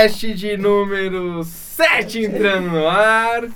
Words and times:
Podcast 0.00 0.32
de 0.32 0.56
número 0.56 1.44
7 1.44 2.24
entrando 2.24 2.70
no 2.70 2.88
ar. 2.88 3.46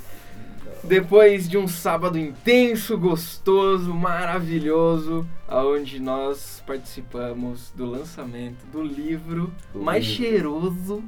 Depois 0.83 1.49
de 1.49 1.57
um 1.57 1.67
sábado 1.67 2.19
intenso, 2.19 2.99
gostoso, 2.99 3.95
maravilhoso, 3.95 5.27
aonde 5.49 5.99
nós 5.99 6.63
participamos 6.67 7.71
do 7.75 7.87
lançamento 7.87 8.63
do 8.71 8.83
livro 8.83 9.51
mais 9.75 10.05
cheiroso, 10.05 11.03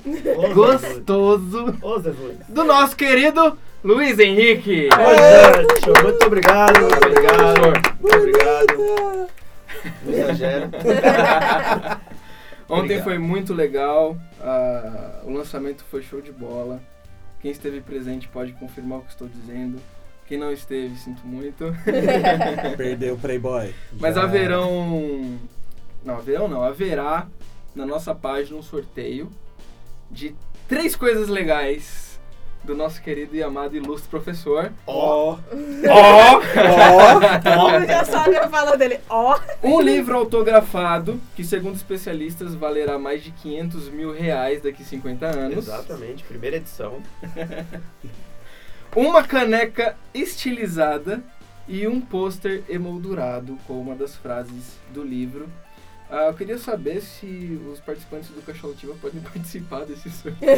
gostoso 0.55 1.67
do 2.49 2.65
nosso 2.65 2.97
querido 2.97 3.59
Luiz 3.85 4.19
Henrique. 4.19 4.89
Muito 6.03 6.27
obrigado, 6.27 6.81
muito 6.81 7.07
obrigado. 7.07 7.61
Muito 8.01 8.17
obrigado. 8.17 9.29
Não 10.03 10.13
exagera. 10.15 10.71
Ontem 12.69 12.81
Obrigado. 12.81 13.05
foi 13.05 13.19
muito 13.19 13.55
legal, 13.55 14.17
ah, 14.47 15.23
o 15.25 15.31
lançamento 15.31 15.85
foi 15.85 16.03
show 16.03 16.21
de 16.21 16.33
bola. 16.33 16.81
Quem 17.41 17.51
esteve 17.51 17.81
presente 17.81 18.29
pode 18.29 18.53
confirmar 18.53 19.01
o 19.01 19.03
que 19.03 19.11
estou 19.11 19.29
dizendo. 19.29 19.81
Quem 20.27 20.39
não 20.39 20.53
esteve, 20.53 20.97
sinto 20.97 21.27
muito. 21.27 21.65
Perdeu 22.77 23.15
o 23.15 23.19
Playboy. 23.19 23.75
Mas 23.99 24.15
Já. 24.15 24.23
haverão. 24.23 25.39
Não, 26.05 26.17
haverão 26.17 26.49
não. 26.49 26.63
Haverá 26.63 27.27
na 27.75 27.85
nossa 27.85 28.15
página 28.15 28.57
um 28.57 28.63
sorteio 28.63 29.31
de 30.11 30.35
três 30.69 30.97
coisas 30.97 31.29
legais 31.29 32.06
do 32.67 32.75
nosso 32.75 33.01
querido 33.01 33.37
e 33.37 33.43
amado 33.43 33.77
ilustre 33.77 34.11
professor. 34.11 34.73
Ó, 34.87 35.39
Ó! 35.89 36.41
Como 37.41 37.87
já 37.87 38.05
sabe 38.05 38.37
a 38.37 38.49
fala 38.49 38.77
dele. 38.77 38.99
Ó. 39.09 39.39
Um 39.63 39.81
livro 39.81 40.17
autografado 40.17 41.21
que, 41.37 41.45
segundo 41.45 41.77
especialistas, 41.77 42.55
valerá 42.55 42.99
mais 42.99 43.23
de 43.23 43.31
500 43.31 43.89
mil 43.91 44.13
reais 44.13 44.61
daqui 44.61 44.83
a 44.83 44.87
50 44.87 45.27
anos. 45.27 45.59
Exatamente, 45.59 46.25
primeira 46.25 46.57
edição. 46.57 47.01
Uma 48.95 49.23
caneca 49.23 49.97
estilizada 50.13 51.23
e 51.69 51.87
um 51.87 52.01
pôster 52.01 52.63
emoldurado 52.69 53.59
com 53.67 53.81
uma 53.81 53.95
das 53.95 54.17
frases 54.17 54.79
do 54.93 55.03
livro. 55.03 55.49
Ah, 56.09 56.27
eu 56.27 56.35
queria 56.35 56.57
saber 56.57 57.01
se 57.01 57.61
os 57.73 57.81
participantes 57.81 58.29
do 58.29 58.41
Cacholativa 58.43 58.95
podem 59.01 59.21
participar 59.33 59.85
desse 59.85 60.09
sorteio. 60.11 60.53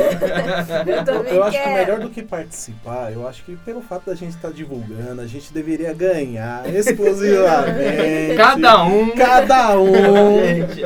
Eu 0.87 1.25
eu 1.37 1.45
acho 1.45 1.63
que 1.63 1.69
melhor 1.71 2.01
do 2.01 2.11
que 2.11 2.23
participar, 2.23 3.13
eu 3.13 3.27
acho 3.27 3.45
que 3.45 3.57
pelo 3.57 3.81
fato 3.81 4.07
da 4.07 4.15
gente 4.15 4.37
estar 4.37 4.53
divulgando, 4.53 5.23
a 5.23 5.27
gente 5.27 5.53
deveria 5.53 5.95
ganhar 5.95 6.69
exclusivamente. 6.75 8.37
Cada 8.37 8.85
um. 8.85 9.11
Cada 9.17 9.79
um. 9.79 10.39
Gente, 10.45 10.83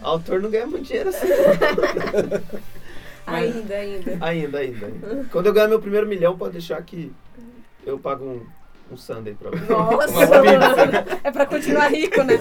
autor 0.00 0.40
não 0.40 0.50
ganha 0.50 0.66
muito 0.66 0.86
dinheiro 0.86 1.10
assim. 1.10 1.28
Ainda, 3.26 3.74
ainda. 3.74 4.16
Ainda, 4.20 4.58
ainda. 4.58 5.26
Quando 5.30 5.46
eu 5.46 5.52
ganhar 5.52 5.68
meu 5.68 5.80
primeiro 5.80 6.06
milhão, 6.06 6.36
pode 6.38 6.52
deixar 6.52 6.82
que 6.82 7.12
eu 7.84 7.98
pago 7.98 8.24
um, 8.24 8.46
um 8.90 8.96
sundae 8.96 9.34
pra 9.34 9.50
você. 9.50 9.70
Nossa. 9.70 10.24
É 11.22 11.30
pra 11.30 11.44
continuar 11.44 11.88
rico, 11.88 12.22
né? 12.22 12.34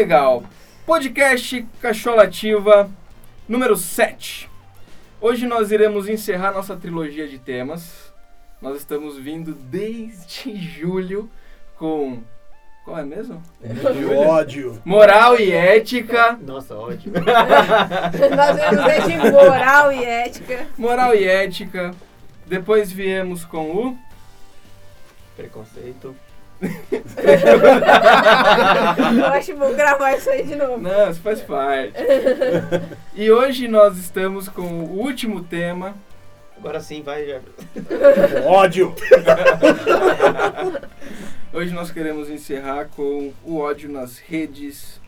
Legal. 0.00 0.42
Podcast 0.86 1.62
Cacholativa 1.78 2.90
número 3.46 3.76
7. 3.76 4.48
Hoje 5.20 5.46
nós 5.46 5.70
iremos 5.70 6.08
encerrar 6.08 6.52
nossa 6.52 6.74
trilogia 6.74 7.28
de 7.28 7.38
temas. 7.38 8.10
Nós 8.62 8.78
estamos 8.78 9.18
vindo 9.18 9.52
desde 9.52 10.56
julho 10.56 11.30
com. 11.76 12.22
Qual 12.82 12.96
é 12.96 13.04
mesmo? 13.04 13.42
De 13.60 14.06
ódio. 14.06 14.80
Moral 14.86 15.38
e 15.38 15.52
ética. 15.52 16.32
Nossa, 16.40 16.74
ótimo. 16.74 17.16
Nós 17.20 18.56
vemos 18.56 18.86
aí 18.86 19.02
de 19.02 19.30
moral 19.30 19.92
e 19.92 20.02
ética. 20.02 20.66
Moral 20.78 21.14
e 21.14 21.24
ética. 21.28 21.90
Depois 22.46 22.90
viemos 22.90 23.44
com 23.44 23.70
o. 23.70 23.98
Preconceito. 25.36 26.16
Eu 29.16 29.26
acho 29.26 29.56
vou 29.56 29.74
gravar 29.74 30.12
isso 30.12 30.28
aí 30.28 30.44
de 30.44 30.56
novo. 30.56 30.78
Não, 30.78 31.10
isso 31.10 31.20
faz 31.20 31.40
parte. 31.40 31.94
E 33.14 33.30
hoje 33.30 33.66
nós 33.66 33.96
estamos 33.96 34.48
com 34.48 34.84
o 34.84 34.98
último 34.98 35.42
tema. 35.42 35.94
Agora 36.56 36.80
sim, 36.80 37.02
vai, 37.02 37.26
já. 37.26 37.40
Ódio. 38.46 38.94
Hoje 41.52 41.72
nós 41.72 41.90
queremos 41.90 42.28
encerrar 42.28 42.88
com 42.94 43.32
o 43.42 43.56
ódio 43.56 43.90
nas 43.90 44.18
redes. 44.18 45.00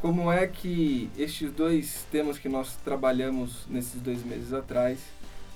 Como 0.00 0.30
é 0.30 0.46
que 0.46 1.10
estes 1.18 1.50
dois 1.50 2.06
temas 2.12 2.38
que 2.38 2.48
nós 2.48 2.76
trabalhamos 2.84 3.66
nesses 3.68 4.00
dois 4.00 4.22
meses 4.22 4.52
atrás 4.52 5.00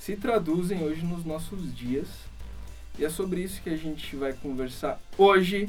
se 0.00 0.16
traduzem 0.16 0.82
hoje 0.82 1.04
nos 1.04 1.24
nossos 1.24 1.72
dias? 1.76 2.08
E 2.98 3.04
é 3.04 3.08
sobre 3.10 3.40
isso 3.40 3.60
que 3.62 3.70
a 3.70 3.76
gente 3.76 4.14
vai 4.16 4.32
conversar 4.32 4.98
hoje. 5.18 5.68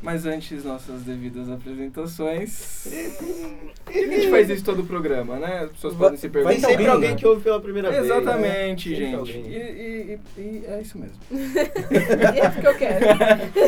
Mas 0.00 0.26
antes, 0.26 0.64
nossas 0.64 1.02
devidas 1.02 1.48
apresentações. 1.48 2.88
A 3.86 3.92
gente 3.92 4.30
faz 4.30 4.50
isso 4.50 4.64
todo 4.64 4.82
o 4.82 4.86
programa, 4.86 5.38
né? 5.38 5.60
As 5.64 5.70
pessoas 5.70 5.94
Vai- 5.94 6.02
podem 6.08 6.18
se 6.18 6.26
vai 6.26 6.32
perguntar. 6.42 6.54
ter 6.54 6.60
sempre 6.60 6.72
alguém, 6.74 6.88
alguém 6.88 7.10
né? 7.10 7.16
que 7.16 7.24
ouve 7.26 7.40
pela 7.42 7.60
primeira 7.60 7.88
vez. 7.88 8.04
Exatamente, 8.06 8.88
Sempre 8.96 9.06
gente. 9.06 9.30
E, 9.38 9.56
e- 9.56 10.18
e- 10.36 10.40
e 10.40 10.64
é 10.66 10.80
isso 10.80 10.98
mesmo. 10.98 11.14
E 11.30 12.40
é 12.40 12.48
porque 12.50 12.66
eu 12.66 12.74
quero. 12.74 13.04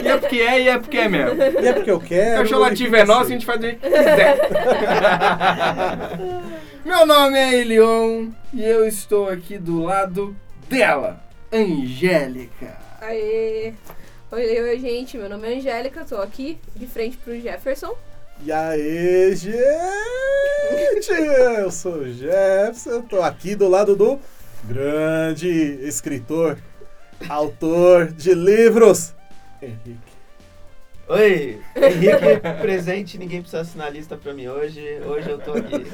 E 0.03 0.09
é 0.09 0.17
porque 0.19 0.41
é, 0.41 0.61
e 0.63 0.69
é 0.69 0.79
porque 0.79 0.99
é 0.99 1.09
mesmo. 1.09 1.41
E 1.41 1.69
é 1.69 1.73
porque 1.73 1.91
eu 1.93 2.01
quero. 2.01 2.43
Cacholativa 2.43 2.97
e 2.97 2.99
é 2.99 3.03
fica 3.03 3.15
nossa, 3.15 3.29
a 3.29 3.33
gente 3.33 3.47
faz 3.47 3.61
do 3.61 3.67
jeito 3.67 3.79
que 3.81 3.87
quiser. 3.89 4.41
Meu 6.85 7.07
nome 7.07 7.39
é 7.39 7.55
Elion 7.61 8.31
e 8.53 8.65
eu 8.65 8.85
estou 8.87 9.29
aqui 9.29 9.57
do 9.57 9.83
lado 9.85 10.35
dela, 10.69 11.23
Angélica. 11.53 12.79
Aê. 13.01 13.75
Oi, 14.31 14.61
oi, 14.61 14.81
gente. 14.81 15.17
Meu 15.17 15.29
nome 15.29 15.49
é 15.53 15.57
Angélica. 15.59 16.05
Tô 16.05 16.17
aqui 16.17 16.59
de 16.75 16.87
frente 16.87 17.17
pro 17.19 17.39
Jefferson. 17.41 17.95
E 18.43 18.51
aí, 18.51 19.35
gente? 19.37 21.11
Eu 21.11 21.71
sou 21.71 21.99
o 21.99 22.13
Jefferson, 22.13 23.03
tô 23.03 23.23
aqui 23.23 23.55
do 23.55 23.69
lado 23.69 23.95
do 23.95 24.19
grande 24.65 25.49
escritor, 25.87 26.59
autor 27.29 28.09
de 28.09 28.35
livros, 28.35 29.15
Henrique. 29.63 29.99
Oi, 31.07 31.61
Henrique 31.77 32.41
presente, 32.61 33.19
ninguém 33.19 33.41
precisa 33.41 33.63
assinar 33.63 33.87
a 33.87 33.91
lista 33.91 34.17
pra 34.17 34.35
mim 34.35 34.49
hoje. 34.49 35.01
Hoje 35.07 35.31
eu 35.31 35.39
tô 35.39 35.53
aqui. 35.53 35.85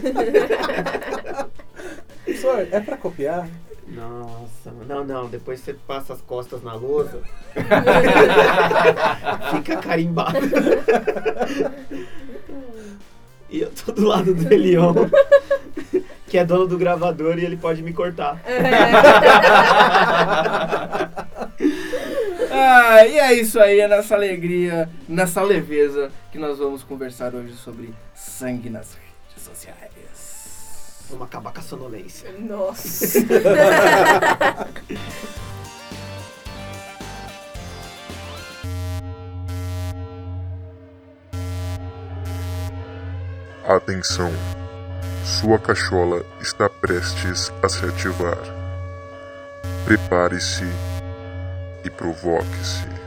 Professor, 2.24 2.66
é 2.70 2.80
pra 2.80 2.96
copiar? 2.96 3.48
Nossa, 3.90 4.70
não, 4.86 5.04
não, 5.04 5.28
depois 5.28 5.60
você 5.60 5.74
passa 5.74 6.12
as 6.12 6.20
costas 6.20 6.62
na 6.62 6.74
lousa. 6.74 7.22
Fica 9.50 9.76
carimbado. 9.78 10.38
E 13.48 13.60
eu 13.60 13.70
tô 13.72 13.90
do 13.92 14.06
lado 14.06 14.32
do 14.32 14.52
Elion, 14.52 14.94
que 16.28 16.38
é 16.38 16.44
dono 16.44 16.68
do 16.68 16.78
gravador 16.78 17.36
e 17.38 17.44
ele 17.44 17.56
pode 17.56 17.82
me 17.82 17.92
cortar. 17.92 18.40
Ah, 22.52 23.06
e 23.06 23.16
é 23.18 23.32
isso 23.34 23.60
aí, 23.60 23.78
é 23.78 23.86
nessa 23.86 24.16
alegria, 24.16 24.90
nessa 25.08 25.40
leveza 25.40 26.10
que 26.32 26.38
nós 26.38 26.58
vamos 26.58 26.82
conversar 26.82 27.32
hoje 27.34 27.52
sobre 27.54 27.94
sangue 28.14 28.68
nas 28.68 28.94
redes 28.94 29.44
sociais. 29.44 29.99
Vamos 31.10 31.26
acabar 31.26 31.52
com 31.52 31.58
a 31.58 31.62
sonolência. 31.62 32.30
Nossa. 32.38 33.18
Atenção! 43.66 44.30
Sua 45.24 45.58
cachola 45.58 46.24
está 46.40 46.68
prestes 46.68 47.52
a 47.62 47.68
se 47.68 47.84
ativar. 47.84 48.38
Prepare-se 49.84 50.64
e 51.84 51.90
provoque-se. 51.90 52.99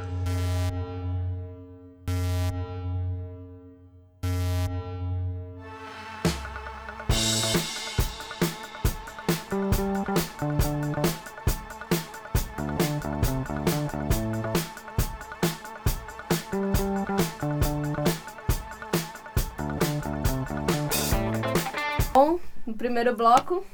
Primeiro 23.03 23.17
bloco, 23.17 23.65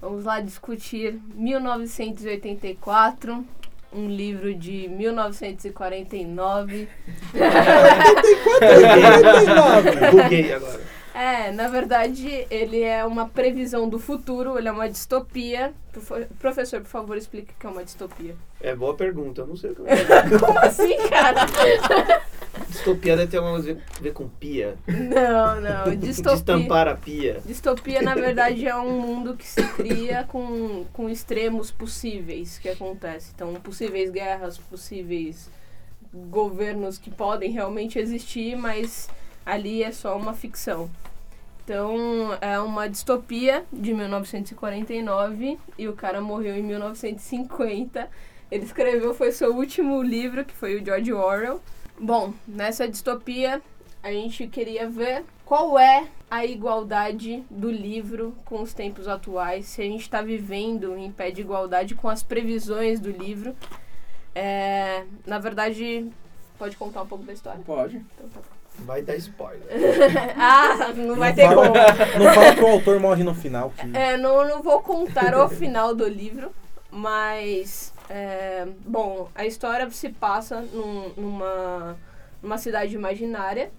vamos 0.00 0.24
lá 0.24 0.40
discutir 0.40 1.20
1984, 1.34 3.44
um 3.92 4.08
livro 4.08 4.54
de 4.54 4.88
1949. 4.88 6.88
49. 7.32 10.10
Buguei 10.10 10.54
agora. 10.54 10.80
É, 11.12 11.50
na 11.52 11.68
verdade, 11.68 12.46
ele 12.50 12.82
é 12.82 13.04
uma 13.04 13.28
previsão 13.28 13.90
do 13.90 13.98
futuro, 13.98 14.56
ele 14.56 14.68
é 14.68 14.72
uma 14.72 14.88
distopia. 14.88 15.74
Professor, 16.38 16.80
por 16.80 16.88
favor, 16.88 17.18
explique 17.18 17.52
o 17.52 17.56
que 17.58 17.66
é 17.66 17.68
uma 17.68 17.84
distopia. 17.84 18.34
É 18.58 18.74
boa 18.74 18.94
pergunta, 18.94 19.42
eu 19.42 19.48
não 19.48 19.56
sei 19.56 19.72
o 19.72 19.74
que 19.74 19.82
é. 19.82 19.96
Como 20.40 20.58
assim, 20.60 20.96
cara? 21.10 21.46
Distopia 22.70 23.16
deve 23.16 23.30
ter 23.30 23.38
alguma 23.38 23.54
coisa 23.54 23.78
a 23.98 24.00
ver 24.00 24.12
com 24.12 24.28
pia. 24.28 24.76
Não, 24.86 25.60
não. 25.60 25.96
Distopia. 25.96 26.36
Destampar 26.36 26.88
a 26.88 26.94
pia. 26.94 27.40
Distopia, 27.44 28.00
na 28.00 28.14
verdade, 28.14 28.66
é 28.66 28.76
um 28.76 28.90
mundo 29.00 29.36
que 29.36 29.46
se 29.46 29.62
cria 29.74 30.24
com, 30.24 30.84
com 30.92 31.08
extremos 31.08 31.70
possíveis 31.70 32.58
que 32.58 32.68
acontecem. 32.68 33.32
Então, 33.34 33.52
possíveis 33.54 34.10
guerras, 34.10 34.56
possíveis 34.56 35.50
governos 36.12 36.98
que 36.98 37.10
podem 37.10 37.50
realmente 37.50 37.98
existir, 37.98 38.56
mas 38.56 39.08
ali 39.44 39.82
é 39.82 39.92
só 39.92 40.16
uma 40.16 40.32
ficção. 40.32 40.90
Então, 41.64 42.36
é 42.40 42.58
uma 42.58 42.88
distopia 42.88 43.64
de 43.72 43.94
1949 43.94 45.58
e 45.78 45.88
o 45.88 45.92
cara 45.92 46.20
morreu 46.20 46.56
em 46.56 46.62
1950. 46.62 48.08
Ele 48.50 48.64
escreveu, 48.64 49.14
foi 49.14 49.30
seu 49.30 49.54
último 49.54 50.02
livro, 50.02 50.44
que 50.44 50.52
foi 50.52 50.80
o 50.80 50.84
George 50.84 51.12
Orwell. 51.12 51.60
Bom, 52.00 52.32
nessa 52.48 52.88
distopia, 52.88 53.60
a 54.02 54.10
gente 54.10 54.46
queria 54.46 54.88
ver 54.88 55.22
qual 55.44 55.78
é 55.78 56.08
a 56.30 56.46
igualdade 56.46 57.44
do 57.50 57.70
livro 57.70 58.34
com 58.46 58.62
os 58.62 58.72
tempos 58.72 59.06
atuais, 59.06 59.66
se 59.66 59.82
a 59.82 59.84
gente 59.84 60.00
está 60.00 60.22
vivendo 60.22 60.96
em 60.96 61.12
pé 61.12 61.30
de 61.30 61.42
igualdade 61.42 61.94
com 61.94 62.08
as 62.08 62.22
previsões 62.22 62.98
do 63.00 63.10
livro. 63.10 63.54
É, 64.34 65.04
na 65.26 65.38
verdade, 65.38 66.10
pode 66.58 66.74
contar 66.76 67.02
um 67.02 67.06
pouco 67.06 67.24
da 67.24 67.34
história? 67.34 67.60
Pode. 67.66 67.96
Então 67.96 68.28
tá 68.30 68.40
bom. 68.40 68.84
Vai 68.86 69.02
dar 69.02 69.16
spoiler. 69.16 69.66
ah, 70.38 70.94
não 70.96 71.16
vai 71.16 71.34
ter 71.34 71.48
fala, 71.48 71.54
como. 71.54 72.24
Não 72.24 72.34
fala 72.34 72.54
que 72.54 72.62
o 72.62 72.66
autor 72.66 72.98
morre 72.98 73.22
no 73.22 73.34
final. 73.34 73.74
Que... 73.76 73.94
É, 73.94 74.16
não, 74.16 74.48
não 74.48 74.62
vou 74.62 74.80
contar 74.80 75.34
o 75.34 75.50
final 75.50 75.94
do 75.94 76.08
livro, 76.08 76.50
mas. 76.90 77.92
É, 78.10 78.66
bom, 78.84 79.30
a 79.36 79.46
história 79.46 79.88
se 79.90 80.08
passa 80.08 80.62
num- 80.62 81.10
numa, 81.16 81.96
numa 82.42 82.58
cidade 82.58 82.92
imaginária, 82.92 83.70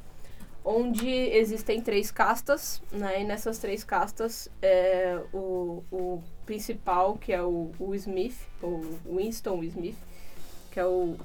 onde 0.63 1.10
existem 1.10 1.81
três 1.81 2.12
castas, 2.12 2.81
né? 2.94 3.22
E 3.22 3.24
nessas 3.25 3.57
três 3.57 3.83
castas, 3.83 4.50
é, 4.62 5.19
o, 5.33 5.83
o 5.92 6.24
principal, 6.45 7.18
que 7.18 7.33
é 7.33 7.42
o, 7.42 7.72
o 7.78 7.94
Smith, 7.95 8.38
o 8.63 8.81
Winston 9.18 9.63
Smith, 9.66 9.98
que 10.72 10.80
é 10.80 10.86
o. 10.86 11.18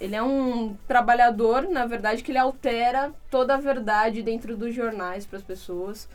Ele 0.00 0.14
é 0.14 0.22
um 0.22 0.74
trabalhador, 0.86 1.62
na 1.68 1.86
verdade, 1.86 2.22
que 2.22 2.30
ele 2.30 2.38
altera 2.38 3.12
toda 3.30 3.54
a 3.54 3.60
verdade 3.60 4.22
dentro 4.22 4.56
dos 4.56 4.74
jornais 4.74 5.26
para 5.26 5.38
as 5.38 5.44
pessoas 5.44 6.08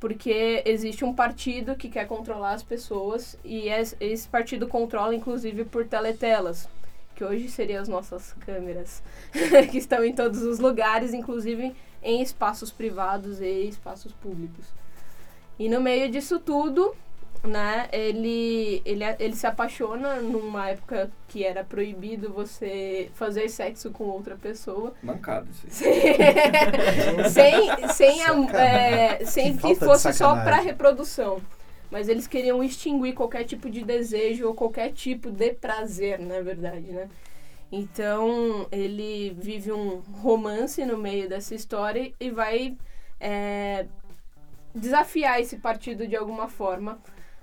porque 0.00 0.62
existe 0.64 1.04
um 1.04 1.14
partido 1.14 1.76
que 1.76 1.88
quer 1.90 2.06
controlar 2.08 2.54
as 2.54 2.62
pessoas 2.62 3.36
e 3.44 3.68
es- 3.68 3.94
esse 4.00 4.26
partido 4.26 4.66
controla 4.66 5.14
inclusive 5.14 5.64
por 5.64 5.86
teletelas, 5.86 6.68
que 7.14 7.22
hoje 7.22 7.48
seriam 7.50 7.82
as 7.82 7.88
nossas 7.88 8.32
câmeras, 8.46 9.02
que 9.70 9.76
estão 9.78 10.02
em 10.02 10.14
todos 10.14 10.42
os 10.42 10.58
lugares, 10.58 11.12
inclusive 11.12 11.74
em 12.02 12.22
espaços 12.22 12.70
privados 12.70 13.40
e 13.42 13.68
espaços 13.68 14.10
públicos. 14.12 14.64
E 15.58 15.68
no 15.68 15.80
meio 15.82 16.10
disso 16.10 16.40
tudo, 16.40 16.94
né, 17.42 17.88
ele, 17.92 18.82
ele, 18.84 19.02
ele 19.18 19.34
se 19.34 19.46
apaixona 19.46 20.16
numa 20.16 20.70
época 20.70 21.10
que 21.26 21.44
era 21.44 21.64
proibido 21.64 22.32
você 22.32 23.10
fazer 23.14 23.48
sexo 23.48 23.90
com 23.90 24.04
outra 24.04 24.36
pessoa 24.36 24.92
Mancada 25.02 25.48
isso 25.66 25.84
aí. 25.84 27.30
sem, 27.30 27.88
sem, 27.88 28.22
a, 28.24 28.60
é, 28.60 29.24
sem 29.24 29.56
Que 29.56 29.68
que, 29.68 29.74
fosse 29.74 30.12
só 30.12 30.34
para 30.34 30.60
reprodução. 30.60 31.40
Mas 31.90 32.08
eles 32.08 32.26
queriam 32.26 32.62
extinguir 32.62 33.14
qualquer 33.14 33.44
tipo 33.44 33.68
de 33.68 33.82
desejo 33.82 34.46
ou 34.46 34.54
qualquer 34.54 34.92
tipo 34.92 35.30
de 35.30 35.52
prazer, 35.54 36.20
na 36.20 36.40
verdade, 36.40 36.92
né? 36.92 37.08
Então, 37.72 38.66
ele 38.70 39.34
vive 39.38 39.72
um 39.72 40.00
romance 40.20 40.84
no 40.84 40.96
meio 40.96 41.28
dessa 41.28 41.54
história 41.54 42.12
e 42.18 42.30
vai 42.30 42.76
é, 43.18 43.86
desafiar 44.74 45.40
esse 45.40 45.56
partido 45.56 46.06
de 46.06 46.16
alguma 46.16 46.48
forma, 46.48 46.98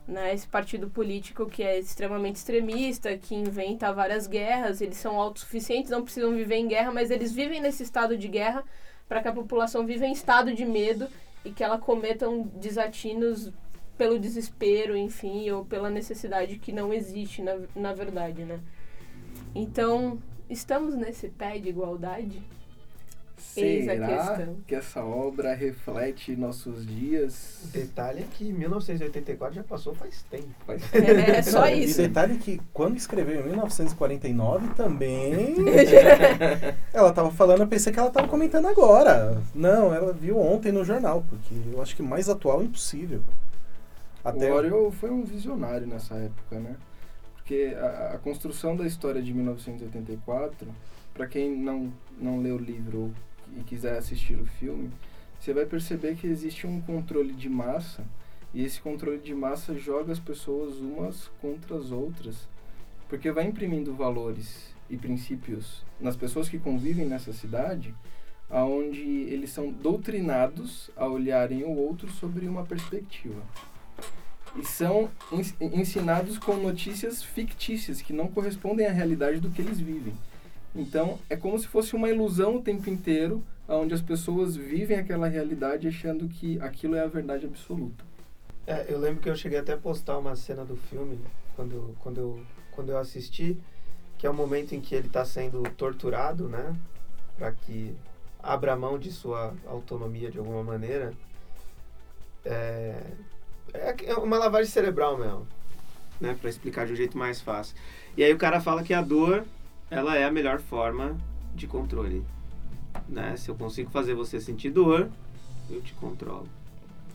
né? 0.08 0.34
Esse 0.34 0.48
partido 0.48 0.90
político 0.90 1.48
que 1.48 1.62
é 1.62 1.78
extremamente 1.78 2.38
extremista, 2.38 3.18
que 3.18 3.36
inventa 3.36 3.92
várias 3.92 4.26
guerras, 4.26 4.80
eles 4.80 4.98
são 4.98 5.20
autossuficientes, 5.20 5.92
não 5.92 6.04
precisam 6.04 6.32
viver 6.32 6.56
em 6.56 6.68
guerra, 6.68 6.92
mas 6.92 7.12
eles 7.12 7.34
vivem 7.34 7.60
nesse 7.60 7.84
estado 7.84 8.18
de 8.18 8.28
guerra 8.28 8.64
para 9.08 9.22
que 9.22 9.28
a 9.28 9.34
população 9.34 9.86
viva 9.86 10.06
em 10.06 10.12
estado 10.12 10.54
de 10.54 10.66
medo 10.66 11.08
e 11.44 11.52
que 11.52 11.64
ela 11.64 11.78
cometam 11.78 12.44
desatinos 12.56 13.52
pelo 13.98 14.20
desespero, 14.20 14.96
enfim, 14.96 15.50
ou 15.50 15.66
pela 15.66 15.90
necessidade 15.90 16.58
que 16.58 16.72
não 16.72 16.94
existe 16.94 17.42
na, 17.42 17.58
na 17.76 17.94
verdade, 17.94 18.44
né? 18.44 18.60
Então, 19.56 20.22
estamos 20.50 20.96
nesse 20.96 21.30
pé 21.30 21.58
de 21.58 21.70
igualdade? 21.70 22.42
Eis 23.56 23.86
Será 23.86 24.48
que 24.66 24.74
essa 24.74 25.04
obra 25.04 25.54
reflete 25.54 26.36
nossos 26.36 26.86
dias? 26.86 27.60
O 27.66 27.68
detalhe 27.68 28.22
é 28.22 28.26
que 28.32 28.52
1984 28.52 29.56
já 29.56 29.64
passou 29.64 29.94
faz 29.94 30.24
tempo. 30.24 30.50
Faz 30.66 30.82
É, 30.94 31.38
é 31.38 31.42
só 31.44 31.68
isso. 31.68 32.02
E 32.02 32.08
detalhe 32.08 32.38
que 32.38 32.60
quando 32.74 32.98
escreveu 32.98 33.42
em 33.42 33.44
1949 33.50 34.74
também. 34.76 35.56
ela 36.92 37.14
tava 37.14 37.32
falando, 37.32 37.62
eu 37.62 37.68
pensei 37.68 37.94
que 37.94 38.00
ela 38.00 38.10
tava 38.10 38.28
comentando 38.28 38.68
agora. 38.68 39.40
Não, 39.54 39.94
ela 39.94 40.14
viu 40.14 40.40
ontem 40.40 40.72
no 40.72 40.84
jornal, 40.84 41.24
porque 41.30 41.54
eu 41.72 41.82
acho 41.82 41.96
que 41.96 42.02
mais 42.02 42.30
atual 42.30 42.62
é 42.62 42.66
impossível. 42.66 43.22
Até 44.24 44.52
O 44.52 44.56
Orwell 44.56 44.92
foi 44.92 45.12
um 45.12 45.24
visionário 45.24 45.86
nessa 45.88 46.16
época, 46.16 46.60
né? 46.60 46.76
Porque 47.36 47.76
a, 47.80 48.16
a 48.16 48.18
construção 48.18 48.76
da 48.76 48.86
história 48.86 49.22
de 49.22 49.34
1984, 49.34 50.68
para 51.14 51.28
quem 51.28 51.56
não, 51.56 51.94
não 52.20 52.40
leu 52.42 52.56
o 52.56 52.60
livro 52.60 53.14
e 53.56 53.62
quiser 53.64 53.98
assistir 53.98 54.36
o 54.40 54.46
filme, 54.46 54.92
você 55.40 55.54
vai 55.54 55.66
perceber 55.66 56.16
que 56.16 56.28
existe 56.28 56.66
um 56.66 56.82
controle 56.82 57.34
de 57.34 57.48
massa 57.50 58.06
e 58.54 58.64
esse 58.64 58.82
controle 58.82 59.20
de 59.20 59.34
massa 59.36 59.76
joga 59.76 60.12
as 60.12 60.20
pessoas 60.20 60.78
umas 60.78 61.30
contra 61.42 61.78
as 61.78 61.92
outras, 61.92 62.48
porque 63.08 63.32
vai 63.32 63.46
imprimindo 63.46 63.94
valores 63.94 64.74
e 64.90 64.98
princípios 64.98 65.84
nas 66.00 66.16
pessoas 66.16 66.50
que 66.50 66.58
convivem 66.58 67.06
nessa 67.06 67.34
cidade, 67.34 67.94
aonde 68.50 69.02
eles 69.02 69.50
são 69.50 69.70
doutrinados 69.72 70.90
a 70.96 71.06
olharem 71.06 71.64
o 71.64 71.70
outro 71.76 72.10
sobre 72.10 72.48
uma 72.48 72.66
perspectiva 72.66 73.42
e 74.56 74.66
são 74.66 75.10
ens- 75.32 75.54
ensinados 75.60 76.38
com 76.38 76.56
notícias 76.56 77.22
fictícias 77.22 78.02
que 78.02 78.14
não 78.14 78.28
correspondem 78.28 78.88
à 78.88 78.92
realidade 78.92 79.40
do 79.40 79.50
que 79.52 79.62
eles 79.62 79.80
vivem. 79.80 80.14
Então, 80.76 81.18
é 81.30 81.36
como 81.36 81.58
se 81.58 81.68
fosse 81.68 81.96
uma 81.96 82.10
ilusão 82.10 82.58
o 82.58 82.62
tempo 82.62 82.90
inteiro, 82.90 83.44
onde 83.68 83.94
as 83.94 84.02
pessoas 84.02 84.56
vivem 84.56 84.98
aquela 84.98 85.28
realidade 85.28 85.88
achando 85.88 86.28
que 86.28 86.60
aquilo 86.62 86.96
é 86.96 87.02
a 87.02 87.08
verdade 87.08 87.46
absoluta. 87.46 88.06
É, 88.66 88.86
eu 88.90 89.00
lembro 89.00 89.22
que 89.22 89.30
eu 89.30 89.36
cheguei 89.36 89.58
até 89.58 89.74
a 89.74 89.78
postar 89.78 90.18
uma 90.18 90.36
cena 90.36 90.64
do 90.64 90.76
filme 90.76 91.20
quando, 91.56 91.96
quando, 92.00 92.18
eu, 92.18 92.42
quando 92.72 92.90
eu 92.90 92.98
assisti, 92.98 93.58
que 94.18 94.28
é 94.28 94.30
o 94.30 94.34
momento 94.34 94.74
em 94.74 94.82
que 94.82 94.94
ele 94.94 95.08
está 95.08 95.24
sendo 95.24 95.64
torturado, 95.72 96.48
né? 96.50 96.76
Para 97.38 97.52
que 97.52 97.96
abra 98.42 98.76
mão 98.76 98.98
de 98.98 99.12
sua 99.12 99.54
autonomia 99.66 100.30
de 100.30 100.38
alguma 100.38 100.64
maneira. 100.64 101.14
É, 102.44 103.04
é 103.74 104.14
uma 104.16 104.38
lavagem 104.38 104.72
cerebral 104.72 105.18
mesmo, 105.18 105.48
né? 106.20 106.36
Para 106.40 106.50
explicar 106.50 106.86
de 106.86 106.94
um 106.94 106.96
jeito 106.96 107.18
mais 107.18 107.42
fácil. 107.42 107.76
E 108.16 108.24
aí 108.24 108.34
o 108.34 108.38
cara 108.38 108.60
fala 108.60 108.84
que 108.84 108.94
a 108.94 109.02
dor, 109.02 109.46
ela 109.90 110.18
é 110.18 110.26
a 110.26 110.32
melhor 110.32 110.60
forma 110.60 111.18
de 111.56 111.68
controle, 111.68 112.24
né? 113.08 113.36
Se 113.38 113.50
eu 113.50 113.56
consigo 113.56 113.90
fazer 113.90 114.14
você 114.14 114.40
sentir 114.40 114.70
dor, 114.70 115.10
eu 115.70 115.82
te 115.82 115.94
controlo. 115.96 116.48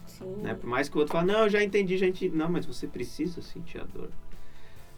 Sim. 0.06 0.36
Né? 0.42 0.54
Por 0.54 0.68
mais 0.68 0.88
que 0.88 0.96
o 0.96 1.00
outro 1.00 1.12
fale, 1.12 1.32
não, 1.32 1.40
eu 1.44 1.50
já 1.50 1.62
entendi, 1.62 1.94
entendi. 1.94 2.28
Não, 2.30 2.50
mas 2.50 2.66
você 2.66 2.86
precisa 2.86 3.40
sentir 3.40 3.80
a 3.80 3.84
dor. 3.84 4.10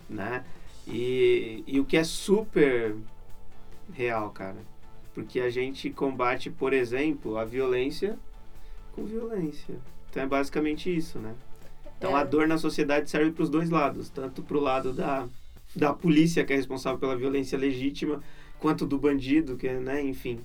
Né? 0.08 0.44
E, 0.86 1.64
e 1.66 1.80
o 1.80 1.84
que 1.84 1.96
é 1.96 2.04
super 2.04 2.96
real, 3.92 4.30
cara. 4.30 4.56
Porque 5.14 5.40
a 5.40 5.50
gente 5.50 5.90
combate, 5.90 6.50
por 6.50 6.72
exemplo, 6.72 7.38
a 7.38 7.44
violência 7.44 8.18
com 8.92 9.04
violência. 9.04 9.76
Então 10.10 10.22
é 10.22 10.26
basicamente 10.26 10.94
isso, 10.94 11.18
né? 11.18 11.34
Então 11.98 12.16
É. 12.16 12.20
a 12.20 12.24
dor 12.24 12.46
na 12.46 12.58
sociedade 12.58 13.08
serve 13.10 13.30
para 13.32 13.42
os 13.42 13.50
dois 13.50 13.70
lados, 13.70 14.08
tanto 14.08 14.42
para 14.42 14.56
o 14.56 14.60
lado 14.60 14.92
da, 14.92 15.26
da 15.76 15.92
polícia, 15.92 16.44
que 16.44 16.52
é 16.52 16.56
responsável 16.56 16.98
pela 16.98 17.16
violência 17.16 17.58
legítima, 17.58 18.22
quanto 18.58 18.86
do 18.86 18.98
bandido, 18.98 19.56
que 19.56 19.68
né, 19.70 20.02
enfim. 20.02 20.40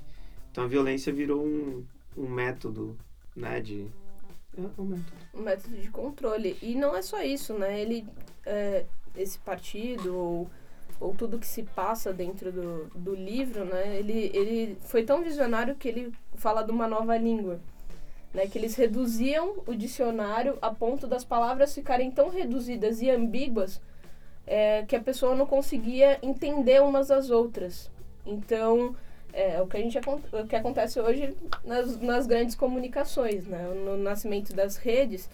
Então 0.52 0.64
a 0.64 0.68
violência 0.68 1.14
virou 1.14 1.46
um, 1.46 1.86
um 2.18 2.28
método, 2.28 2.98
né, 3.36 3.62
de... 3.62 3.88
É 4.58 4.62
um 4.82 4.86
método. 4.86 5.18
um 5.34 5.42
método 5.42 5.78
de 5.78 5.90
controle. 5.90 6.58
E 6.62 6.76
não 6.76 6.96
é 6.96 7.02
só 7.02 7.22
isso, 7.24 7.54
né? 7.54 7.80
Ele, 7.80 8.06
é, 8.46 8.86
esse 9.16 9.40
partido 9.40 10.16
ou, 10.16 10.50
ou 11.00 11.14
tudo 11.16 11.40
que 11.40 11.48
se 11.48 11.64
passa 11.64 12.12
dentro 12.14 12.52
do, 12.52 12.88
do 12.96 13.16
livro, 13.16 13.66
né? 13.66 13.98
Ele, 14.00 14.32
ele 14.34 14.78
foi 14.82 15.04
tão 15.04 15.24
visionário 15.24 15.76
que 15.76 15.88
ele 15.88 16.12
fala 16.36 16.64
de 16.64 16.72
uma 16.72 16.88
nova 16.88 17.18
língua. 17.18 17.60
né, 18.34 18.48
que 18.48 18.58
eles 18.58 18.76
reduziam 18.76 19.64
o 19.66 19.74
dicionário 19.76 20.58
a 20.62 20.72
ponto 20.74 21.08
das 21.08 21.24
palavras 21.26 21.74
ficarem 21.74 22.12
tão 22.12 22.30
reduzidas 22.30 23.02
e 23.02 23.10
ambíguas 23.10 23.82
é, 24.46 24.84
que 24.88 24.96
a 24.96 25.02
pessoa 25.02 25.36
não 25.36 25.46
conseguia 25.46 26.20
entender 26.22 26.82
umas 26.82 27.08
das 27.08 27.30
outras. 27.30 27.90
Então, 28.26 28.96
é 29.32 29.62
o 29.62 29.68
que, 29.68 29.78
a 29.78 29.80
gente, 29.80 29.98
o 29.98 30.48
que 30.48 30.56
acontece 30.56 31.00
hoje 31.00 31.36
nas, 31.64 32.00
nas 32.00 32.26
grandes 32.26 32.56
comunicações, 32.56 33.46
né? 33.46 33.64
no 33.86 33.98
nascimento 33.98 34.54
das 34.54 34.78
redes. 34.78 35.30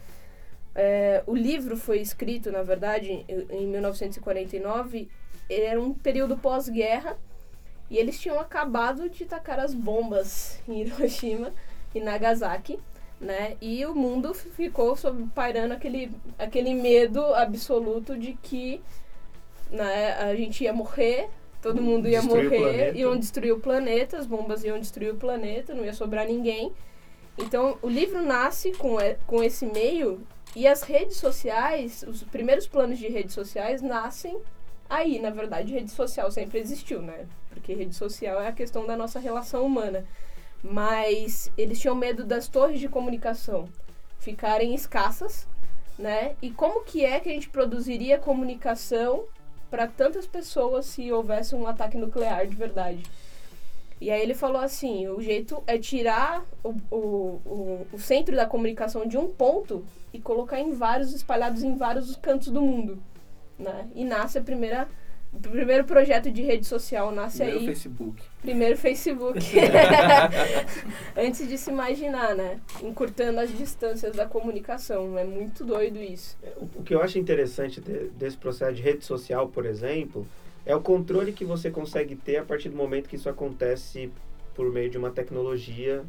É, 0.73 1.23
o 1.25 1.33
livro 1.33 1.77
foi 1.77 1.99
escrito, 1.99 2.51
na 2.51 2.61
verdade, 2.61 3.25
em 3.27 3.67
1949, 3.67 5.07
era 5.49 5.79
um 5.79 5.93
período 5.93 6.37
pós-guerra, 6.37 7.17
e 7.89 7.97
eles 7.97 8.19
tinham 8.19 8.39
acabado 8.39 9.09
de 9.09 9.25
tacar 9.25 9.59
as 9.59 9.73
bombas 9.73 10.59
em 10.67 10.81
Hiroshima 10.81 11.53
e 11.93 12.01
Nagasaki, 12.01 12.79
né? 13.19 13.55
E 13.61 13.85
o 13.85 13.95
mundo 13.95 14.33
ficou 14.33 14.95
sob, 14.95 15.27
pairando 15.33 15.73
aquele, 15.73 16.11
aquele 16.37 16.73
medo 16.73 17.23
absoluto 17.33 18.17
de 18.17 18.33
que 18.33 18.81
né, 19.71 20.13
a 20.13 20.35
gente 20.35 20.63
ia 20.63 20.73
morrer, 20.73 21.29
todo 21.61 21.81
mundo 21.81 22.07
ia 22.07 22.21
Destruir 22.21 22.49
morrer, 22.49 22.95
iam 22.95 23.17
destruir 23.17 23.53
o 23.53 23.59
planeta, 23.59 24.17
as 24.17 24.27
bombas 24.27 24.63
iam 24.63 24.79
destruir 24.79 25.11
o 25.13 25.17
planeta, 25.17 25.73
não 25.73 25.85
ia 25.85 25.93
sobrar 25.93 26.25
ninguém. 26.25 26.73
Então, 27.37 27.77
o 27.81 27.89
livro 27.89 28.21
nasce 28.21 28.71
com, 28.73 28.97
com 29.25 29.43
esse 29.43 29.65
meio 29.65 30.21
e 30.55 30.67
as 30.67 30.83
redes 30.83 31.17
sociais, 31.17 32.03
os 32.07 32.23
primeiros 32.23 32.65
planos 32.67 32.97
de 32.97 33.07
redes 33.07 33.33
sociais 33.33 33.81
nascem 33.81 34.39
aí. 34.89 35.19
Na 35.19 35.29
verdade, 35.29 35.73
rede 35.73 35.91
social 35.91 36.31
sempre 36.31 36.59
existiu, 36.59 37.01
né? 37.01 37.27
Porque 37.49 37.73
rede 37.73 37.93
social 37.93 38.41
é 38.41 38.47
a 38.47 38.53
questão 38.53 38.85
da 38.85 38.95
nossa 38.95 39.19
relação 39.19 39.65
humana. 39.65 40.05
Mas 40.71 41.51
eles 41.57 41.79
tinham 41.79 41.95
medo 41.95 42.25
das 42.25 42.47
torres 42.47 42.79
de 42.79 42.89
comunicação 42.89 43.69
ficarem 44.19 44.73
escassas, 44.73 45.47
né? 45.97 46.35
E 46.41 46.49
como 46.49 46.83
que 46.83 47.05
é 47.05 47.19
que 47.19 47.29
a 47.29 47.31
gente 47.31 47.49
produziria 47.49 48.17
comunicação 48.17 49.25
para 49.69 49.87
tantas 49.87 50.25
pessoas 50.25 50.87
se 50.87 51.11
houvesse 51.11 51.53
um 51.53 51.67
ataque 51.67 51.97
nuclear 51.97 52.47
de 52.47 52.55
verdade? 52.55 53.03
E 54.01 54.09
aí 54.09 54.21
ele 54.21 54.33
falou 54.33 54.61
assim, 54.61 55.07
o 55.07 55.21
jeito 55.21 55.63
é 55.67 55.77
tirar 55.77 56.43
o, 56.63 56.69
o, 56.91 56.97
o, 57.45 57.87
o 57.93 57.99
centro 57.99 58.35
da 58.35 58.45
comunicação 58.45 59.07
de 59.07 59.17
um 59.17 59.27
ponto 59.27 59.85
e 60.11 60.19
colocar 60.19 60.59
em 60.59 60.73
vários, 60.73 61.13
espalhados 61.13 61.63
em 61.63 61.75
vários 61.75 62.15
cantos 62.15 62.49
do 62.49 62.61
mundo, 62.61 63.01
né? 63.57 63.87
E 63.93 64.03
nasce 64.03 64.37
a 64.37 64.41
primeira, 64.41 64.87
o 65.35 65.49
primeiro 65.49 65.83
projeto 65.83 66.31
de 66.31 66.41
rede 66.41 66.65
social, 66.65 67.11
nasce 67.11 67.37
Primeiro 67.37 67.59
aí, 67.59 67.65
Facebook. 67.67 68.23
primeiro 68.41 68.77
Facebook. 68.77 69.39
Antes 71.17 71.47
de 71.47 71.57
se 71.57 71.69
imaginar, 71.69 72.35
né? 72.35 72.59
Encurtando 72.81 73.39
as 73.39 73.55
distâncias 73.57 74.15
da 74.15 74.25
comunicação, 74.25 75.17
é 75.17 75.23
muito 75.23 75.63
doido 75.63 75.99
isso. 76.01 76.37
O, 76.57 76.79
o 76.79 76.83
que 76.83 76.93
eu 76.95 77.01
acho 77.01 77.17
interessante 77.19 77.79
de- 77.81 78.09
desse 78.09 78.37
processo 78.37 78.73
de 78.73 78.81
rede 78.81 79.03
social, 79.05 79.47
por 79.47 79.65
exemplo, 79.65 80.25
é 80.65 80.75
o 80.75 80.81
controle 80.81 81.31
que 81.31 81.45
você 81.45 81.69
consegue 81.69 82.15
ter 82.15 82.37
a 82.37 82.43
partir 82.43 82.69
do 82.69 82.75
momento 82.75 83.07
que 83.09 83.15
isso 83.15 83.29
acontece 83.29 84.09
por 84.55 84.71
meio 84.71 84.89
de 84.89 84.97
uma 84.97 85.11
tecnologia, 85.11 86.03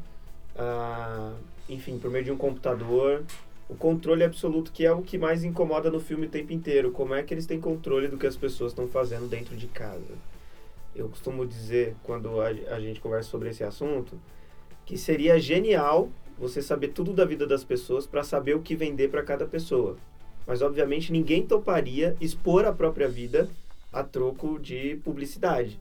ah, 0.56 1.32
enfim, 1.68 1.98
por 1.98 2.10
meio 2.10 2.24
de 2.24 2.32
um 2.32 2.36
computador. 2.36 3.22
O 3.68 3.74
controle 3.74 4.22
absoluto, 4.22 4.70
que 4.70 4.86
é 4.86 4.92
o 4.92 5.02
que 5.02 5.18
mais 5.18 5.42
incomoda 5.42 5.90
no 5.90 5.98
filme 5.98 6.26
o 6.26 6.30
tempo 6.30 6.52
inteiro. 6.52 6.92
Como 6.92 7.14
é 7.14 7.22
que 7.22 7.34
eles 7.34 7.46
têm 7.46 7.60
controle 7.60 8.08
do 8.08 8.16
que 8.16 8.26
as 8.26 8.36
pessoas 8.36 8.72
estão 8.72 8.86
fazendo 8.86 9.28
dentro 9.28 9.56
de 9.56 9.66
casa? 9.66 10.14
Eu 10.94 11.08
costumo 11.08 11.44
dizer, 11.44 11.96
quando 12.02 12.40
a, 12.40 12.46
a 12.46 12.80
gente 12.80 13.00
conversa 13.00 13.28
sobre 13.28 13.50
esse 13.50 13.64
assunto, 13.64 14.18
que 14.84 14.96
seria 14.96 15.38
genial 15.38 16.08
você 16.38 16.62
saber 16.62 16.88
tudo 16.88 17.12
da 17.12 17.24
vida 17.24 17.46
das 17.46 17.64
pessoas 17.64 18.06
para 18.06 18.22
saber 18.22 18.54
o 18.54 18.62
que 18.62 18.76
vender 18.76 19.08
para 19.08 19.22
cada 19.22 19.46
pessoa. 19.46 19.96
Mas 20.46 20.62
obviamente 20.62 21.10
ninguém 21.10 21.44
toparia 21.44 22.16
expor 22.20 22.64
a 22.64 22.72
própria 22.72 23.08
vida 23.08 23.48
a 23.92 24.04
troco 24.04 24.58
de 24.58 24.96
publicidade. 25.02 25.80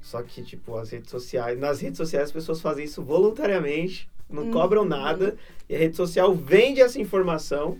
Só 0.00 0.22
que 0.22 0.42
tipo 0.42 0.76
as 0.76 0.90
redes 0.90 1.10
sociais, 1.10 1.58
nas 1.58 1.80
redes 1.80 1.96
sociais 1.96 2.24
as 2.24 2.32
pessoas 2.32 2.60
fazem 2.60 2.84
isso 2.84 3.02
voluntariamente, 3.02 4.10
não 4.28 4.44
Uhum. 4.44 4.50
cobram 4.50 4.84
nada 4.84 5.36
e 5.68 5.74
a 5.74 5.78
rede 5.78 5.96
social 5.96 6.34
vende 6.34 6.80
essa 6.80 7.00
informação 7.00 7.78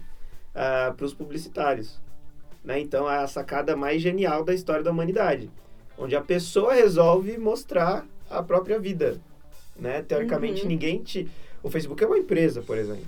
para 0.52 1.04
os 1.04 1.14
publicitários. 1.14 2.00
Né? 2.64 2.80
Então 2.80 3.10
é 3.10 3.18
a 3.18 3.26
sacada 3.26 3.74
mais 3.76 4.00
genial 4.02 4.44
da 4.44 4.54
história 4.54 4.82
da 4.82 4.90
humanidade, 4.90 5.50
onde 5.98 6.14
a 6.14 6.20
pessoa 6.20 6.74
resolve 6.74 7.36
mostrar 7.38 8.06
a 8.30 8.42
própria 8.42 8.78
vida. 8.78 9.20
Né? 9.76 10.02
Teoricamente 10.02 10.62
Uhum. 10.62 10.68
ninguém 10.68 11.02
te. 11.02 11.28
O 11.62 11.70
Facebook 11.70 12.02
é 12.02 12.06
uma 12.06 12.18
empresa, 12.18 12.60
por 12.62 12.76
exemplo. 12.78 13.06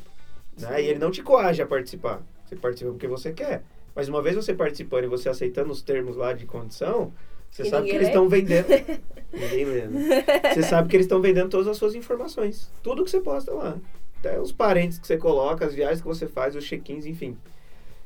Né? 0.58 0.82
E 0.82 0.86
ele 0.86 0.98
não 0.98 1.10
te 1.10 1.22
coage 1.22 1.60
a 1.62 1.66
participar. 1.66 2.22
Você 2.46 2.56
participa 2.56 2.90
porque 2.90 3.06
você 3.06 3.32
quer. 3.32 3.62
Mas 3.94 4.08
uma 4.08 4.20
vez 4.22 4.34
você 4.34 4.52
participando 4.54 5.04
e 5.04 5.08
você 5.08 5.28
aceitando 5.28 5.70
os 5.70 5.82
termos 5.82 6.16
lá 6.16 6.32
de 6.32 6.46
condição, 6.46 7.12
você 7.54 7.62
Que 7.62 7.70
sabe 7.70 7.88
que 7.88 7.94
eles 7.94 8.08
estão 8.08 8.28
vendendo. 8.28 8.66
ninguém 9.32 9.64
lê, 9.64 9.86
né? 9.86 10.24
Você 10.52 10.62
sabe 10.64 10.88
que 10.88 10.96
eles 10.96 11.04
estão 11.04 11.20
vendendo 11.20 11.48
todas 11.48 11.68
as 11.68 11.76
suas 11.76 11.94
informações. 11.94 12.68
Tudo 12.82 13.04
que 13.04 13.10
você 13.10 13.20
posta 13.20 13.52
lá. 13.52 13.76
Até 14.18 14.40
os 14.40 14.50
parentes 14.50 14.98
que 14.98 15.06
você 15.06 15.16
coloca, 15.16 15.64
as 15.64 15.72
viagens 15.72 16.00
que 16.00 16.06
você 16.06 16.26
faz, 16.26 16.56
os 16.56 16.64
check-ins, 16.64 17.06
enfim. 17.06 17.38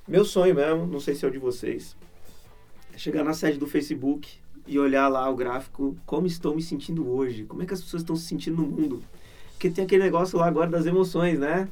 Meu 0.06 0.22
sonho 0.22 0.54
mesmo, 0.54 0.86
não 0.86 1.00
sei 1.00 1.14
se 1.14 1.24
é 1.24 1.28
o 1.28 1.30
de 1.30 1.38
vocês, 1.38 1.96
é 2.92 2.98
chegar 2.98 3.24
na 3.24 3.32
sede 3.32 3.58
do 3.58 3.66
Facebook 3.66 4.28
e 4.66 4.78
olhar 4.78 5.08
lá 5.08 5.26
o 5.30 5.34
gráfico, 5.34 5.96
como 6.04 6.26
estou 6.26 6.54
me 6.54 6.60
sentindo 6.60 7.10
hoje, 7.10 7.44
como 7.44 7.62
é 7.62 7.66
que 7.66 7.72
as 7.72 7.80
pessoas 7.80 8.02
estão 8.02 8.16
se 8.16 8.26
sentindo 8.26 8.58
no 8.58 8.68
mundo. 8.68 9.02
Porque 9.52 9.70
tem 9.70 9.84
aquele 9.84 10.04
negócio 10.04 10.38
lá 10.38 10.46
agora 10.46 10.68
das 10.68 10.84
emoções, 10.84 11.38
né? 11.38 11.66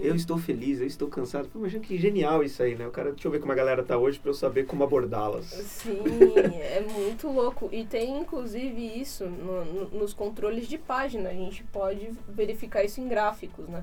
Eu 0.00 0.14
estou 0.14 0.38
feliz, 0.38 0.80
eu 0.80 0.86
estou 0.86 1.08
cansado. 1.08 1.48
Pô, 1.48 1.58
imagina 1.58 1.82
que 1.82 1.96
genial 1.98 2.42
isso 2.42 2.62
aí, 2.62 2.74
né? 2.74 2.86
O 2.86 2.90
cara, 2.90 3.10
deixa 3.12 3.26
eu 3.26 3.32
ver 3.32 3.40
como 3.40 3.52
a 3.52 3.54
galera 3.54 3.82
tá 3.82 3.96
hoje 3.98 4.18
pra 4.18 4.30
eu 4.30 4.34
saber 4.34 4.66
como 4.66 4.84
abordá-las. 4.84 5.46
Sim, 5.46 6.02
é 6.60 6.80
muito 6.80 7.28
louco. 7.28 7.68
E 7.72 7.84
tem 7.84 8.18
inclusive 8.18 8.80
isso 9.00 9.24
no- 9.26 9.64
no- 9.64 9.88
nos 10.00 10.12
controles 10.14 10.68
de 10.68 10.78
página. 10.78 11.30
A 11.30 11.34
gente 11.34 11.62
pode 11.64 12.10
verificar 12.28 12.84
isso 12.84 13.00
em 13.00 13.08
gráficos, 13.08 13.68
né? 13.68 13.82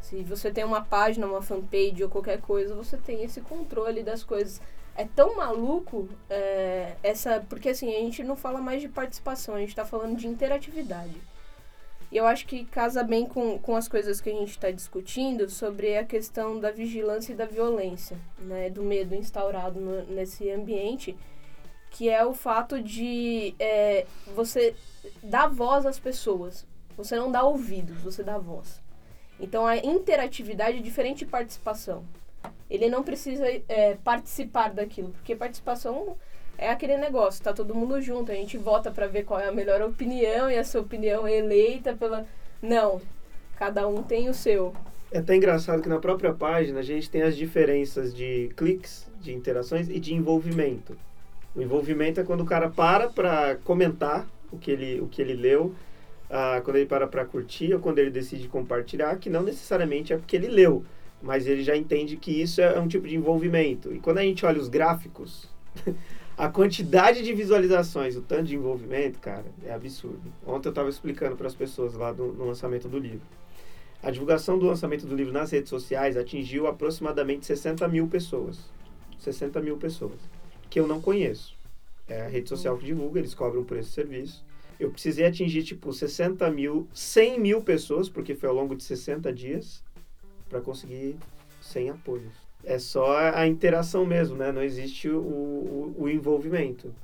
Se 0.00 0.22
você 0.22 0.50
tem 0.50 0.64
uma 0.64 0.80
página, 0.82 1.26
uma 1.26 1.42
fanpage 1.42 2.02
ou 2.02 2.08
qualquer 2.08 2.40
coisa, 2.40 2.74
você 2.74 2.96
tem 2.96 3.22
esse 3.24 3.40
controle 3.40 4.02
das 4.02 4.22
coisas. 4.24 4.60
É 4.96 5.04
tão 5.14 5.36
maluco 5.36 6.08
é, 6.28 6.94
essa. 7.02 7.44
Porque 7.48 7.68
assim, 7.68 7.94
a 7.94 7.98
gente 8.00 8.24
não 8.24 8.34
fala 8.36 8.60
mais 8.60 8.80
de 8.80 8.88
participação, 8.88 9.54
a 9.54 9.60
gente 9.60 9.74
tá 9.74 9.84
falando 9.84 10.16
de 10.16 10.26
interatividade. 10.26 11.14
E 12.10 12.16
eu 12.16 12.26
acho 12.26 12.46
que 12.46 12.64
casa 12.64 13.02
bem 13.02 13.26
com, 13.26 13.58
com 13.58 13.76
as 13.76 13.86
coisas 13.86 14.20
que 14.20 14.30
a 14.30 14.32
gente 14.32 14.50
está 14.50 14.70
discutindo 14.70 15.48
sobre 15.50 15.96
a 15.98 16.04
questão 16.04 16.58
da 16.58 16.70
vigilância 16.70 17.32
e 17.32 17.36
da 17.36 17.44
violência, 17.44 18.16
né? 18.38 18.70
Do 18.70 18.82
medo 18.82 19.14
instaurado 19.14 19.78
no- 19.78 20.04
nesse 20.06 20.50
ambiente, 20.50 21.14
que 21.90 22.08
é 22.08 22.24
o 22.24 22.32
fato 22.32 22.82
de 22.82 23.54
é, 23.58 24.06
você 24.34 24.74
dar 25.22 25.48
voz 25.48 25.84
às 25.84 25.98
pessoas. 25.98 26.66
Você 26.96 27.14
não 27.16 27.30
dá 27.30 27.42
ouvidos, 27.44 27.98
você 27.98 28.22
dá 28.22 28.38
voz. 28.38 28.80
Então 29.38 29.66
a 29.66 29.76
interatividade 29.76 30.78
é 30.78 30.82
diferente 30.82 31.18
de 31.18 31.26
participação. 31.26 32.04
Ele 32.70 32.88
não 32.88 33.02
precisa 33.02 33.44
é, 33.68 33.96
participar 34.02 34.72
daquilo, 34.72 35.10
porque 35.10 35.36
participação 35.36 36.16
é 36.58 36.70
aquele 36.70 36.96
negócio, 36.96 37.42
tá 37.42 37.52
todo 37.52 37.74
mundo 37.74 38.00
junto, 38.02 38.32
a 38.32 38.34
gente 38.34 38.58
vota 38.58 38.90
para 38.90 39.06
ver 39.06 39.24
qual 39.24 39.38
é 39.38 39.46
a 39.46 39.52
melhor 39.52 39.80
opinião 39.80 40.50
e 40.50 40.54
essa 40.54 40.80
opinião 40.80 41.26
é 41.26 41.36
eleita 41.36 41.94
pela. 41.94 42.26
Não. 42.60 43.00
Cada 43.56 43.86
um 43.88 44.02
tem 44.02 44.28
o 44.28 44.34
seu. 44.34 44.74
É 45.10 45.18
até 45.18 45.34
engraçado 45.34 45.80
que 45.80 45.88
na 45.88 45.98
própria 45.98 46.32
página 46.32 46.80
a 46.80 46.82
gente 46.82 47.08
tem 47.08 47.22
as 47.22 47.36
diferenças 47.36 48.14
de 48.14 48.50
cliques, 48.56 49.08
de 49.20 49.32
interações 49.32 49.88
e 49.88 49.98
de 49.98 50.14
envolvimento. 50.14 50.96
O 51.56 51.62
envolvimento 51.62 52.20
é 52.20 52.24
quando 52.24 52.42
o 52.42 52.44
cara 52.44 52.68
para 52.68 53.08
para 53.08 53.56
comentar 53.64 54.26
o 54.52 54.58
que 54.58 54.70
ele, 54.70 55.00
o 55.00 55.06
que 55.06 55.22
ele 55.22 55.34
leu, 55.34 55.74
ah, 56.28 56.60
quando 56.64 56.76
ele 56.76 56.86
para 56.86 57.06
para 57.06 57.24
curtir 57.24 57.72
ou 57.72 57.80
quando 57.80 57.98
ele 57.98 58.10
decide 58.10 58.48
compartilhar, 58.48 59.16
que 59.16 59.30
não 59.30 59.42
necessariamente 59.42 60.12
é 60.12 60.16
porque 60.16 60.36
ele 60.36 60.48
leu, 60.48 60.84
mas 61.22 61.46
ele 61.46 61.62
já 61.62 61.76
entende 61.76 62.16
que 62.16 62.42
isso 62.42 62.60
é 62.60 62.78
um 62.78 62.86
tipo 62.86 63.08
de 63.08 63.16
envolvimento. 63.16 63.92
E 63.92 63.98
quando 63.98 64.18
a 64.18 64.22
gente 64.22 64.44
olha 64.44 64.60
os 64.60 64.68
gráficos, 64.68 65.48
a 66.38 66.48
quantidade 66.48 67.22
de 67.22 67.34
visualizações, 67.34 68.14
o 68.16 68.22
tanto 68.22 68.44
de 68.44 68.54
envolvimento, 68.54 69.18
cara, 69.18 69.44
é 69.64 69.72
absurdo. 69.72 70.32
Ontem 70.46 70.68
eu 70.68 70.70
estava 70.70 70.88
explicando 70.88 71.34
para 71.36 71.48
as 71.48 71.54
pessoas 71.54 71.94
lá 71.94 72.12
do- 72.12 72.32
no 72.32 72.46
lançamento 72.46 72.88
do 72.88 72.98
livro. 72.98 73.26
A 74.00 74.12
divulgação 74.12 74.56
do 74.56 74.64
lançamento 74.66 75.04
do 75.04 75.16
livro 75.16 75.32
nas 75.32 75.50
redes 75.50 75.68
sociais 75.68 76.16
atingiu 76.16 76.68
aproximadamente 76.68 77.44
60 77.44 77.88
mil 77.88 78.06
pessoas. 78.06 78.70
60 79.18 79.60
mil 79.60 79.76
pessoas. 79.76 80.20
Que 80.70 80.78
eu 80.78 80.86
não 80.86 81.00
conheço. 81.00 81.56
É 82.06 82.22
a 82.22 82.28
rede 82.28 82.48
social 82.48 82.78
que 82.78 82.86
divulga, 82.86 83.18
eles 83.18 83.34
cobram 83.34 83.64
por 83.64 83.76
esse 83.76 83.90
serviço. 83.90 84.44
Eu 84.78 84.92
precisei 84.92 85.26
atingir, 85.26 85.64
tipo, 85.64 85.92
60 85.92 86.48
mil, 86.52 86.86
100 86.94 87.40
mil 87.40 87.60
pessoas, 87.60 88.08
porque 88.08 88.36
foi 88.36 88.48
ao 88.48 88.54
longo 88.54 88.76
de 88.76 88.84
60 88.84 89.32
dias, 89.32 89.82
para 90.48 90.60
conseguir 90.60 91.16
100 91.60 91.90
apoios. 91.90 92.47
É 92.68 92.78
só 92.78 93.16
a 93.34 93.46
interação 93.46 94.04
mesmo, 94.04 94.36
né? 94.36 94.52
Não 94.52 94.62
existe 94.62 95.08
o, 95.08 95.18
o, 95.18 95.94
o 96.00 96.08
envolvimento. 96.08 96.94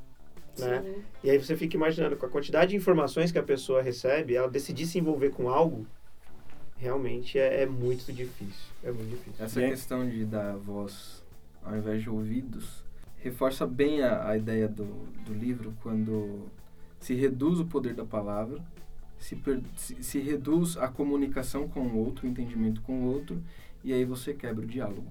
Né? 0.59 0.85
E 1.23 1.30
aí 1.30 1.38
você 1.38 1.56
fica 1.56 1.75
imaginando, 1.75 2.16
com 2.16 2.26
a 2.26 2.28
quantidade 2.28 2.73
de 2.73 2.76
informações 2.76 3.33
que 3.33 3.38
a 3.38 3.42
pessoa 3.42 3.80
recebe, 3.80 4.37
ela 4.37 4.47
decidir 4.47 4.87
se 4.87 4.99
envolver 4.99 5.30
com 5.30 5.49
algo, 5.49 5.87
realmente 6.76 7.38
é, 7.38 7.62
é 7.62 7.66
muito 7.66 8.12
difícil. 8.12 8.66
É 8.83 8.92
muito 8.92 9.09
difícil. 9.09 9.42
Essa 9.44 9.61
questão 9.61 10.06
de 10.09 10.25
dar 10.26 10.54
voz 10.56 11.25
ao 11.64 11.75
invés 11.75 12.02
de 12.02 12.11
ouvidos 12.11 12.85
reforça 13.16 13.66
bem 13.66 14.02
a, 14.02 14.28
a 14.28 14.37
ideia 14.37 14.68
do, 14.68 14.85
do 15.25 15.33
livro 15.33 15.73
quando 15.83 16.42
se 17.00 17.14
reduz 17.14 17.59
o 17.59 17.64
poder 17.64 17.94
da 17.94 18.04
palavra, 18.04 18.62
se, 19.18 19.35
per- 19.35 19.62
se, 19.76 20.02
se 20.02 20.18
reduz 20.21 20.76
a 20.76 20.88
comunicação 20.88 21.66
com 21.66 21.80
o 21.80 21.97
outro, 21.97 22.26
o 22.26 22.30
entendimento 22.30 22.83
com 22.83 23.00
o 23.00 23.04
outro, 23.06 23.42
e 23.83 23.94
aí 23.94 24.04
você 24.04 24.35
quebra 24.35 24.62
o 24.62 24.68
diálogo. 24.68 25.06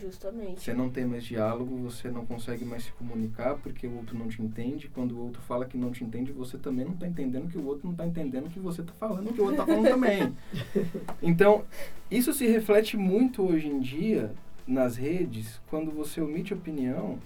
Justamente. 0.00 0.60
Você 0.60 0.74
não 0.74 0.90
tem 0.90 1.04
mais 1.04 1.24
diálogo, 1.24 1.76
você 1.78 2.10
não 2.10 2.26
consegue 2.26 2.64
mais 2.64 2.84
se 2.84 2.92
comunicar 2.92 3.56
porque 3.56 3.86
o 3.86 3.96
outro 3.96 4.18
não 4.18 4.28
te 4.28 4.42
entende. 4.42 4.88
Quando 4.88 5.12
o 5.12 5.22
outro 5.24 5.40
fala 5.42 5.64
que 5.64 5.78
não 5.78 5.90
te 5.90 6.04
entende, 6.04 6.32
você 6.32 6.58
também 6.58 6.84
não 6.84 6.92
está 6.92 7.06
entendendo 7.06 7.48
que 7.48 7.56
o 7.56 7.64
outro 7.64 7.84
não 7.84 7.92
está 7.92 8.06
entendendo 8.06 8.50
que 8.50 8.58
você 8.58 8.80
está 8.80 8.92
falando, 8.94 9.32
que 9.32 9.40
o 9.40 9.44
outro 9.44 9.62
está 9.62 9.66
falando 9.66 9.88
também. 9.88 10.34
Então, 11.22 11.64
isso 12.10 12.32
se 12.32 12.46
reflete 12.46 12.96
muito 12.96 13.42
hoje 13.42 13.68
em 13.68 13.80
dia 13.80 14.32
nas 14.66 14.96
redes, 14.96 15.60
quando 15.68 15.90
você 15.90 16.20
omite 16.20 16.52
opinião 16.52 17.18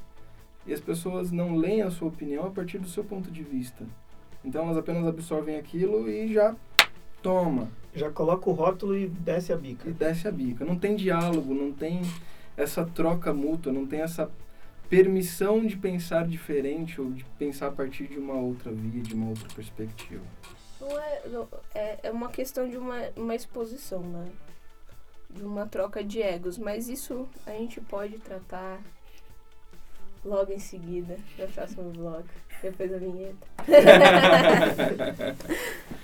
e 0.66 0.72
as 0.72 0.80
pessoas 0.80 1.32
não 1.32 1.56
leem 1.56 1.82
a 1.82 1.90
sua 1.90 2.08
opinião 2.08 2.46
a 2.46 2.50
partir 2.50 2.78
do 2.78 2.88
seu 2.88 3.02
ponto 3.02 3.30
de 3.30 3.42
vista. 3.42 3.84
Então, 4.44 4.64
elas 4.64 4.76
apenas 4.76 5.06
absorvem 5.06 5.56
aquilo 5.56 6.08
e 6.08 6.32
já 6.32 6.54
toma 7.22 7.68
Já 7.94 8.10
coloca 8.10 8.48
o 8.48 8.52
rótulo 8.52 8.96
e 8.96 9.06
desce 9.08 9.52
a 9.52 9.56
e 9.56 9.58
bica. 9.58 9.90
desce 9.90 10.28
a 10.28 10.32
bica. 10.32 10.64
Não 10.64 10.76
tem 10.76 10.94
diálogo, 10.96 11.52
não 11.54 11.72
tem 11.72 12.00
essa 12.62 12.84
troca 12.84 13.32
mútua, 13.32 13.72
não 13.72 13.86
tem 13.86 14.00
essa 14.00 14.30
permissão 14.88 15.64
de 15.64 15.76
pensar 15.76 16.26
diferente 16.26 17.00
ou 17.00 17.10
de 17.10 17.24
pensar 17.38 17.68
a 17.68 17.70
partir 17.70 18.08
de 18.08 18.18
uma 18.18 18.34
outra 18.34 18.72
via, 18.72 19.02
de 19.02 19.14
uma 19.14 19.30
outra 19.30 19.48
perspectiva. 19.54 20.22
Não 20.80 20.98
é, 20.98 21.22
não- 21.28 21.48
é, 21.74 21.98
é 22.04 22.10
uma 22.10 22.28
questão 22.28 22.68
de 22.68 22.76
uma, 22.76 22.96
uma 23.16 23.34
exposição, 23.34 24.00
né? 24.00 24.26
De 25.28 25.44
uma 25.44 25.66
troca 25.66 26.02
de 26.02 26.20
egos. 26.20 26.58
Mas 26.58 26.88
isso 26.88 27.28
a 27.46 27.52
gente 27.52 27.80
pode 27.80 28.18
tratar 28.18 28.80
logo 30.24 30.52
em 30.52 30.58
seguida, 30.58 31.16
no 31.38 31.48
próximo 31.48 31.90
vlog, 31.92 32.24
depois 32.60 32.90
da 32.90 32.98
vinheta. 32.98 33.46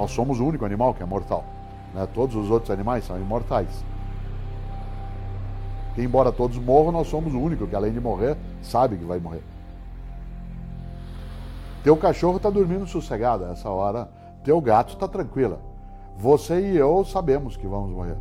Nós 0.00 0.12
somos 0.12 0.40
o 0.40 0.46
único 0.46 0.64
animal 0.64 0.94
que 0.94 1.02
é 1.02 1.06
mortal. 1.06 1.44
né? 1.94 2.08
Todos 2.14 2.34
os 2.34 2.50
outros 2.50 2.70
animais 2.70 3.04
são 3.04 3.18
imortais. 3.18 3.84
Que 5.94 6.02
embora 6.02 6.32
todos 6.32 6.56
morram, 6.56 6.90
nós 6.90 7.06
somos 7.08 7.34
o 7.34 7.38
único 7.38 7.66
que, 7.66 7.76
além 7.76 7.92
de 7.92 8.00
morrer, 8.00 8.34
sabe 8.62 8.96
que 8.96 9.04
vai 9.04 9.18
morrer. 9.18 9.42
Teu 11.84 11.98
cachorro 11.98 12.38
está 12.38 12.48
dormindo 12.48 12.86
sossegado 12.86 13.44
essa 13.44 13.68
hora. 13.68 14.08
Teu 14.42 14.58
gato 14.58 14.94
está 14.94 15.06
tranquila. 15.06 15.60
Você 16.16 16.72
e 16.72 16.78
eu 16.78 17.04
sabemos 17.04 17.58
que 17.58 17.66
vamos 17.66 17.90
morrer. 17.90 18.16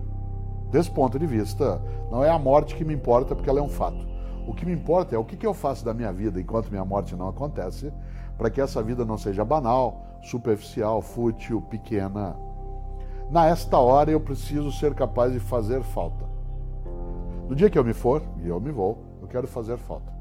Desse 0.69 0.91
ponto 0.91 1.17
de 1.17 1.25
vista, 1.25 1.81
não 2.11 2.25
é 2.25 2.29
a 2.29 2.37
morte 2.37 2.75
que 2.75 2.83
me 2.83 2.93
importa, 2.93 3.33
porque 3.33 3.49
ela 3.49 3.59
é 3.59 3.63
um 3.63 3.69
fato. 3.69 4.05
O 4.45 4.53
que 4.53 4.65
me 4.65 4.73
importa 4.73 5.15
é 5.15 5.17
o 5.17 5.23
que 5.23 5.37
que 5.37 5.47
eu 5.47 5.53
faço 5.53 5.85
da 5.85 5.93
minha 5.93 6.11
vida 6.11 6.41
enquanto 6.41 6.69
minha 6.69 6.83
morte 6.83 7.15
não 7.15 7.29
acontece, 7.29 7.89
para 8.39 8.49
que 8.49 8.61
essa 8.61 8.81
vida 8.81 9.03
não 9.03 9.17
seja 9.17 9.43
banal, 9.43 10.01
superficial, 10.21 11.01
fútil, 11.01 11.61
pequena. 11.61 12.37
Na 13.29 13.47
esta 13.47 13.77
hora 13.77 14.09
eu 14.09 14.19
preciso 14.21 14.71
ser 14.71 14.93
capaz 14.95 15.33
de 15.33 15.41
fazer 15.41 15.83
falta. 15.83 16.25
No 17.49 17.53
dia 17.53 17.69
que 17.69 17.77
eu 17.77 17.83
me 17.83 17.93
for, 17.93 18.23
e 18.41 18.47
eu 18.47 18.57
me 18.61 18.71
vou, 18.71 18.97
eu 19.21 19.27
quero 19.27 19.45
fazer 19.45 19.77
falta. 19.77 20.13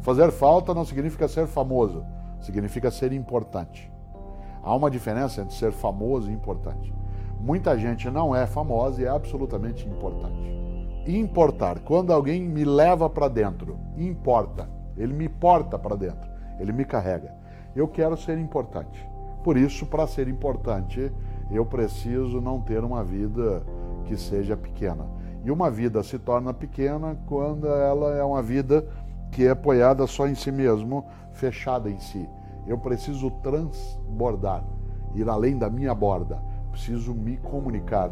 Fazer 0.00 0.30
falta 0.30 0.72
não 0.72 0.82
significa 0.82 1.28
ser 1.28 1.46
famoso, 1.46 2.06
significa 2.40 2.90
ser 2.90 3.12
importante. 3.12 3.92
Há 4.62 4.74
uma 4.74 4.90
diferença 4.90 5.42
entre 5.42 5.54
ser 5.54 5.70
famoso 5.70 6.30
e 6.30 6.32
importante. 6.32 6.90
Muita 7.38 7.76
gente 7.76 8.10
não 8.10 8.34
é 8.34 8.46
famosa 8.46 9.02
e 9.02 9.04
é 9.04 9.08
absolutamente 9.08 9.86
importante. 9.86 10.56
Importar, 11.06 11.80
quando 11.80 12.14
alguém 12.14 12.40
me 12.40 12.64
leva 12.64 13.10
para 13.10 13.28
dentro, 13.28 13.78
importa. 13.94 14.70
Ele 14.96 15.12
me 15.12 15.28
porta 15.28 15.78
para 15.78 15.96
dentro, 15.96 16.30
ele 16.58 16.72
me 16.72 16.86
carrega. 16.86 17.36
Eu 17.78 17.86
quero 17.86 18.16
ser 18.16 18.36
importante. 18.38 19.08
Por 19.44 19.56
isso, 19.56 19.86
para 19.86 20.04
ser 20.04 20.26
importante, 20.26 21.12
eu 21.48 21.64
preciso 21.64 22.40
não 22.40 22.60
ter 22.60 22.82
uma 22.82 23.04
vida 23.04 23.62
que 24.04 24.16
seja 24.16 24.56
pequena. 24.56 25.06
E 25.44 25.50
uma 25.52 25.70
vida 25.70 26.02
se 26.02 26.18
torna 26.18 26.52
pequena 26.52 27.16
quando 27.26 27.68
ela 27.68 28.16
é 28.16 28.24
uma 28.24 28.42
vida 28.42 28.84
que 29.30 29.46
é 29.46 29.50
apoiada 29.50 30.08
só 30.08 30.26
em 30.26 30.34
si 30.34 30.50
mesmo, 30.50 31.06
fechada 31.34 31.88
em 31.88 32.00
si. 32.00 32.28
Eu 32.66 32.78
preciso 32.78 33.30
transbordar, 33.42 34.64
ir 35.14 35.28
além 35.28 35.56
da 35.56 35.70
minha 35.70 35.94
borda. 35.94 36.42
Preciso 36.72 37.14
me 37.14 37.36
comunicar, 37.36 38.10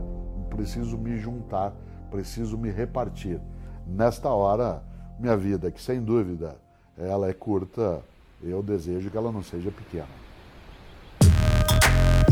preciso 0.49 0.97
me 0.97 1.17
juntar, 1.17 1.75
preciso 2.09 2.57
me 2.57 2.71
repartir. 2.71 3.41
Nesta 3.85 4.29
hora, 4.29 4.81
minha 5.19 5.37
vida, 5.37 5.73
que 5.73 5.83
sem 5.83 6.01
dúvida 6.01 6.55
ela 6.97 7.29
é 7.29 7.33
curta, 7.33 8.01
eu 8.43 8.63
desejo 8.63 9.11
que 9.11 9.17
ela 9.17 9.33
não 9.33 9.43
seja 9.43 9.71
pequena. 9.71 10.09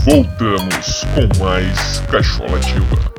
Voltamos 0.05 1.03
com 1.15 1.43
mais 1.43 2.01
Cachola 2.11 2.59
Ativa. 2.59 3.15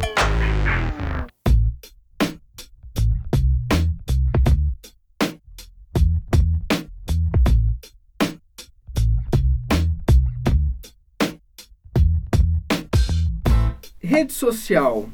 Rede 13.99 14.31
social 14.31 15.09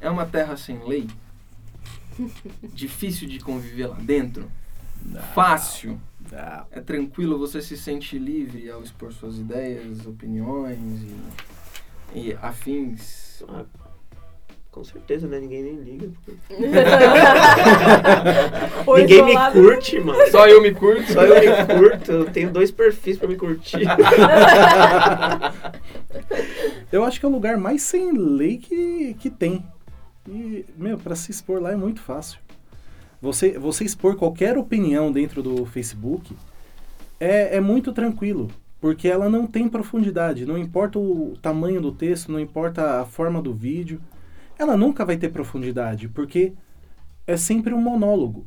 é 0.00 0.08
uma 0.08 0.24
terra 0.24 0.56
sem 0.56 0.82
lei? 0.84 1.06
Difícil 2.72 3.28
de 3.28 3.38
conviver 3.38 3.88
lá 3.88 3.96
dentro? 3.96 4.50
Fácil? 5.34 6.00
É 6.70 6.80
tranquilo? 6.80 7.38
Você 7.38 7.60
se 7.62 7.76
sente 7.76 8.18
livre 8.18 8.70
ao 8.70 8.82
expor 8.82 9.12
suas 9.12 9.38
ideias, 9.38 10.06
opiniões 10.06 11.02
e, 12.14 12.18
e 12.18 12.38
afins? 12.42 13.42
Ah, 13.48 13.64
com 14.70 14.82
certeza, 14.82 15.28
né? 15.28 15.38
Ninguém 15.38 15.62
nem 15.62 15.76
liga. 15.76 16.10
Ninguém 18.96 19.24
me 19.24 19.36
curte, 19.52 20.00
mano. 20.00 20.18
Só 20.32 20.48
eu 20.48 20.60
me 20.60 20.74
curto? 20.74 21.12
Só 21.12 21.22
eu 21.22 21.40
me 21.40 21.46
curto. 21.80 22.10
Eu 22.10 22.24
tenho 22.24 22.50
dois 22.50 22.72
perfis 22.72 23.16
pra 23.16 23.28
me 23.28 23.36
curtir. 23.36 23.86
Eu 26.90 27.04
acho 27.04 27.20
que 27.20 27.26
é 27.26 27.28
o 27.28 27.32
lugar 27.32 27.56
mais 27.56 27.82
sem 27.82 28.10
lei 28.12 28.58
que, 28.58 29.14
que 29.20 29.30
tem. 29.30 29.64
E, 30.28 30.64
meu, 30.76 30.98
pra 30.98 31.14
se 31.14 31.30
expor 31.30 31.62
lá 31.62 31.70
é 31.70 31.76
muito 31.76 32.00
fácil. 32.00 32.40
Você, 33.24 33.58
você 33.58 33.84
expor 33.84 34.16
qualquer 34.16 34.58
opinião 34.58 35.10
dentro 35.10 35.42
do 35.42 35.64
Facebook 35.64 36.36
é, 37.18 37.56
é 37.56 37.60
muito 37.60 37.90
tranquilo. 37.90 38.50
Porque 38.78 39.08
ela 39.08 39.30
não 39.30 39.46
tem 39.46 39.66
profundidade. 39.66 40.44
Não 40.44 40.58
importa 40.58 40.98
o 40.98 41.34
tamanho 41.40 41.80
do 41.80 41.90
texto, 41.90 42.30
não 42.30 42.38
importa 42.38 43.00
a 43.00 43.06
forma 43.06 43.40
do 43.40 43.54
vídeo. 43.54 43.98
Ela 44.58 44.76
nunca 44.76 45.06
vai 45.06 45.16
ter 45.16 45.30
profundidade. 45.30 46.06
Porque 46.06 46.52
é 47.26 47.34
sempre 47.34 47.72
um 47.72 47.80
monólogo. 47.80 48.46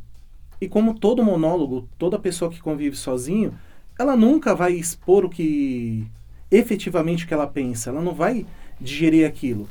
E 0.62 0.68
como 0.68 0.94
todo 0.94 1.26
monólogo, 1.26 1.90
toda 1.98 2.20
pessoa 2.20 2.52
que 2.52 2.62
convive 2.62 2.96
sozinho, 2.96 3.56
ela 3.98 4.16
nunca 4.16 4.54
vai 4.54 4.74
expor 4.74 5.26
o 5.26 5.30
que 5.30 6.06
efetivamente 6.52 7.26
o 7.26 7.28
que 7.28 7.34
ela 7.34 7.48
pensa. 7.48 7.90
Ela 7.90 8.02
não 8.02 8.13
vai 8.13 8.46
digerir 8.80 9.28
aquilo. 9.28 9.68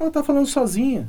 Ela 0.00 0.10
tá 0.10 0.24
falando 0.24 0.46
sozinha. 0.46 1.08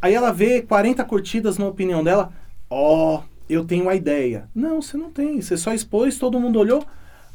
Aí 0.00 0.14
ela 0.14 0.30
vê 0.30 0.62
40 0.62 1.04
curtidas 1.06 1.58
na 1.58 1.66
opinião 1.66 2.04
dela. 2.04 2.32
Ó, 2.70 3.16
oh, 3.16 3.22
eu 3.48 3.64
tenho 3.64 3.88
a 3.88 3.94
ideia. 3.94 4.48
Não, 4.54 4.82
você 4.82 4.96
não 4.96 5.10
tem. 5.10 5.40
Você 5.40 5.56
só 5.56 5.72
expôs, 5.72 6.18
todo 6.18 6.40
mundo 6.40 6.58
olhou. 6.58 6.84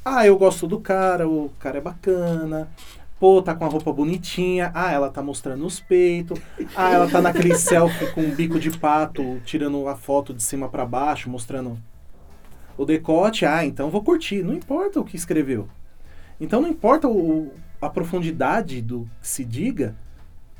Ah, 0.06 0.28
eu 0.28 0.38
gosto 0.38 0.67
do 0.67 0.80
cara, 0.80 1.28
o 1.28 1.50
cara 1.60 1.78
é 1.78 1.82
bacana. 1.82 2.69
Pô, 3.19 3.41
tá 3.41 3.56
com 3.56 3.65
a 3.65 3.69
roupa 3.69 3.91
bonitinha. 3.91 4.72
Ah, 4.76 4.91
ela 4.91 5.10
tá 5.10 5.22
mostrando 5.22 5.65
os 5.65 5.80
peitos. 5.80 6.39
Ah, 6.76 6.91
ela 6.91 7.10
tá 7.10 7.22
naquele 7.22 7.56
selfie 7.58 8.12
com 8.12 8.22
um 8.22 8.36
bico 8.36 8.60
de 8.60 8.69
pato, 8.78 9.39
tirando 9.46 9.88
a 9.88 9.96
foto 9.96 10.34
de 10.34 10.43
cima 10.43 10.67
para 10.67 10.86
baixo, 10.86 11.30
mostrando 11.30 11.80
o 12.78 12.86
decote. 12.86 13.46
Ah, 13.46 13.65
então 13.65 13.89
vou 13.89 14.04
curtir. 14.04 14.43
Não 14.43 14.54
importa 14.54 15.00
o 15.00 15.06
que 15.06 15.15
escreveu. 15.15 15.67
Então 16.39 16.62
não 16.62 16.69
importa 16.69 17.08
o, 17.08 17.54
a 17.82 17.89
profundidade 17.89 18.82
do 18.82 19.10
que 19.22 19.28
se 19.28 19.46
diga, 19.46 19.96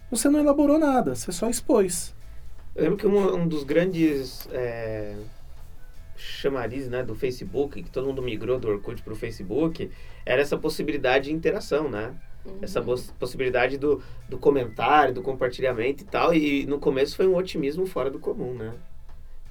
você 0.10 0.30
não 0.30 0.40
elaborou 0.40 0.80
nada, 0.80 1.16
você 1.16 1.32
só 1.32 1.50
expôs. 1.50 2.13
Eu 2.76 2.84
lembro 2.84 2.98
que 2.98 3.06
um, 3.08 3.36
um 3.36 3.48
dos 3.48 3.64
grandes 3.64 4.48
é, 4.52 5.16
chamariz 6.16 6.90
né, 6.90 7.04
do 7.04 7.16
Facebook, 7.16 7.82
que 7.84 7.90
todo 7.90 8.08
mundo 8.08 8.22
migrou 8.22 8.60
do 8.60 8.68
Orkut 8.68 9.02
pro 9.04 9.16
Facebook, 9.16 9.92
era 10.26 10.42
essa 10.42 10.58
possibilidade 10.58 11.26
de 11.26 11.34
interação, 11.34 11.90
né? 11.90 12.16
Essa 12.62 12.82
poss- 12.82 13.12
possibilidade 13.20 13.78
do, 13.78 14.02
do 14.28 14.38
comentário, 14.38 15.14
do 15.14 15.22
compartilhamento 15.22 16.04
e 16.04 16.06
tal. 16.08 16.34
E 16.34 16.66
no 16.66 16.80
começo 16.80 17.16
foi 17.16 17.28
um 17.28 17.36
otimismo 17.36 17.86
fora 17.86 18.10
do 18.10 18.20
comum, 18.20 18.54
né? 18.54 18.74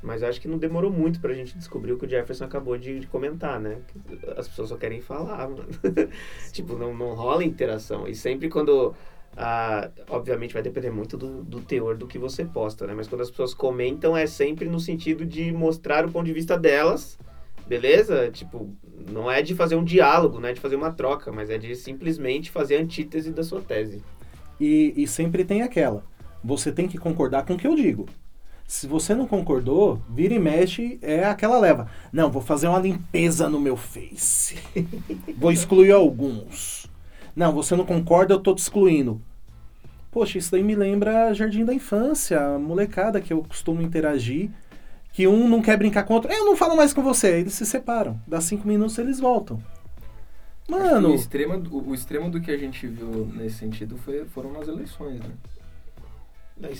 Mas 0.02 0.22
acho 0.22 0.40
que 0.40 0.48
não 0.48 0.58
demorou 0.58 0.90
muito 0.90 1.20
pra 1.20 1.32
gente 1.32 1.56
descobrir 1.56 1.92
o 1.92 1.98
que 1.98 2.04
o 2.06 2.08
Jefferson 2.08 2.44
acabou 2.44 2.76
de, 2.76 2.98
de 3.00 3.06
comentar, 3.06 3.60
né? 3.60 3.78
Que 3.86 4.00
As 4.36 4.48
pessoas 4.48 4.68
só 4.70 4.76
querem 4.76 5.00
falar, 5.00 5.48
mano. 5.48 5.64
tipo, 6.52 6.76
não, 6.76 6.92
não 6.94 7.14
rola 7.14 7.44
interação. 7.44 8.08
E 8.08 8.14
sempre 8.14 8.48
quando. 8.48 8.94
Ah, 9.36 9.90
obviamente 10.08 10.52
vai 10.52 10.62
depender 10.62 10.90
muito 10.90 11.16
do, 11.16 11.42
do 11.42 11.60
teor 11.60 11.96
do 11.96 12.06
que 12.06 12.18
você 12.18 12.44
posta, 12.44 12.86
né? 12.86 12.94
Mas 12.94 13.08
quando 13.08 13.22
as 13.22 13.30
pessoas 13.30 13.54
comentam 13.54 14.16
é 14.16 14.26
sempre 14.26 14.68
no 14.68 14.78
sentido 14.78 15.24
de 15.24 15.52
mostrar 15.52 16.04
o 16.06 16.10
ponto 16.10 16.26
de 16.26 16.32
vista 16.32 16.58
delas, 16.58 17.18
beleza? 17.66 18.30
Tipo, 18.30 18.74
não 19.10 19.30
é 19.30 19.42
de 19.42 19.54
fazer 19.54 19.76
um 19.76 19.84
diálogo, 19.84 20.38
não 20.38 20.48
é 20.48 20.52
de 20.52 20.60
fazer 20.60 20.76
uma 20.76 20.92
troca, 20.92 21.32
mas 21.32 21.50
é 21.50 21.56
de 21.56 21.74
simplesmente 21.74 22.50
fazer 22.50 22.76
a 22.76 22.80
antítese 22.80 23.32
da 23.32 23.42
sua 23.42 23.60
tese. 23.60 24.02
E, 24.60 24.92
e 24.96 25.06
sempre 25.06 25.44
tem 25.44 25.62
aquela. 25.62 26.04
Você 26.44 26.70
tem 26.70 26.86
que 26.86 26.98
concordar 26.98 27.44
com 27.46 27.54
o 27.54 27.58
que 27.58 27.66
eu 27.66 27.74
digo. 27.74 28.06
Se 28.66 28.86
você 28.86 29.14
não 29.14 29.26
concordou, 29.26 30.00
vira 30.08 30.34
e 30.34 30.38
mexe, 30.38 30.98
é 31.02 31.24
aquela 31.24 31.58
leva. 31.58 31.88
Não, 32.12 32.30
vou 32.30 32.40
fazer 32.40 32.68
uma 32.68 32.78
limpeza 32.78 33.48
no 33.48 33.60
meu 33.60 33.76
Face. 33.76 34.56
vou 35.36 35.52
excluir 35.52 35.92
alguns. 35.92 36.81
Não, 37.34 37.52
você 37.52 37.74
não 37.76 37.84
concorda, 37.86 38.34
eu 38.34 38.40
tô 38.40 38.54
te 38.54 38.58
excluindo. 38.58 39.20
Poxa, 40.10 40.36
isso 40.38 40.52
daí 40.52 40.62
me 40.62 40.74
lembra 40.74 41.32
Jardim 41.32 41.64
da 41.64 41.72
Infância, 41.72 42.38
a 42.40 42.58
molecada 42.58 43.20
que 43.20 43.32
eu 43.32 43.42
costumo 43.42 43.80
interagir, 43.80 44.50
que 45.12 45.26
um 45.26 45.48
não 45.48 45.62
quer 45.62 45.76
brincar 45.78 46.04
com 46.04 46.12
o 46.12 46.16
outro. 46.16 46.30
Eu 46.30 46.44
não 46.44 46.56
falo 46.56 46.76
mais 46.76 46.92
com 46.92 47.02
você, 47.02 47.28
aí 47.28 47.40
eles 47.40 47.54
se 47.54 47.64
separam. 47.64 48.20
Dá 48.26 48.40
cinco 48.40 48.68
minutos 48.68 48.98
eles 48.98 49.18
voltam. 49.18 49.62
Mano, 50.68 51.10
o 51.10 51.14
extremo, 51.14 51.58
do- 51.58 51.88
o 51.88 51.94
extremo 51.94 52.30
do 52.30 52.40
que 52.40 52.50
a 52.50 52.56
gente 52.58 52.86
viu 52.86 53.26
nesse 53.34 53.56
sentido 53.56 53.96
foi, 53.96 54.24
foram 54.26 54.58
as 54.60 54.68
eleições, 54.68 55.20
né? 55.20 55.30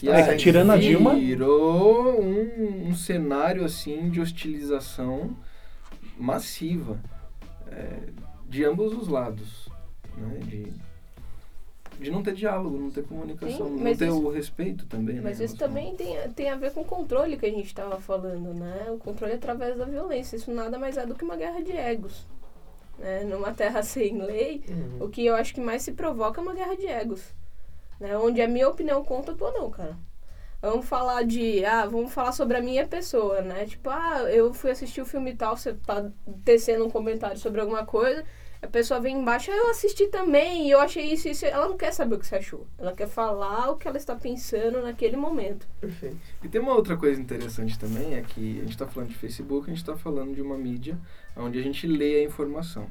E 0.03 0.09
É, 0.09 0.31
aí 0.31 0.37
tirando 0.37 0.71
a 0.71 0.77
Dilma- 0.77 1.15
Virou 1.15 2.23
um, 2.23 2.89
um 2.89 2.95
cenário 2.95 3.65
assim 3.65 4.09
de 4.11 4.21
hostilização 4.21 5.37
massiva 6.17 7.01
é, 7.71 8.11
de 8.49 8.65
ambos 8.65 8.93
os 8.93 9.09
lados, 9.09 9.69
né? 10.17 10.39
De, 10.45 10.73
de 12.01 12.11
não 12.11 12.23
ter 12.23 12.35
diálogo, 12.35 12.77
não 12.79 12.91
ter 12.91 13.05
comunicação, 13.05 13.69
Sim, 13.69 13.77
não 13.85 13.97
ter 13.97 14.09
isso- 14.09 14.27
o 14.27 14.31
respeito 14.31 14.87
também. 14.87 15.21
Mas 15.21 15.39
né, 15.39 15.45
isso 15.45 15.57
também 15.57 15.95
tem, 15.95 16.17
tem 16.33 16.51
a 16.51 16.57
ver 16.57 16.73
com 16.73 16.81
o 16.81 16.85
controle 16.85 17.37
que 17.37 17.47
a 17.47 17.51
gente 17.51 17.67
estava 17.67 18.01
falando, 18.01 18.53
né? 18.55 18.87
O 18.91 18.99
controle 18.99 19.35
através 19.35 19.77
da 19.77 19.85
violência. 19.85 20.37
Isso 20.37 20.51
nada 20.53 20.79
mais 20.79 20.97
é 20.97 21.07
do 21.07 21.15
que 21.15 21.25
uma 21.25 21.37
guerra 21.37 21.63
de 21.63 21.73
egos. 21.73 22.27
Né? 22.99 23.25
Numa 23.25 23.53
terra 23.53 23.83
sem 23.85 24.21
lei, 24.21 24.65
Uhum. 24.69 25.07
o 25.07 25.09
que 25.09 25.25
eu 25.25 25.35
acho 25.35 25.55
que 25.55 25.61
mais 25.61 25.83
se 25.83 25.93
provoca 25.93 26.41
é 26.41 26.43
uma 26.43 26.55
guerra 26.55 26.77
de 26.77 26.87
egos. 26.87 27.23
Né? 28.01 28.17
Onde 28.19 28.41
a 28.43 28.49
minha 28.49 28.69
opinião 28.69 29.05
conta, 29.05 29.33
a 29.33 29.35
tua 29.35 29.53
não, 29.53 29.71
cara. 29.71 29.97
Vamos 30.61 30.87
falar 30.87 31.25
de. 31.25 31.65
Ah, 31.65 31.87
vamos 31.87 32.13
falar 32.13 32.31
sobre 32.33 32.57
a 32.57 32.61
minha 32.63 32.87
pessoa, 32.87 33.41
né? 33.43 33.65
Tipo, 33.67 33.91
ah, 33.91 34.23
eu 34.31 34.55
fui 34.55 34.71
assistir 34.71 35.01
o 35.01 35.05
filme 35.07 35.35
tal, 35.35 35.57
você 35.57 35.75
tá 35.75 36.09
tecendo 36.45 36.85
um 36.87 36.91
comentário 36.91 37.37
sobre 37.37 37.61
alguma 37.61 37.85
coisa, 37.85 38.25
a 38.63 38.67
pessoa 38.69 39.01
vem 39.01 39.19
embaixo, 39.19 39.51
ah, 39.51 39.57
eu 39.57 39.71
assisti 39.71 40.07
também, 40.07 40.71
eu 40.71 40.81
achei 40.81 41.13
isso, 41.13 41.29
isso. 41.29 41.45
Ela 41.45 41.69
não 41.69 41.77
quer 41.77 41.93
saber 41.93 42.15
o 42.15 42.19
que 42.19 42.27
você 42.27 42.37
achou. 42.37 42.65
Ela 42.79 42.93
quer 42.93 43.09
falar 43.09 43.71
o 43.71 43.77
que 43.77 43.89
ela 43.89 43.97
está 43.97 44.15
pensando 44.15 44.81
naquele 44.81 45.17
momento. 45.17 45.67
Perfeito. 45.81 46.17
E 46.45 46.49
tem 46.49 46.61
uma 46.61 46.73
outra 46.73 46.97
coisa 46.97 47.21
interessante 47.21 47.77
também, 47.77 48.15
é 48.15 48.23
que 48.23 48.59
a 48.59 48.63
gente 48.63 48.71
está 48.71 48.87
falando 48.87 49.09
de 49.09 49.17
Facebook, 49.17 49.67
a 49.67 49.71
gente 49.71 49.83
está 49.83 49.97
falando 49.97 50.33
de 50.33 50.41
uma 50.41 50.57
mídia 50.57 50.97
onde 51.37 51.59
a 51.59 51.63
gente 51.63 51.89
lê 51.89 52.21
a 52.21 52.25
informação. 52.25 52.87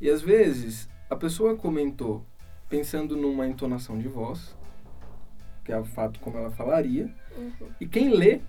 E 0.00 0.10
às 0.10 0.20
vezes 0.20 0.88
a 1.08 1.14
pessoa 1.14 1.56
comentou 1.56 2.26
pensando 2.68 3.16
numa 3.16 3.46
entonação 3.46 3.96
de 3.96 4.08
voz, 4.08 4.56
que 5.64 5.70
é 5.70 5.78
o 5.78 5.84
fato 5.84 6.18
como 6.18 6.36
ela 6.36 6.50
falaria, 6.50 7.08
e 7.80 7.86
quem 7.86 8.10
lê, 8.10 8.40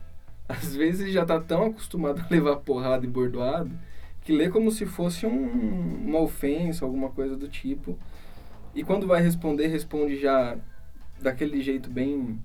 às 0.49 0.75
vezes 0.75 1.13
já 1.13 1.21
está 1.21 1.39
tão 1.39 1.65
acostumado 1.65 2.19
a 2.21 2.33
levar 2.33 2.55
porrada 2.57 3.05
e 3.05 3.09
bordoado, 3.09 3.71
que 4.23 4.31
lê 4.31 4.49
como 4.49 4.71
se 4.71 4.86
fosse 4.86 5.25
um- 5.25 6.05
uma 6.07 6.19
ofensa, 6.19 6.86
alguma 6.86 7.09
coisa 7.09 7.36
do 7.36 7.47
tipo. 7.47 7.97
E 8.73 8.83
quando 8.83 9.05
vai 9.07 9.21
responder, 9.21 9.67
responde 9.67 10.19
já 10.19 10.57
daquele 11.21 11.62
jeito 11.62 11.89
bem 11.89 12.39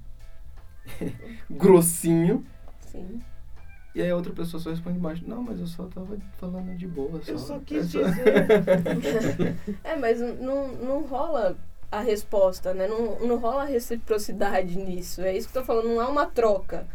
grossinho. 1.51 2.45
Sim. 2.81 3.21
E 3.95 4.03
aí 4.03 4.11
a 4.11 4.17
outra 4.17 4.33
pessoa 4.33 4.61
só 4.61 4.71
responde 4.71 4.99
embaixo, 4.99 5.25
não, 5.27 5.43
mas 5.43 5.59
eu 5.59 5.67
só 5.67 5.85
tava 5.85 6.17
falando 6.39 6.77
de 6.77 6.87
boa. 6.87 7.21
Só. 7.23 7.33
Eu 7.33 7.39
só 7.39 7.57
É 7.57 7.61
quis 7.65 7.91
dizer. 7.91 8.15
É, 9.83 9.97
mas 9.97 10.21
não, 10.21 10.69
não 10.69 11.03
rola 11.07 11.57
a 11.91 12.01
resposta, 12.01 12.75
né? 12.75 12.87
Não, 12.87 13.19
não 13.21 13.39
rola 13.39 13.65
reciprocidade 13.65 14.77
nisso. 14.77 15.23
É 15.23 15.37
isso 15.37 15.49
que 15.49 15.57
eu 15.57 15.63
tô 15.63 15.67
falando, 15.67 15.89
não 15.89 16.01
há 16.01 16.09
uma 16.09 16.27
troca. 16.27 16.87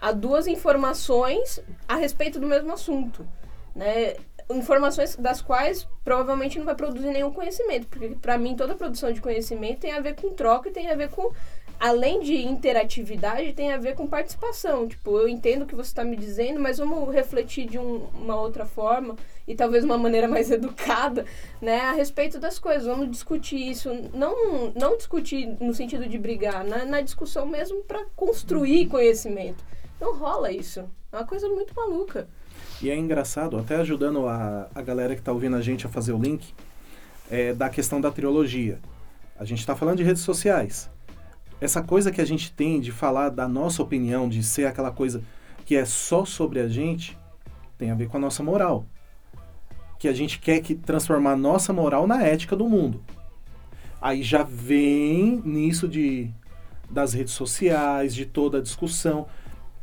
Há 0.00 0.10
duas 0.12 0.46
informações 0.46 1.60
a 1.86 1.96
respeito 1.96 2.40
do 2.40 2.46
mesmo 2.46 2.72
assunto, 2.72 3.26
né? 3.74 4.14
Informações 4.50 5.14
das 5.16 5.42
quais 5.42 5.86
provavelmente 6.02 6.58
não 6.58 6.64
vai 6.64 6.74
produzir 6.74 7.08
nenhum 7.08 7.30
conhecimento, 7.30 7.86
porque 7.88 8.08
para 8.20 8.38
mim 8.38 8.56
toda 8.56 8.74
produção 8.74 9.12
de 9.12 9.20
conhecimento 9.20 9.80
tem 9.80 9.92
a 9.92 10.00
ver 10.00 10.14
com 10.14 10.30
troca 10.30 10.70
e 10.70 10.72
tem 10.72 10.90
a 10.90 10.94
ver 10.94 11.10
com 11.10 11.30
além 11.78 12.20
de 12.20 12.34
interatividade, 12.44 13.52
tem 13.52 13.72
a 13.72 13.78
ver 13.78 13.94
com 13.94 14.06
participação. 14.06 14.88
Tipo, 14.88 15.18
eu 15.18 15.28
entendo 15.28 15.62
o 15.62 15.66
que 15.66 15.74
você 15.76 15.88
está 15.90 16.02
me 16.02 16.16
dizendo, 16.16 16.58
mas 16.58 16.78
vamos 16.78 17.12
refletir 17.14 17.66
de 17.68 17.78
um- 17.78 18.06
uma 18.14 18.40
outra 18.40 18.64
forma 18.64 19.14
e 19.46 19.54
talvez 19.54 19.84
uma 19.84 19.98
maneira 19.98 20.26
mais 20.28 20.50
educada, 20.50 21.24
né, 21.60 21.80
a 21.82 21.92
respeito 21.92 22.38
das 22.40 22.58
coisas. 22.58 22.86
Vamos 22.86 23.10
discutir 23.10 23.58
isso, 23.70 23.90
não 24.14 24.72
não 24.74 24.96
discutir 24.96 25.46
no 25.60 25.72
sentido 25.74 26.08
de 26.08 26.18
brigar, 26.18 26.64
na, 26.64 26.84
na 26.84 27.00
discussão 27.00 27.46
mesmo 27.46 27.82
para 27.84 28.04
construir 28.16 28.86
conhecimento. 28.88 29.62
Não 30.00 30.16
rola 30.16 30.50
isso. 30.50 30.80
É 31.12 31.16
uma 31.16 31.26
coisa 31.26 31.48
muito 31.48 31.74
maluca. 31.76 32.28
E 32.80 32.90
é 32.90 32.96
engraçado, 32.96 33.58
até 33.58 33.76
ajudando 33.76 34.28
a, 34.28 34.68
a 34.72 34.82
galera 34.82 35.14
que 35.14 35.20
está 35.20 35.32
ouvindo 35.32 35.56
a 35.56 35.60
gente 35.60 35.84
a 35.84 35.88
fazer 35.88 36.12
o 36.12 36.18
link, 36.18 36.54
é, 37.28 37.52
da 37.52 37.68
questão 37.68 38.00
da 38.00 38.10
trilogia. 38.10 38.78
A 39.38 39.44
gente 39.44 39.58
está 39.58 39.74
falando 39.74 39.96
de 39.96 40.04
redes 40.04 40.22
sociais. 40.22 40.88
Essa 41.60 41.82
coisa 41.82 42.12
que 42.12 42.20
a 42.20 42.24
gente 42.24 42.52
tem 42.52 42.80
de 42.80 42.92
falar 42.92 43.30
da 43.30 43.48
nossa 43.48 43.82
opinião, 43.82 44.28
de 44.28 44.44
ser 44.44 44.66
aquela 44.66 44.92
coisa 44.92 45.22
que 45.64 45.74
é 45.74 45.84
só 45.84 46.24
sobre 46.24 46.60
a 46.60 46.68
gente, 46.68 47.18
tem 47.76 47.90
a 47.90 47.96
ver 47.96 48.06
com 48.06 48.16
a 48.16 48.20
nossa 48.20 48.44
moral. 48.44 48.86
Que 49.98 50.06
a 50.06 50.12
gente 50.12 50.38
quer 50.38 50.60
que 50.60 50.76
transformar 50.76 51.36
nossa 51.36 51.72
moral 51.72 52.06
na 52.06 52.22
ética 52.22 52.54
do 52.54 52.68
mundo. 52.68 53.02
Aí 54.00 54.22
já 54.22 54.44
vem 54.44 55.42
nisso 55.44 55.88
de 55.88 56.30
das 56.88 57.12
redes 57.12 57.34
sociais, 57.34 58.14
de 58.14 58.24
toda 58.24 58.58
a 58.58 58.62
discussão. 58.62 59.26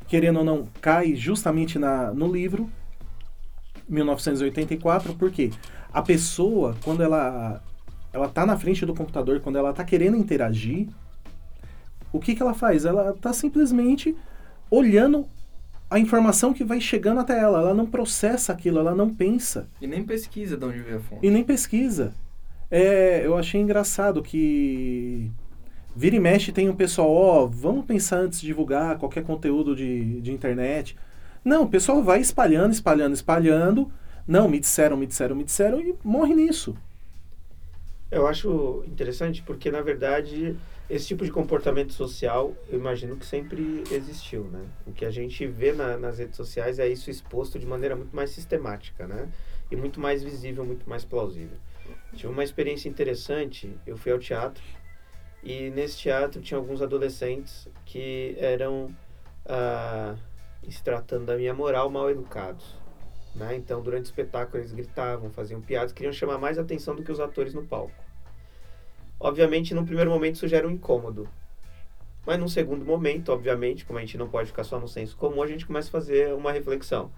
Querendo 0.07 0.39
ou 0.39 0.45
não, 0.45 0.67
cai 0.81 1.13
justamente 1.13 1.77
na, 1.77 2.13
no 2.13 2.31
livro 2.31 2.69
1984, 3.87 5.13
porque 5.15 5.51
a 5.93 6.01
pessoa, 6.01 6.75
quando 6.83 7.01
ela 7.03 7.61
ela 8.13 8.29
tá 8.29 8.45
na 8.45 8.57
frente 8.57 8.85
do 8.85 8.93
computador, 8.95 9.41
quando 9.41 9.57
ela 9.57 9.73
tá 9.73 9.83
querendo 9.83 10.15
interagir, 10.15 10.87
o 12.13 12.19
que 12.19 12.33
que 12.33 12.41
ela 12.41 12.53
faz? 12.53 12.85
Ela 12.85 13.13
tá 13.13 13.33
simplesmente 13.33 14.15
olhando 14.71 15.25
a 15.89 15.99
informação 15.99 16.53
que 16.53 16.63
vai 16.63 16.79
chegando 16.79 17.19
até 17.19 17.37
ela. 17.37 17.59
Ela 17.59 17.73
não 17.73 17.85
processa 17.85 18.53
aquilo, 18.53 18.79
ela 18.79 18.95
não 18.95 19.13
pensa 19.13 19.67
E 19.81 19.85
nem 19.87 20.03
pesquisa 20.03 20.55
de 20.57 20.63
onde 20.65 20.79
veio 20.79 20.97
a 20.97 20.99
fonte. 21.01 21.25
e 21.25 21.29
nem 21.29 21.43
pesquisa. 21.43 22.13
É, 22.71 23.25
eu 23.25 23.37
achei 23.37 23.59
engraçado 23.61 24.23
que 24.23 25.29
vira 25.95 26.15
e 26.15 26.19
mexe 26.19 26.51
tem 26.51 26.69
um 26.69 26.75
pessoal, 26.75 27.11
ó, 27.11 27.45
vamos 27.45 27.85
pensar 27.85 28.17
antes 28.17 28.39
de 28.41 28.47
divulgar 28.47 28.97
qualquer 28.97 29.23
conteúdo 29.23 29.75
de, 29.75 30.21
de 30.21 30.31
internet. 30.31 30.95
Não, 31.45 31.63
o 31.63 31.69
pessoal 31.69 32.03
vai 32.03 32.19
espalhando, 32.19 32.73
espalhando, 32.73 33.13
espalhando. 33.13 33.91
Não, 34.27 34.49
me 34.49 34.59
disseram, 34.59 34.97
me 34.97 35.05
disseram, 35.07 35.35
me 35.35 35.43
disseram 35.45 35.79
e 35.79 35.95
morre 36.03 36.35
nisso. 36.35 36.75
Eu 38.11 38.27
acho 38.27 38.83
interessante 38.87 39.43
porque, 39.43 39.71
na 39.71 39.81
verdade, 39.81 40.57
esse 40.89 41.07
tipo 41.07 41.25
de 41.25 41.31
comportamento 41.31 41.91
social, 41.93 42.55
eu 42.69 42.79
imagino 42.79 43.17
que 43.17 43.25
sempre 43.25 43.87
existiu, 43.89 44.45
né? 44.45 44.69
O 44.85 44.93
que 44.93 45.05
a 45.05 45.11
gente 45.11 45.45
vê 45.47 45.73
na- 45.73 45.97
nas 45.97 46.19
redes 46.19 46.35
sociais 46.37 46.79
é 46.79 46.87
isso 46.87 47.09
exposto 47.09 47.59
de 47.59 47.65
maneira 47.65 47.95
muito 47.95 48.15
mais 48.15 48.29
sistemática, 48.29 49.07
né? 49.07 49.29
E 49.71 49.75
muito 49.75 49.99
mais 49.99 50.23
visível, 50.23 50.63
muito 50.65 50.87
mais 50.89 51.03
plausível. 51.03 51.57
Tive 52.13 52.31
uma 52.31 52.43
experiência 52.43 52.87
interessante, 52.89 53.79
eu 53.85 53.97
fui 53.97 54.11
ao 54.11 54.19
teatro 54.19 54.63
e 55.43 55.69
nesse 55.71 55.97
teatro 55.99 56.41
tinha 56.41 56.57
alguns 56.57 56.81
adolescentes 56.81 57.67
que 57.85 58.35
eram, 58.39 58.95
ah, 60.67 60.71
se 60.71 60.83
tratando 60.83 61.25
da 61.25 61.35
minha 61.35 61.53
moral, 61.53 61.89
mal 61.89 62.09
educados. 62.09 62.75
Né? 63.35 63.55
Então, 63.55 63.81
durante 63.81 64.05
o 64.05 64.09
espetáculo, 64.09 64.61
eles 64.61 64.71
gritavam, 64.71 65.29
faziam 65.29 65.61
piadas, 65.61 65.91
queriam 65.91 66.13
chamar 66.13 66.37
mais 66.37 66.57
atenção 66.57 66.95
do 66.95 67.03
que 67.03 67.11
os 67.11 67.19
atores 67.19 67.53
no 67.53 67.65
palco. 67.65 68.03
Obviamente, 69.19 69.73
num 69.73 69.85
primeiro 69.85 70.09
momento, 70.09 70.35
isso 70.35 70.47
gera 70.47 70.67
um 70.67 70.71
incômodo. 70.71 71.27
Mas 72.25 72.39
num 72.39 72.47
segundo 72.47 72.83
momento, 72.83 73.31
obviamente, 73.31 73.85
como 73.85 73.99
a 73.99 74.01
gente 74.01 74.17
não 74.17 74.27
pode 74.27 74.47
ficar 74.47 74.63
só 74.63 74.79
no 74.79 74.87
senso 74.87 75.15
comum, 75.15 75.43
a 75.43 75.47
gente 75.47 75.65
começa 75.65 75.89
a 75.89 75.91
fazer 75.91 76.33
uma 76.33 76.51
reflexão. 76.51 77.11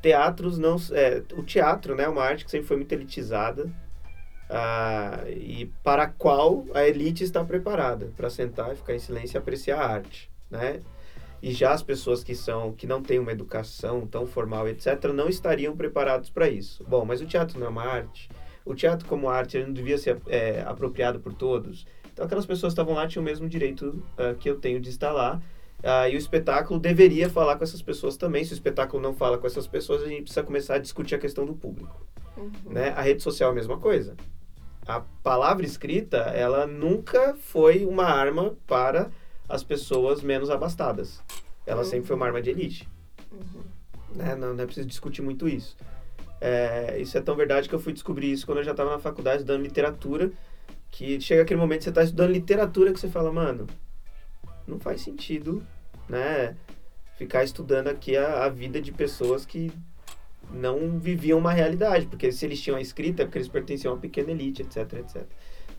Teatros 0.00 0.58
não... 0.58 0.76
É, 0.92 1.22
o 1.32 1.42
teatro 1.42 1.94
né, 1.94 2.04
é 2.04 2.08
uma 2.08 2.22
arte 2.22 2.44
que 2.44 2.50
sempre 2.50 2.66
foi 2.66 2.76
muito 2.76 2.92
elitizada 2.92 3.70
ah, 4.48 5.24
e 5.28 5.66
para 5.82 6.04
a 6.04 6.08
qual 6.08 6.66
a 6.74 6.86
elite 6.86 7.24
está 7.24 7.44
preparada 7.44 8.12
para 8.16 8.28
sentar 8.28 8.72
e 8.72 8.76
ficar 8.76 8.94
em 8.94 8.98
silêncio 8.98 9.36
e 9.36 9.38
apreciar 9.38 9.80
a 9.80 9.86
arte, 9.86 10.30
né? 10.50 10.80
E 11.44 11.52
já 11.52 11.72
as 11.72 11.82
pessoas 11.82 12.24
que 12.24 12.34
são 12.34 12.72
que 12.72 12.86
não 12.86 13.02
têm 13.02 13.18
uma 13.18 13.30
educação 13.30 14.06
tão 14.06 14.26
formal, 14.26 14.66
etc, 14.66 15.12
não 15.14 15.28
estariam 15.28 15.76
preparados 15.76 16.30
para 16.30 16.48
isso. 16.48 16.82
Bom, 16.88 17.04
mas 17.04 17.20
o 17.20 17.26
teatro 17.26 17.60
não 17.60 17.66
é 17.66 17.68
uma 17.68 17.84
arte. 17.84 18.30
O 18.64 18.74
teatro 18.74 19.06
como 19.06 19.28
arte 19.28 19.58
ele 19.58 19.66
não 19.66 19.74
devia 19.74 19.98
ser 19.98 20.22
é, 20.26 20.62
apropriado 20.62 21.20
por 21.20 21.34
todos. 21.34 21.86
Então 22.10 22.24
aquelas 22.24 22.46
pessoas 22.46 22.72
que 22.72 22.80
estavam 22.80 22.94
lá 22.94 23.06
tinham 23.06 23.20
o 23.20 23.24
mesmo 23.26 23.46
direito 23.46 24.02
uh, 24.18 24.34
que 24.38 24.48
eu 24.48 24.58
tenho 24.58 24.80
de 24.80 24.88
estar 24.88 25.12
lá. 25.12 25.38
Uh, 25.80 26.08
e 26.10 26.14
o 26.14 26.18
espetáculo 26.18 26.80
deveria 26.80 27.28
falar 27.28 27.56
com 27.56 27.64
essas 27.64 27.82
pessoas 27.82 28.16
também. 28.16 28.42
Se 28.42 28.52
o 28.52 28.54
espetáculo 28.54 29.02
não 29.02 29.12
fala 29.12 29.36
com 29.36 29.46
essas 29.46 29.66
pessoas, 29.66 30.02
a 30.02 30.06
gente 30.06 30.22
precisa 30.22 30.42
começar 30.42 30.76
a 30.76 30.78
discutir 30.78 31.14
a 31.14 31.18
questão 31.18 31.44
do 31.44 31.52
público. 31.52 32.06
Uhum. 32.38 32.50
Né? 32.72 32.94
A 32.96 33.02
rede 33.02 33.22
social 33.22 33.50
é 33.50 33.52
a 33.52 33.54
mesma 33.54 33.76
coisa. 33.76 34.16
A 34.86 35.00
palavra 35.22 35.66
escrita, 35.66 36.16
ela 36.16 36.66
nunca 36.66 37.34
foi 37.34 37.84
uma 37.84 38.04
arma 38.04 38.56
para 38.66 39.10
as 39.48 39.62
pessoas 39.62 40.22
menos 40.22 40.50
abastadas. 40.50 41.22
Ela 41.66 41.82
uhum. 41.82 41.88
sempre 41.88 42.06
foi 42.06 42.16
uma 42.16 42.26
arma 42.26 42.42
de 42.42 42.50
elite. 42.50 42.88
Uhum. 43.32 43.62
Né? 44.14 44.34
Não, 44.34 44.54
não 44.54 44.62
é 44.62 44.66
preciso 44.66 44.86
discutir 44.86 45.22
muito 45.22 45.48
isso. 45.48 45.76
É, 46.40 46.98
isso 47.00 47.16
é 47.16 47.20
tão 47.20 47.34
verdade 47.34 47.68
que 47.68 47.74
eu 47.74 47.80
fui 47.80 47.92
descobrir 47.92 48.30
isso 48.30 48.44
quando 48.44 48.58
eu 48.58 48.64
já 48.64 48.72
estava 48.72 48.90
na 48.90 48.98
faculdade 48.98 49.38
estudando 49.38 49.62
literatura. 49.62 50.30
Que 50.90 51.20
chega 51.20 51.42
aquele 51.42 51.58
momento 51.58 51.78
que 51.78 51.84
você 51.84 51.90
está 51.90 52.04
estudando 52.04 52.30
literatura 52.30 52.92
que 52.92 53.00
você 53.00 53.08
fala, 53.08 53.32
mano, 53.32 53.66
não 54.66 54.78
faz 54.78 55.00
sentido, 55.00 55.64
né? 56.08 56.56
Ficar 57.16 57.42
estudando 57.42 57.88
aqui 57.88 58.16
a, 58.16 58.44
a 58.44 58.48
vida 58.48 58.80
de 58.80 58.92
pessoas 58.92 59.44
que 59.44 59.72
não 60.52 60.98
viviam 60.98 61.38
uma 61.38 61.52
realidade, 61.52 62.06
porque 62.06 62.30
se 62.30 62.44
eles 62.44 62.60
tinham 62.60 62.76
a 62.76 62.80
escrita 62.80 63.22
é 63.22 63.24
porque 63.24 63.38
eles 63.38 63.48
pertenciam 63.48 63.92
a 63.92 63.94
uma 63.94 64.00
pequena 64.00 64.30
elite, 64.30 64.62
etc, 64.62 64.92
etc. 64.94 65.22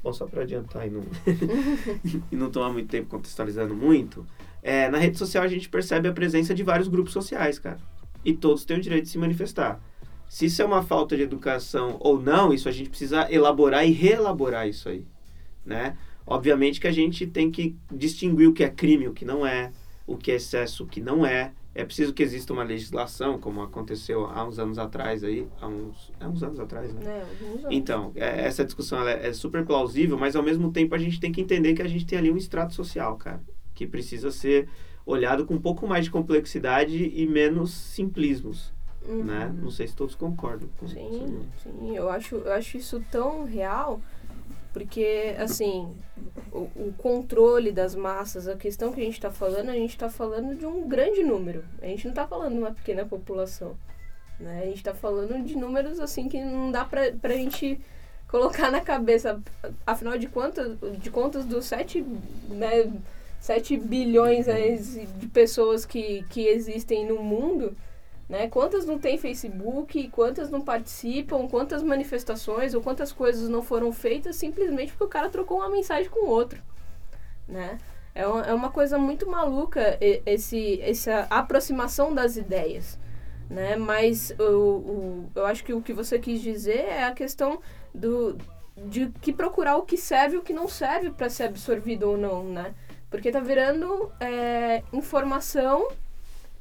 Bom, 0.05 0.13
só 0.13 0.27
para 0.27 0.43
adiantar 0.43 0.85
e 0.85 0.91
não, 0.91 1.01
e 2.31 2.35
não 2.35 2.51
tomar 2.51 2.71
muito 2.71 2.87
tempo 2.87 3.09
contextualizando 3.09 3.73
muito, 3.73 4.23
é, 4.61 4.87
na 4.87 4.99
rede 4.99 5.17
social 5.17 5.43
a 5.43 5.47
gente 5.47 5.67
percebe 5.67 6.07
a 6.07 6.13
presença 6.13 6.53
de 6.53 6.61
vários 6.61 6.87
grupos 6.87 7.11
sociais, 7.11 7.57
cara. 7.57 7.79
E 8.23 8.31
todos 8.31 8.65
têm 8.65 8.77
o 8.77 8.81
direito 8.81 9.05
de 9.05 9.09
se 9.09 9.17
manifestar. 9.17 9.81
Se 10.29 10.45
isso 10.45 10.61
é 10.61 10.65
uma 10.65 10.83
falta 10.83 11.17
de 11.17 11.23
educação 11.23 11.97
ou 11.99 12.21
não, 12.21 12.53
isso 12.53 12.69
a 12.69 12.71
gente 12.71 12.87
precisa 12.87 13.27
elaborar 13.33 13.83
e 13.83 13.91
reelaborar 13.91 14.67
isso 14.67 14.89
aí, 14.89 15.03
né? 15.65 15.97
Obviamente 16.27 16.79
que 16.79 16.87
a 16.87 16.91
gente 16.91 17.25
tem 17.25 17.49
que 17.49 17.75
distinguir 17.91 18.47
o 18.47 18.53
que 18.53 18.63
é 18.63 18.69
crime, 18.69 19.07
o 19.07 19.13
que 19.13 19.25
não 19.25 19.43
é, 19.43 19.71
o 20.05 20.15
que 20.15 20.31
é 20.31 20.35
excesso, 20.35 20.83
o 20.83 20.87
que 20.87 21.01
não 21.01 21.25
é. 21.25 21.51
É 21.77 21.83
preciso 21.83 22.13
que 22.13 22.23
exista 22.23 22.53
uma 22.53 22.63
legislação, 22.63 23.37
como 23.37 23.61
aconteceu 23.61 24.25
há 24.27 24.47
uns 24.47 24.57
anos 24.57 24.79
atrás 24.79 25.25
aí, 25.25 25.45
há 25.59 25.67
uns, 25.67 26.11
há 26.17 26.27
uns 26.29 26.41
anos 26.41 26.57
atrás, 26.57 26.93
né? 26.93 27.01
É, 27.05 27.45
anos. 27.45 27.65
Então, 27.69 28.13
é, 28.15 28.45
essa 28.45 28.63
discussão 28.63 29.05
é, 29.05 29.27
é 29.27 29.33
super 29.33 29.65
plausível, 29.65 30.17
mas 30.17 30.37
ao 30.37 30.41
mesmo 30.41 30.71
tempo 30.71 30.95
a 30.95 30.97
gente 30.97 31.19
tem 31.19 31.33
que 31.33 31.41
entender 31.41 31.73
que 31.73 31.81
a 31.81 31.87
gente 31.87 32.05
tem 32.05 32.17
ali 32.17 32.31
um 32.31 32.37
extrato 32.37 32.73
social, 32.73 33.17
cara, 33.17 33.41
que 33.73 33.85
precisa 33.85 34.31
ser 34.31 34.69
olhado 35.05 35.45
com 35.45 35.55
um 35.55 35.61
pouco 35.61 35.85
mais 35.85 36.05
de 36.05 36.11
complexidade 36.11 37.11
e 37.13 37.27
menos 37.27 37.71
simplismos. 37.71 38.73
Uhum. 39.05 39.23
Né? 39.23 39.53
Não 39.61 39.69
sei 39.69 39.87
se 39.87 39.95
todos 39.95 40.15
concordam 40.15 40.67
com 40.79 40.87
sim, 40.87 41.07
isso. 41.07 41.45
Sim, 41.61 41.95
eu 41.95 42.09
acho, 42.09 42.35
eu 42.37 42.53
acho 42.53 42.77
isso 42.77 43.03
tão 43.11 43.43
real, 43.43 44.01
porque, 44.75 45.33
assim, 45.39 45.95
o, 46.51 46.63
o 46.75 46.93
controle 46.97 47.71
das 47.71 47.95
massas, 47.95 48.45
a 48.45 48.57
questão 48.57 48.91
que 48.91 48.99
a 48.99 49.05
gente 49.05 49.13
está 49.13 49.31
falando, 49.31 49.69
a 49.69 49.73
gente 49.73 49.91
está 49.91 50.09
falando 50.09 50.53
de 50.53 50.65
um 50.65 50.85
grande 50.85 51.23
número. 51.23 51.63
A 51.81 51.85
gente 51.85 52.03
não 52.03 52.11
está 52.11 52.27
falando 52.27 52.51
de 52.51 52.59
uma 52.59 52.73
pequena 52.73 53.05
população. 53.05 53.77
Né? 54.37 54.63
A 54.63 54.65
gente 54.65 54.79
está 54.79 54.93
falando 54.93 55.41
de 55.45 55.55
números, 55.55 55.97
assim, 55.97 56.27
que 56.27 56.43
não 56.43 56.73
dá 56.73 56.83
para 56.83 57.03
a 57.23 57.37
gente 57.37 57.79
colocar 58.27 58.69
na 58.69 58.81
cabeça. 58.81 59.41
Afinal 59.87 60.17
de 60.17 60.27
contas, 60.27 60.77
de 60.99 61.09
contas 61.09 61.45
dos 61.45 61.63
7, 61.63 62.05
né, 62.49 62.91
7 63.39 63.77
bilhões 63.77 64.45
de 64.45 65.27
pessoas 65.27 65.85
que, 65.85 66.25
que 66.29 66.47
existem 66.47 67.07
no 67.07 67.23
mundo 67.23 67.73
né? 68.27 68.47
Quantas 68.47 68.85
não 68.85 68.97
tem 68.97 69.17
Facebook, 69.17 70.07
quantas 70.09 70.49
não 70.49 70.61
participam, 70.61 71.47
quantas 71.47 71.83
manifestações 71.83 72.73
ou 72.73 72.81
quantas 72.81 73.11
coisas 73.11 73.47
não 73.47 73.61
foram 73.61 73.91
feitas 73.91 74.35
simplesmente 74.35 74.91
porque 74.91 75.03
o 75.03 75.07
cara 75.07 75.29
trocou 75.29 75.57
uma 75.57 75.69
mensagem 75.69 76.09
com 76.09 76.25
o 76.25 76.29
outro. 76.29 76.61
Né? 77.47 77.77
É, 78.15 78.25
uma, 78.25 78.41
é 78.41 78.53
uma 78.53 78.71
coisa 78.71 78.97
muito 78.97 79.29
maluca 79.29 79.97
esse, 80.25 80.81
essa 80.81 81.27
aproximação 81.29 82.13
das 82.13 82.35
ideias. 82.35 82.97
Né? 83.47 83.75
Mas 83.75 84.31
o, 84.39 85.25
eu 85.35 85.45
acho 85.45 85.63
que 85.63 85.73
o 85.73 85.81
que 85.81 85.93
você 85.93 86.17
quis 86.17 86.41
dizer 86.41 86.79
é 86.79 87.03
a 87.03 87.11
questão 87.11 87.59
do, 87.93 88.35
de 88.75 89.11
que 89.21 89.31
procurar 89.31 89.77
o 89.77 89.83
que 89.83 89.97
serve 89.97 90.35
e 90.35 90.39
o 90.39 90.41
que 90.41 90.53
não 90.53 90.67
serve 90.67 91.11
para 91.11 91.29
ser 91.29 91.43
absorvido 91.43 92.09
ou 92.09 92.17
não. 92.17 92.43
Né? 92.43 92.73
Porque 93.07 93.31
tá 93.31 93.39
virando 93.39 94.11
é, 94.19 94.81
informação 94.91 95.89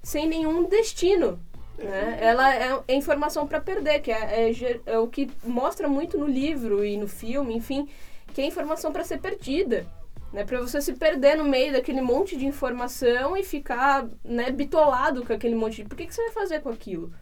sem 0.03 0.29
nenhum 0.29 0.69
destino. 0.69 1.41
Né? 1.79 2.19
Ela 2.21 2.55
é, 2.55 2.81
é 2.89 2.95
informação 2.95 3.47
para 3.47 3.61
perder, 3.61 4.01
que 4.01 4.11
é, 4.11 4.49
é, 4.49 4.81
é, 4.87 4.99
o 4.99 5.09
que 5.09 5.31
mostra 5.43 5.89
muito 5.89 6.17
no 6.17 6.27
livro 6.27 6.85
e 6.85 6.97
no 6.97 7.09
filme, 7.09 7.55
enfim, 7.55 7.89
que 8.33 8.41
é 8.41 8.47
informação 8.47 8.93
para 8.93 9.05
ser 9.05 9.19
perdida. 9.19 9.87
Né? 10.33 10.45
Para 10.45 10.61
você 10.61 10.81
se 10.81 10.93
perder 10.95 11.37
no 11.37 11.45
meio 11.45 11.73
daquele 11.73 12.01
monte 12.01 12.37
de 12.37 12.47
informação 12.47 13.37
e 13.37 13.43
ficar 13.43 14.09
né, 14.25 14.51
bitolado 14.51 15.25
com 15.25 15.33
aquele 15.33 15.55
monte 15.55 15.77
de. 15.77 15.89
Por 15.89 15.97
que, 15.97 16.07
que 16.07 16.15
você 16.15 16.23
vai 16.23 16.33
fazer 16.33 16.61
com 16.61 16.69
aquilo? 16.69 17.13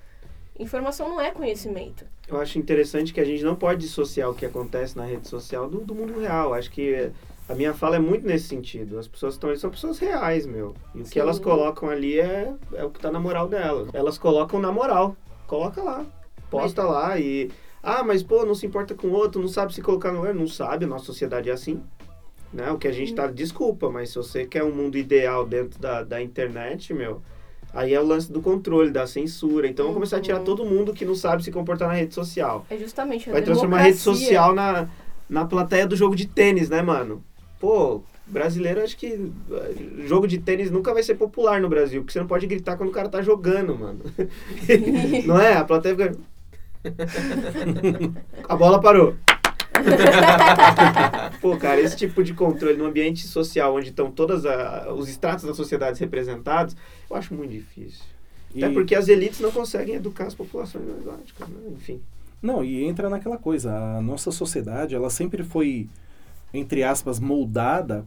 Informação 0.58 1.08
não 1.08 1.20
é 1.20 1.30
conhecimento. 1.30 2.06
Eu 2.28 2.40
acho 2.40 2.58
interessante 2.58 3.12
que 3.12 3.20
a 3.20 3.24
gente 3.24 3.42
não 3.42 3.56
pode 3.56 3.80
dissociar 3.80 4.30
o 4.30 4.34
que 4.34 4.46
acontece 4.46 4.96
na 4.96 5.04
rede 5.04 5.28
social 5.28 5.68
do, 5.68 5.80
do 5.80 5.94
mundo 5.94 6.20
real. 6.20 6.54
Acho 6.54 6.70
que 6.70 7.10
a 7.48 7.54
minha 7.54 7.74
fala 7.74 7.96
é 7.96 7.98
muito 7.98 8.26
nesse 8.26 8.46
sentido. 8.46 8.98
As 8.98 9.08
pessoas 9.08 9.34
estão 9.34 9.50
ali 9.50 9.58
são 9.58 9.70
pessoas 9.70 9.98
reais, 9.98 10.46
meu. 10.46 10.74
E 10.94 11.00
o 11.00 11.04
que 11.04 11.18
elas 11.18 11.38
colocam 11.38 11.88
ali 11.88 12.18
é, 12.18 12.52
é 12.74 12.84
o 12.84 12.90
que 12.90 13.00
tá 13.00 13.10
na 13.10 13.18
moral 13.20 13.48
delas. 13.48 13.88
Elas 13.92 14.16
colocam 14.16 14.60
na 14.60 14.70
moral. 14.70 15.16
Coloca 15.46 15.82
lá. 15.82 16.06
Posta 16.50 16.82
mas... 16.82 16.92
lá 16.92 17.18
e. 17.18 17.50
Ah, 17.82 18.04
mas 18.04 18.22
pô, 18.22 18.46
não 18.46 18.54
se 18.54 18.64
importa 18.64 18.94
com 18.94 19.08
o 19.08 19.12
outro, 19.12 19.40
não 19.40 19.48
sabe 19.48 19.74
se 19.74 19.82
colocar 19.82 20.12
no 20.12 20.18
lugar. 20.18 20.34
Não 20.34 20.46
sabe, 20.46 20.84
a 20.84 20.88
nossa 20.88 21.04
sociedade 21.04 21.50
é 21.50 21.52
assim. 21.52 21.82
Né? 22.52 22.70
O 22.70 22.78
que 22.78 22.86
a 22.86 22.92
gente 22.92 23.14
tá. 23.14 23.26
Desculpa, 23.26 23.90
mas 23.90 24.10
se 24.10 24.16
você 24.16 24.46
quer 24.46 24.62
um 24.62 24.72
mundo 24.72 24.96
ideal 24.96 25.44
dentro 25.44 25.80
da, 25.80 26.02
da 26.02 26.22
internet, 26.22 26.94
meu. 26.94 27.20
Aí 27.74 27.94
é 27.94 28.00
o 28.00 28.04
lance 28.04 28.30
do 28.30 28.42
controle, 28.42 28.90
da 28.90 29.06
censura. 29.06 29.66
Então, 29.66 29.86
vamos 29.86 29.96
começar 29.96 30.18
a 30.18 30.20
tirar 30.20 30.38
uhum. 30.38 30.44
todo 30.44 30.64
mundo 30.64 30.92
que 30.92 31.06
não 31.06 31.14
sabe 31.14 31.42
se 31.42 31.50
comportar 31.50 31.88
na 31.88 31.94
rede 31.94 32.14
social. 32.14 32.66
É 32.68 32.76
justamente 32.76 33.30
Vai 33.30 33.40
transformar 33.40 33.78
a 33.78 33.82
rede 33.82 33.96
social 33.96 34.54
na, 34.54 34.88
na 35.28 35.46
plateia 35.46 35.86
do 35.86 35.96
jogo 35.96 36.14
de 36.14 36.26
tênis, 36.26 36.68
né, 36.68 36.82
mano? 36.82 37.24
Pô, 37.62 38.02
brasileiro 38.26 38.82
acho 38.82 38.96
que 38.96 39.06
eh, 39.06 39.74
jogo 40.04 40.26
de 40.26 40.38
tênis 40.38 40.68
nunca 40.68 40.92
vai 40.92 41.04
ser 41.04 41.14
popular 41.14 41.60
no 41.60 41.68
Brasil, 41.68 42.02
porque 42.02 42.12
você 42.12 42.18
não 42.18 42.26
pode 42.26 42.44
gritar 42.44 42.76
quando 42.76 42.88
o 42.88 42.92
cara 42.92 43.08
tá 43.08 43.22
jogando, 43.22 43.78
mano. 43.78 44.00
não 45.24 45.40
é? 45.40 45.54
A 45.54 45.64
plateia 45.64 45.94
fica. 45.94 46.18
A 48.48 48.56
bola 48.56 48.80
parou. 48.80 49.14
Pô, 51.40 51.56
cara, 51.56 51.80
esse 51.80 51.96
tipo 51.96 52.24
de 52.24 52.34
controle 52.34 52.76
no 52.76 52.86
ambiente 52.86 53.28
social 53.28 53.76
onde 53.76 53.90
estão 53.90 54.10
todos 54.10 54.42
os 54.96 55.08
estratos 55.08 55.44
da 55.44 55.54
sociedade 55.54 56.00
representados, 56.00 56.76
eu 57.08 57.16
acho 57.16 57.32
muito 57.32 57.52
difícil. 57.52 58.02
E... 58.52 58.62
Até 58.62 58.74
porque 58.74 58.96
as 58.96 59.06
elites 59.06 59.38
não 59.38 59.52
conseguem 59.52 59.94
educar 59.94 60.26
as 60.26 60.34
populações 60.34 60.84
exóticas, 60.98 61.48
né? 61.48 61.60
enfim. 61.76 62.02
Não, 62.42 62.64
e 62.64 62.84
entra 62.84 63.08
naquela 63.08 63.38
coisa, 63.38 63.72
a 63.72 64.02
nossa 64.02 64.32
sociedade, 64.32 64.96
ela 64.96 65.08
sempre 65.08 65.44
foi 65.44 65.88
entre 66.52 66.82
aspas, 66.82 67.18
moldada 67.18 68.04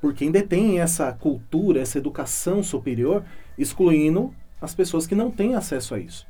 por 0.00 0.12
quem 0.12 0.32
detém 0.32 0.80
essa 0.80 1.12
cultura, 1.12 1.80
essa 1.80 1.96
educação 1.96 2.60
superior, 2.60 3.24
excluindo 3.56 4.34
as 4.60 4.74
pessoas 4.74 5.06
que 5.06 5.14
não 5.14 5.30
têm 5.30 5.54
acesso 5.54 5.94
a 5.94 5.98
isso. 6.00 6.26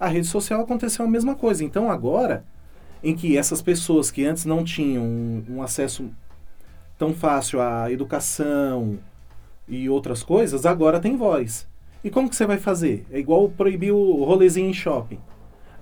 A 0.00 0.08
rede 0.08 0.26
social 0.26 0.62
aconteceu 0.62 1.04
a 1.04 1.08
mesma 1.08 1.34
coisa. 1.34 1.62
Então 1.62 1.90
agora, 1.90 2.44
em 3.02 3.14
que 3.14 3.36
essas 3.36 3.60
pessoas 3.60 4.10
que 4.10 4.24
antes 4.24 4.44
não 4.44 4.64
tinham 4.64 5.04
um, 5.48 5.62
acesso 5.62 6.10
tão 6.98 7.12
fácil 7.12 7.60
à 7.60 7.92
educação 7.92 8.98
e 9.68 9.88
outras 9.88 10.22
coisas, 10.22 10.64
agora 10.64 10.98
tem 10.98 11.16
voz. 11.16 11.68
E 12.02 12.10
como 12.10 12.28
que 12.28 12.34
você 12.34 12.46
vai 12.46 12.58
fazer? 12.58 13.06
É 13.12 13.18
igual 13.18 13.48
proibir 13.48 13.92
o 13.92 14.24
rolezinho 14.24 14.70
em 14.70 14.74
shopping. 14.74 15.20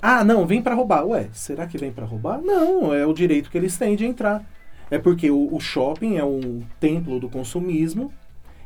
Ah, 0.03 0.25
não, 0.25 0.47
vem 0.47 0.61
para 0.61 0.75
roubar. 0.75 1.07
Ué, 1.07 1.29
será 1.33 1.67
que 1.67 1.79
vem 1.79 1.93
para 1.93 2.07
roubar? 2.07 2.41
Não, 2.43 2.93
é 2.93 3.07
o 3.07 3.13
direito 3.13 3.51
que 3.51 3.57
eles 3.57 3.77
têm 3.77 3.97
de 3.97 4.05
entrar. 4.05 4.45
É 4.91 4.99
porque 4.99 5.31
o, 5.31 5.55
o 5.55 5.61
shopping 5.61 6.17
é 6.17 6.25
um 6.25 6.63
templo 6.79 7.21
do 7.21 7.29
consumismo 7.29 8.13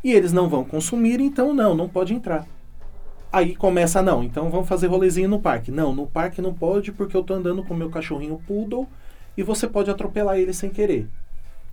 e 0.02 0.12
eles 0.12 0.32
não 0.32 0.48
vão 0.48 0.64
consumir, 0.64 1.20
então 1.20 1.52
não, 1.52 1.74
não 1.74 1.88
pode 1.88 2.14
entrar. 2.14 2.46
Aí 3.32 3.56
começa, 3.56 4.00
não, 4.00 4.22
então 4.22 4.48
vamos 4.48 4.68
fazer 4.68 4.86
rolezinho 4.86 5.28
no 5.28 5.40
parque. 5.40 5.70
Não, 5.70 5.94
no 5.94 6.06
parque 6.06 6.40
não 6.40 6.54
pode 6.54 6.92
porque 6.92 7.16
eu 7.16 7.22
tô 7.22 7.34
andando 7.34 7.64
com 7.64 7.74
meu 7.74 7.90
cachorrinho 7.90 8.40
poodle 8.46 8.88
e 9.36 9.42
você 9.42 9.66
pode 9.66 9.90
atropelar 9.90 10.38
ele 10.38 10.52
sem 10.52 10.70
querer. 10.70 11.08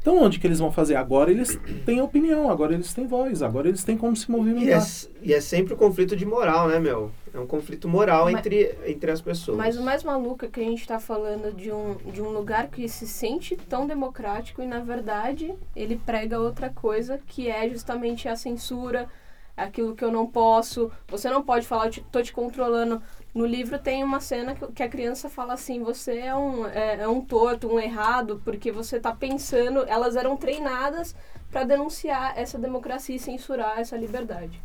Então 0.02 0.18
onde 0.18 0.40
que 0.40 0.48
eles 0.48 0.58
vão 0.58 0.72
fazer? 0.72 0.96
Agora 0.96 1.30
eles 1.30 1.60
têm 1.86 2.02
opinião, 2.02 2.50
agora 2.50 2.74
eles 2.74 2.92
têm 2.92 3.06
voz, 3.06 3.44
agora 3.44 3.68
eles 3.68 3.84
têm 3.84 3.96
como 3.96 4.16
se 4.16 4.30
movimentar. 4.32 4.66
E 4.68 4.72
é, 4.72 4.82
e 5.22 5.34
é 5.34 5.40
sempre 5.40 5.74
o 5.74 5.76
um 5.76 5.80
conflito 5.80 6.16
de 6.16 6.26
moral, 6.26 6.68
né, 6.68 6.80
meu? 6.80 7.12
É 7.32 7.40
um 7.40 7.46
conflito 7.46 7.88
moral 7.88 8.26
mas, 8.26 8.36
entre, 8.36 8.76
entre 8.88 9.12
as 9.12 9.22
pessoas. 9.22 9.58
Mas 9.58 9.78
o 9.78 9.84
mais 9.84 10.04
maluco 10.04 10.44
é 10.44 10.48
que 10.48 10.60
a 10.60 10.64
gente 10.64 10.82
está 10.82 11.00
falando 11.00 11.56
de 11.56 11.72
um, 11.72 11.96
de 12.12 12.20
um 12.20 12.30
lugar 12.30 12.68
que 12.68 12.90
se 12.90 13.08
sente 13.08 13.56
tão 13.56 13.86
democrático 13.86 14.62
e, 14.62 14.66
na 14.66 14.80
verdade, 14.80 15.54
ele 15.76 16.02
prega 16.04 16.40
outra 16.40 16.72
coisa 16.72 17.20
que 17.28 17.48
é 17.48 17.70
justamente 17.70 18.28
a 18.28 18.36
censura, 18.36 19.08
aquilo 19.56 19.96
que 19.96 20.04
eu 20.04 20.12
não 20.12 20.26
posso, 20.26 20.92
você 21.08 21.30
não 21.30 21.44
pode 21.44 21.68
falar, 21.68 21.86
eu 21.86 21.92
te, 21.92 22.02
tô 22.12 22.22
te 22.22 22.34
controlando. 22.34 23.02
No 23.34 23.46
livro 23.46 23.80
tem 23.80 24.04
uma 24.04 24.20
cena 24.20 24.54
que, 24.54 24.84
a 24.84 24.90
criança 24.90 25.30
fala 25.30 25.54
assim, 25.54 25.82
você 25.82 26.18
é 26.18 26.36
um, 26.36 26.68
é, 26.68 27.04
é 27.04 27.08
um 27.08 27.22
torto, 27.22 27.66
um 27.66 27.80
errado, 27.80 28.42
porque 28.44 28.74
você 28.74 29.00
tá 29.00 29.16
pensando, 29.16 29.86
elas 29.88 30.18
eram 30.18 30.36
treinadas 30.36 31.16
para 31.50 31.64
denunciar 31.64 32.34
essa 32.38 32.60
democracia 32.60 33.16
e 33.16 33.20
censurar 33.20 33.80
essa 33.80 33.96
liberdade. 33.96 34.62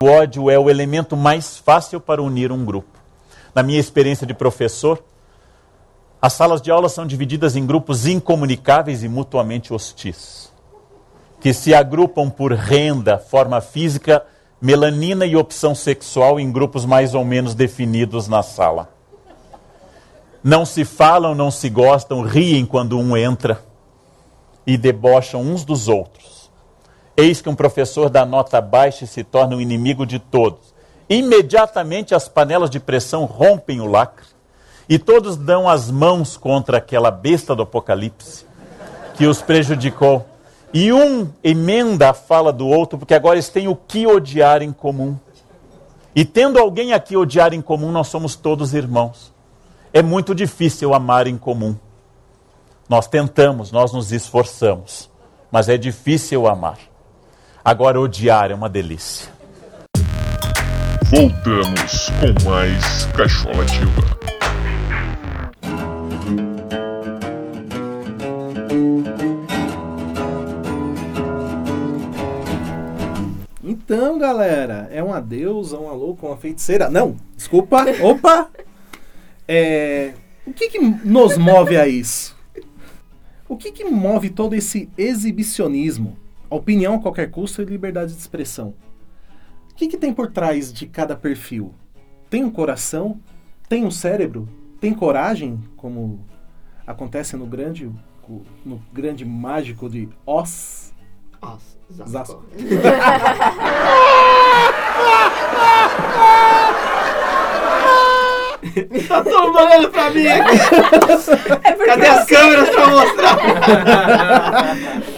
O 0.00 0.06
ódio 0.06 0.48
é 0.48 0.56
o 0.56 0.70
elemento 0.70 1.16
mais 1.16 1.58
fácil 1.58 2.00
para 2.00 2.22
unir 2.22 2.52
um 2.52 2.64
grupo. 2.64 3.00
Na 3.52 3.64
minha 3.64 3.80
experiência 3.80 4.24
de 4.24 4.34
professor, 4.34 5.02
as 6.22 6.34
salas 6.34 6.62
de 6.62 6.70
aula 6.70 6.88
são 6.88 7.04
divididas 7.04 7.56
em 7.56 7.66
grupos 7.66 8.06
incomunicáveis 8.06 9.02
e 9.02 9.08
mutuamente 9.08 9.72
hostis, 9.74 10.52
que 11.44 11.52
se 11.52 11.74
agrupam 11.74 12.30
por 12.30 12.54
renda, 12.54 13.18
forma 13.18 13.60
física, 13.60 14.24
melanina 14.62 15.26
e 15.26 15.36
opção 15.36 15.74
sexual 15.74 16.40
em 16.40 16.50
grupos 16.50 16.86
mais 16.86 17.14
ou 17.14 17.22
menos 17.22 17.54
definidos 17.54 18.26
na 18.28 18.42
sala. 18.42 18.88
Não 20.42 20.64
se 20.64 20.86
falam, 20.86 21.34
não 21.34 21.50
se 21.50 21.68
gostam, 21.68 22.22
riem 22.22 22.64
quando 22.64 22.98
um 22.98 23.14
entra 23.14 23.62
e 24.66 24.78
debocham 24.78 25.42
uns 25.42 25.66
dos 25.66 25.86
outros. 25.86 26.50
Eis 27.14 27.42
que 27.42 27.48
um 27.50 27.54
professor 27.54 28.08
da 28.08 28.24
nota 28.24 28.58
baixa 28.58 29.04
se 29.04 29.22
torna 29.22 29.54
um 29.54 29.60
inimigo 29.60 30.06
de 30.06 30.18
todos. 30.18 30.72
Imediatamente 31.10 32.14
as 32.14 32.26
panelas 32.26 32.70
de 32.70 32.80
pressão 32.80 33.26
rompem 33.26 33.82
o 33.82 33.86
lacre 33.86 34.24
e 34.88 34.98
todos 34.98 35.36
dão 35.36 35.68
as 35.68 35.90
mãos 35.90 36.38
contra 36.38 36.78
aquela 36.78 37.10
besta 37.10 37.54
do 37.54 37.64
Apocalipse 37.64 38.46
que 39.14 39.26
os 39.26 39.42
prejudicou. 39.42 40.24
E 40.74 40.92
um 40.92 41.30
emenda 41.44 42.10
a 42.10 42.12
fala 42.12 42.52
do 42.52 42.66
outro, 42.66 42.98
porque 42.98 43.14
agora 43.14 43.36
eles 43.36 43.48
têm 43.48 43.68
o 43.68 43.76
que 43.76 44.08
odiar 44.08 44.60
em 44.60 44.72
comum. 44.72 45.16
E 46.16 46.24
tendo 46.24 46.58
alguém 46.58 46.92
aqui 46.92 47.16
odiar 47.16 47.54
em 47.54 47.62
comum, 47.62 47.92
nós 47.92 48.08
somos 48.08 48.34
todos 48.34 48.74
irmãos. 48.74 49.32
É 49.92 50.02
muito 50.02 50.34
difícil 50.34 50.92
amar 50.92 51.28
em 51.28 51.38
comum. 51.38 51.76
Nós 52.88 53.06
tentamos, 53.06 53.70
nós 53.70 53.92
nos 53.92 54.10
esforçamos, 54.10 55.08
mas 55.48 55.68
é 55.68 55.76
difícil 55.76 56.48
amar. 56.48 56.78
Agora, 57.64 58.00
odiar 58.00 58.50
é 58.50 58.54
uma 58.54 58.68
delícia. 58.68 59.32
Voltamos 61.04 62.10
com 62.20 62.50
mais 62.50 63.04
Cachola 63.16 63.62
Ativa. 63.62 64.33
Então, 73.84 74.18
galera, 74.18 74.88
é 74.90 75.02
uma 75.02 75.20
deusa, 75.20 75.78
um 75.78 75.88
alô 75.88 76.16
com 76.16 76.28
uma 76.28 76.36
feiticeira. 76.36 76.88
Não, 76.88 77.16
desculpa, 77.36 77.84
opa! 78.02 78.50
É, 79.46 80.14
o 80.46 80.52
que, 80.52 80.70
que 80.70 80.78
nos 80.78 81.36
move 81.36 81.76
a 81.76 81.86
isso? 81.86 82.34
O 83.46 83.56
que, 83.56 83.70
que 83.70 83.84
move 83.84 84.30
todo 84.30 84.54
esse 84.54 84.88
exibicionismo? 84.96 86.16
opinião 86.54 86.94
a 86.94 87.00
qualquer 87.00 87.30
custo 87.30 87.62
e 87.62 87.64
liberdade 87.64 88.12
de 88.12 88.18
expressão. 88.18 88.74
O 89.70 89.74
que, 89.74 89.88
que 89.88 89.96
tem 89.96 90.12
por 90.12 90.30
trás 90.30 90.72
de 90.72 90.86
cada 90.86 91.16
perfil? 91.16 91.74
Tem 92.30 92.44
um 92.44 92.50
coração? 92.50 93.20
Tem 93.68 93.84
um 93.84 93.90
cérebro? 93.90 94.48
Tem 94.80 94.94
coragem, 94.94 95.60
como 95.76 96.24
acontece 96.86 97.36
no 97.36 97.46
grande, 97.46 97.90
no 98.64 98.80
grande 98.92 99.24
mágico 99.24 99.88
de 99.88 100.08
Oz? 100.24 100.94
Oz. 101.40 101.73
Zasco. 102.08 102.44
tá 109.08 109.22
todo 109.22 109.46
mundo 109.46 109.58
olhando 109.58 109.90
pra 109.90 110.10
mim 110.10 110.26
aqui. 110.26 110.56
É 111.62 111.72
Cadê 111.72 112.06
as 112.06 112.26
câmeras 112.26 112.68
pra 112.70 112.86
mostrar? 112.88 113.38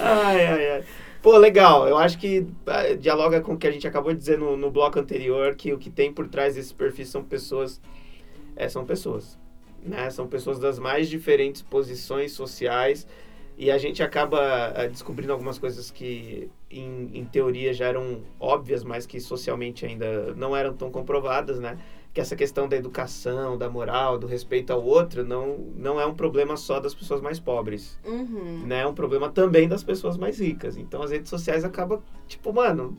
ai, 0.03 0.47
ai, 0.47 0.71
ai. 0.71 0.85
Pô, 1.23 1.37
legal. 1.39 1.89
Eu 1.89 1.97
acho 1.97 2.19
que 2.19 2.41
uh, 2.41 2.97
dialoga 2.99 3.41
com 3.41 3.55
o 3.55 3.59
que 3.59 3.67
a 3.67 3.71
gente 3.71 3.87
acabou 3.87 4.13
de 4.13 4.19
dizer 4.19 4.39
no, 4.39 4.57
no 4.57 4.71
bloco 4.71 4.99
anterior, 4.99 5.55
que 5.55 5.73
o 5.73 5.79
que 5.79 5.91
tem 5.91 6.13
por 6.13 6.29
trás 6.29 6.55
desses 6.55 6.73
perfis 6.73 7.09
são 7.09 7.25
pessoas. 7.25 7.81
É, 8.55 8.69
são 8.69 8.85
pessoas. 8.85 9.39
Né? 9.83 10.11
São 10.11 10.27
pessoas 10.27 10.59
das 10.59 10.79
mais 10.79 11.09
diferentes 11.09 11.63
posições 11.63 12.33
sociais. 12.33 13.07
E 13.59 13.71
a 13.71 13.79
gente 13.79 14.03
acaba 14.03 14.39
uh, 14.39 14.89
descobrindo 14.91 15.33
algumas 15.33 15.59
coisas 15.59 15.91
que, 15.91 16.51
em, 16.71 17.11
em 17.15 17.25
teoria, 17.25 17.73
já 17.73 17.87
eram 17.87 18.23
óbvias, 18.39 18.85
mas 18.85 19.07
que 19.07 19.19
socialmente 19.19 19.87
ainda 19.87 20.35
não 20.35 20.55
eram 20.55 20.75
tão 20.75 20.91
comprovadas, 20.91 21.59
né? 21.59 21.79
que 22.17 22.21
essa 22.23 22.35
questão 22.35 22.67
da 22.67 22.75
educação, 22.75 23.59
da 23.59 23.69
moral, 23.69 24.17
do 24.17 24.27
respeito 24.27 24.73
ao 24.73 24.83
outro, 24.83 25.23
não, 25.23 25.59
não 25.77 26.01
é 26.01 26.07
um 26.07 26.15
problema 26.15 26.57
só 26.57 26.81
das 26.81 26.95
pessoas 26.95 27.21
mais 27.21 27.39
pobres. 27.39 28.01
Uhum. 28.07 28.63
Né? 28.67 28.81
É 28.81 28.87
um 28.87 28.95
problema 28.95 29.29
também 29.29 29.69
das 29.69 29.85
pessoas 29.85 30.17
mais 30.17 30.41
ricas. 30.41 30.79
Então 30.79 31.03
as 31.03 31.11
redes 31.11 31.29
sociais 31.29 31.63
acabam, 31.63 32.01
tipo, 32.27 32.55
mano, 32.55 32.97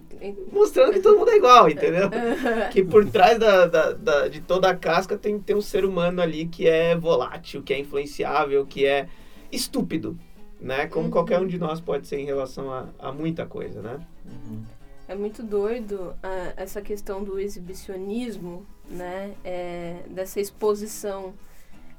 mostrando 0.51 0.93
que 0.93 0.99
todo 0.99 1.17
mundo 1.17 1.31
é 1.31 1.35
igual, 1.35 1.67
entendeu? 1.67 2.11
que 2.71 2.83
por 2.83 3.09
trás 3.09 3.39
da, 3.39 3.65
da, 3.65 3.93
da, 3.93 4.27
de 4.27 4.39
toda 4.39 4.69
a 4.69 4.75
casca 4.75 5.17
tem, 5.17 5.39
tem 5.39 5.55
um 5.55 5.61
ser 5.61 5.83
humano 5.83 6.21
ali 6.21 6.45
que 6.45 6.67
é 6.67 6.95
volátil, 6.95 7.63
que 7.63 7.73
é 7.73 7.79
influenciável, 7.79 8.67
que 8.67 8.85
é 8.85 9.07
estúpido. 9.51 10.15
Né? 10.59 10.87
Como 10.87 11.05
uhum. 11.05 11.11
qualquer 11.11 11.39
um 11.39 11.47
de 11.47 11.57
nós 11.57 11.79
pode 11.79 12.07
ser 12.07 12.19
em 12.19 12.25
relação 12.25 12.71
a, 12.71 12.87
a 12.99 13.11
muita 13.11 13.45
coisa, 13.45 13.81
né? 13.81 13.99
Uhum. 14.25 14.63
É 15.07 15.15
muito 15.15 15.41
doido 15.41 16.15
uh, 16.15 16.53
essa 16.57 16.81
questão 16.81 17.23
do 17.23 17.39
exibicionismo, 17.39 18.65
né? 18.89 19.33
É, 19.43 20.03
dessa 20.09 20.39
exposição 20.41 21.33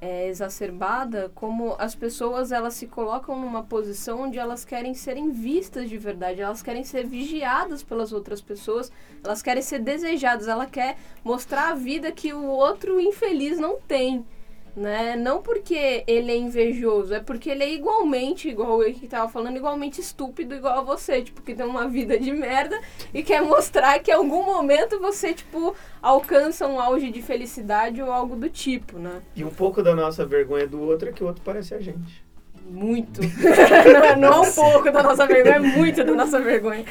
é, 0.00 0.28
exacerbada, 0.28 1.30
como 1.34 1.74
as 1.78 1.94
pessoas 1.94 2.52
elas 2.52 2.74
se 2.74 2.86
colocam 2.86 3.40
numa 3.40 3.62
posição 3.62 4.22
onde 4.22 4.38
elas 4.38 4.64
querem 4.64 4.94
serem 4.94 5.30
vistas 5.30 5.88
de 5.88 5.98
verdade, 5.98 6.40
elas 6.40 6.62
querem 6.62 6.84
ser 6.84 7.06
vigiadas 7.06 7.82
pelas 7.82 8.12
outras 8.12 8.40
pessoas, 8.40 8.92
elas 9.24 9.42
querem 9.42 9.62
ser 9.62 9.80
desejadas, 9.80 10.46
ela 10.46 10.66
quer 10.66 10.96
mostrar 11.24 11.70
a 11.70 11.74
vida 11.74 12.12
que 12.12 12.32
o 12.32 12.44
outro 12.44 13.00
infeliz 13.00 13.58
não 13.58 13.80
tem 13.80 14.24
né? 14.78 15.16
Não 15.16 15.42
porque 15.42 16.04
ele 16.06 16.30
é 16.30 16.36
invejoso, 16.36 17.12
é 17.12 17.20
porque 17.20 17.50
ele 17.50 17.64
é 17.64 17.74
igualmente, 17.74 18.48
igual 18.48 18.82
eu 18.82 18.94
que 18.94 19.08
tava 19.08 19.28
falando, 19.28 19.56
igualmente 19.56 20.00
estúpido 20.00 20.54
igual 20.54 20.78
a 20.78 20.82
você, 20.82 21.20
tipo, 21.20 21.42
que 21.42 21.54
tem 21.54 21.66
uma 21.66 21.88
vida 21.88 22.18
de 22.18 22.30
merda 22.32 22.80
e 23.12 23.22
quer 23.22 23.42
mostrar 23.42 23.98
que 23.98 24.10
em 24.10 24.14
algum 24.14 24.44
momento 24.44 25.00
você, 25.00 25.34
tipo, 25.34 25.74
alcança 26.00 26.66
um 26.66 26.80
auge 26.80 27.10
de 27.10 27.20
felicidade 27.20 28.00
ou 28.00 28.12
algo 28.12 28.36
do 28.36 28.48
tipo, 28.48 28.98
né? 28.98 29.20
E 29.34 29.44
um 29.44 29.50
pouco 29.50 29.82
da 29.82 29.94
nossa 29.94 30.24
vergonha 30.24 30.66
do 30.66 30.80
outro 30.80 31.08
é 31.08 31.12
que 31.12 31.24
o 31.24 31.26
outro 31.26 31.42
parece 31.44 31.74
a 31.74 31.80
gente. 31.80 32.24
Muito. 32.64 33.20
não, 34.18 34.30
não 34.30 34.42
um 34.42 34.52
pouco 34.52 34.92
da 34.92 35.02
nossa 35.02 35.26
vergonha, 35.26 35.56
é 35.56 35.58
muito 35.58 36.04
da 36.04 36.14
nossa 36.14 36.40
vergonha. 36.40 36.84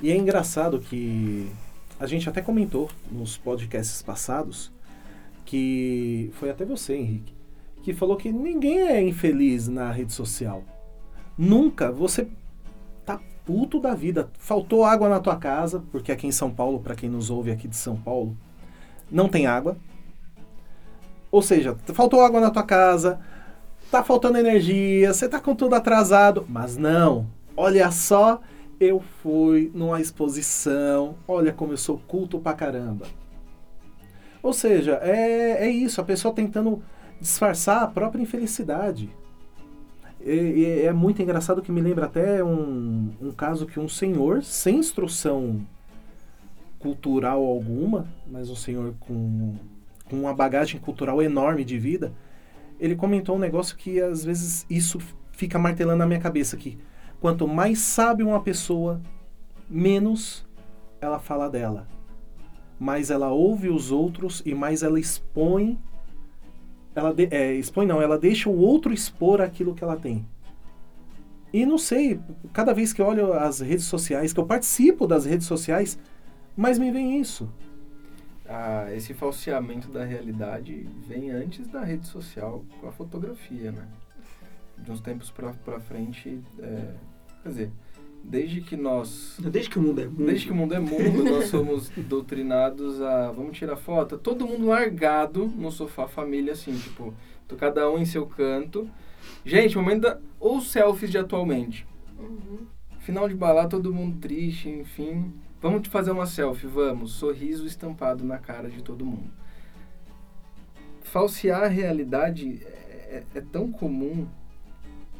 E 0.00 0.12
é 0.12 0.16
engraçado 0.16 0.78
que 0.78 1.50
a 1.98 2.06
gente 2.06 2.28
até 2.28 2.40
comentou 2.40 2.88
nos 3.10 3.36
podcasts 3.36 4.00
passados 4.02 4.70
que 5.46 6.28
foi 6.34 6.50
até 6.50 6.64
você, 6.64 6.96
Henrique, 6.96 7.32
que 7.82 7.94
falou 7.94 8.16
que 8.16 8.30
ninguém 8.30 8.80
é 8.80 9.00
infeliz 9.00 9.68
na 9.68 9.90
rede 9.90 10.12
social. 10.12 10.62
Nunca. 11.38 11.90
Você 11.92 12.28
tá 13.04 13.20
puto 13.44 13.80
da 13.80 13.94
vida. 13.94 14.28
Faltou 14.38 14.84
água 14.84 15.08
na 15.08 15.20
tua 15.20 15.36
casa, 15.36 15.82
porque 15.92 16.10
aqui 16.10 16.26
em 16.26 16.32
São 16.32 16.50
Paulo, 16.50 16.80
para 16.80 16.96
quem 16.96 17.08
nos 17.08 17.30
ouve 17.30 17.50
aqui 17.50 17.68
de 17.68 17.76
São 17.76 17.96
Paulo, 17.96 18.36
não 19.10 19.28
tem 19.28 19.46
água. 19.46 19.76
Ou 21.30 21.40
seja, 21.40 21.76
faltou 21.94 22.20
água 22.20 22.40
na 22.40 22.50
tua 22.50 22.64
casa, 22.64 23.20
tá 23.90 24.02
faltando 24.02 24.38
energia, 24.38 25.12
você 25.12 25.28
tá 25.28 25.38
com 25.38 25.54
tudo 25.54 25.74
atrasado. 25.74 26.44
Mas 26.48 26.76
não. 26.76 27.26
Olha 27.56 27.90
só, 27.92 28.40
eu 28.80 29.00
fui 29.22 29.70
numa 29.72 30.00
exposição. 30.00 31.14
Olha 31.28 31.52
como 31.52 31.72
eu 31.72 31.76
sou 31.78 31.98
culto 32.08 32.40
pra 32.40 32.52
caramba. 32.52 33.06
Ou 34.46 34.52
seja, 34.52 35.00
é, 35.02 35.66
é 35.66 35.68
isso, 35.68 36.00
a 36.00 36.04
pessoa 36.04 36.32
tentando 36.32 36.80
disfarçar 37.20 37.82
a 37.82 37.86
própria 37.88 38.22
infelicidade. 38.22 39.10
E 40.24 40.82
é 40.84 40.92
muito 40.92 41.20
engraçado 41.20 41.60
que 41.60 41.72
me 41.72 41.80
lembra 41.80 42.06
até 42.06 42.44
um, 42.44 43.10
um 43.20 43.32
caso 43.32 43.66
que 43.66 43.80
um 43.80 43.88
senhor, 43.88 44.44
sem 44.44 44.78
instrução 44.78 45.66
cultural 46.78 47.44
alguma, 47.44 48.06
mas 48.24 48.48
um 48.48 48.54
senhor 48.54 48.94
com, 49.00 49.56
com 50.08 50.20
uma 50.20 50.32
bagagem 50.32 50.80
cultural 50.80 51.20
enorme 51.20 51.64
de 51.64 51.76
vida, 51.76 52.12
ele 52.78 52.94
comentou 52.94 53.34
um 53.34 53.40
negócio 53.40 53.76
que 53.76 54.00
às 54.00 54.24
vezes 54.24 54.64
isso 54.70 55.00
fica 55.32 55.58
martelando 55.58 55.98
na 55.98 56.06
minha 56.06 56.20
cabeça 56.20 56.56
que 56.56 56.78
quanto 57.20 57.48
mais 57.48 57.80
sabe 57.80 58.22
uma 58.22 58.40
pessoa, 58.40 59.02
menos 59.68 60.46
ela 61.00 61.18
fala 61.18 61.50
dela 61.50 61.95
mais 62.78 63.10
ela 63.10 63.30
ouve 63.30 63.68
os 63.68 63.90
outros 63.90 64.42
e 64.44 64.54
mais 64.54 64.82
ela 64.82 64.98
expõe 65.00 65.78
ela 66.94 67.12
de- 67.12 67.28
é, 67.30 67.52
expõe 67.52 67.84
não, 67.84 68.00
ela 68.00 68.18
deixa 68.18 68.48
o 68.48 68.56
outro 68.58 68.92
expor 68.92 69.40
aquilo 69.42 69.74
que 69.74 69.84
ela 69.84 69.96
tem. 69.96 70.26
E 71.52 71.64
não 71.66 71.76
sei, 71.78 72.18
cada 72.54 72.72
vez 72.72 72.92
que 72.92 73.00
eu 73.02 73.06
olho 73.06 73.32
as 73.34 73.60
redes 73.60 73.84
sociais, 73.84 74.32
que 74.32 74.40
eu 74.40 74.46
participo 74.46 75.06
das 75.06 75.24
redes 75.26 75.46
sociais, 75.46 75.98
mais 76.56 76.78
me 76.78 76.90
vem 76.90 77.20
isso. 77.20 77.50
Ah, 78.48 78.86
esse 78.94 79.12
falseamento 79.12 79.88
da 79.88 80.04
realidade 80.04 80.88
vem 81.06 81.30
antes 81.30 81.66
da 81.66 81.82
rede 81.84 82.06
social 82.06 82.64
com 82.80 82.88
a 82.88 82.92
fotografia, 82.92 83.72
né? 83.72 83.86
De 84.78 84.90
uns 84.90 85.00
tempos 85.00 85.30
pra, 85.30 85.52
pra 85.52 85.80
frente, 85.80 86.40
é, 86.58 86.94
quer 87.42 87.48
dizer, 87.48 87.70
desde 88.28 88.60
que 88.60 88.76
nós 88.76 89.36
Desde 89.38 89.70
que 89.70 89.78
o 89.78 89.82
mundo 89.82 90.00
é 90.00 90.06
mundo. 90.06 90.26
Desde 90.26 90.46
que 90.46 90.52
o 90.52 90.54
mundo 90.54 90.74
é 90.74 90.78
mundo, 90.80 91.24
nós 91.24 91.46
somos 91.48 91.90
doutrinados 91.90 93.00
a 93.00 93.30
vamos 93.30 93.56
tirar 93.56 93.76
foto, 93.76 94.18
todo 94.18 94.46
mundo 94.46 94.66
largado 94.66 95.46
no 95.46 95.70
sofá 95.70 96.08
família 96.08 96.52
assim, 96.52 96.76
tipo, 96.76 97.14
tô 97.46 97.56
cada 97.56 97.90
um 97.90 97.98
em 97.98 98.04
seu 98.04 98.26
canto. 98.26 98.88
Gente, 99.44 99.76
momento 99.76 100.02
da 100.02 100.18
os 100.40 100.70
selfies 100.70 101.10
de 101.10 101.18
atualmente. 101.18 101.86
Uhum. 102.18 102.66
Final 103.00 103.28
de 103.28 103.34
balada, 103.34 103.68
todo 103.68 103.94
mundo 103.94 104.18
triste, 104.20 104.68
enfim. 104.68 105.32
Vamos 105.60 105.82
te 105.82 105.88
fazer 105.88 106.10
uma 106.10 106.26
selfie, 106.26 106.66
vamos. 106.66 107.12
Sorriso 107.12 107.66
estampado 107.66 108.24
na 108.24 108.38
cara 108.38 108.68
de 108.68 108.82
todo 108.82 109.06
mundo. 109.06 109.30
Falsear 111.02 111.62
a 111.62 111.68
realidade 111.68 112.60
é, 112.64 113.22
é 113.34 113.40
tão 113.40 113.70
comum 113.70 114.26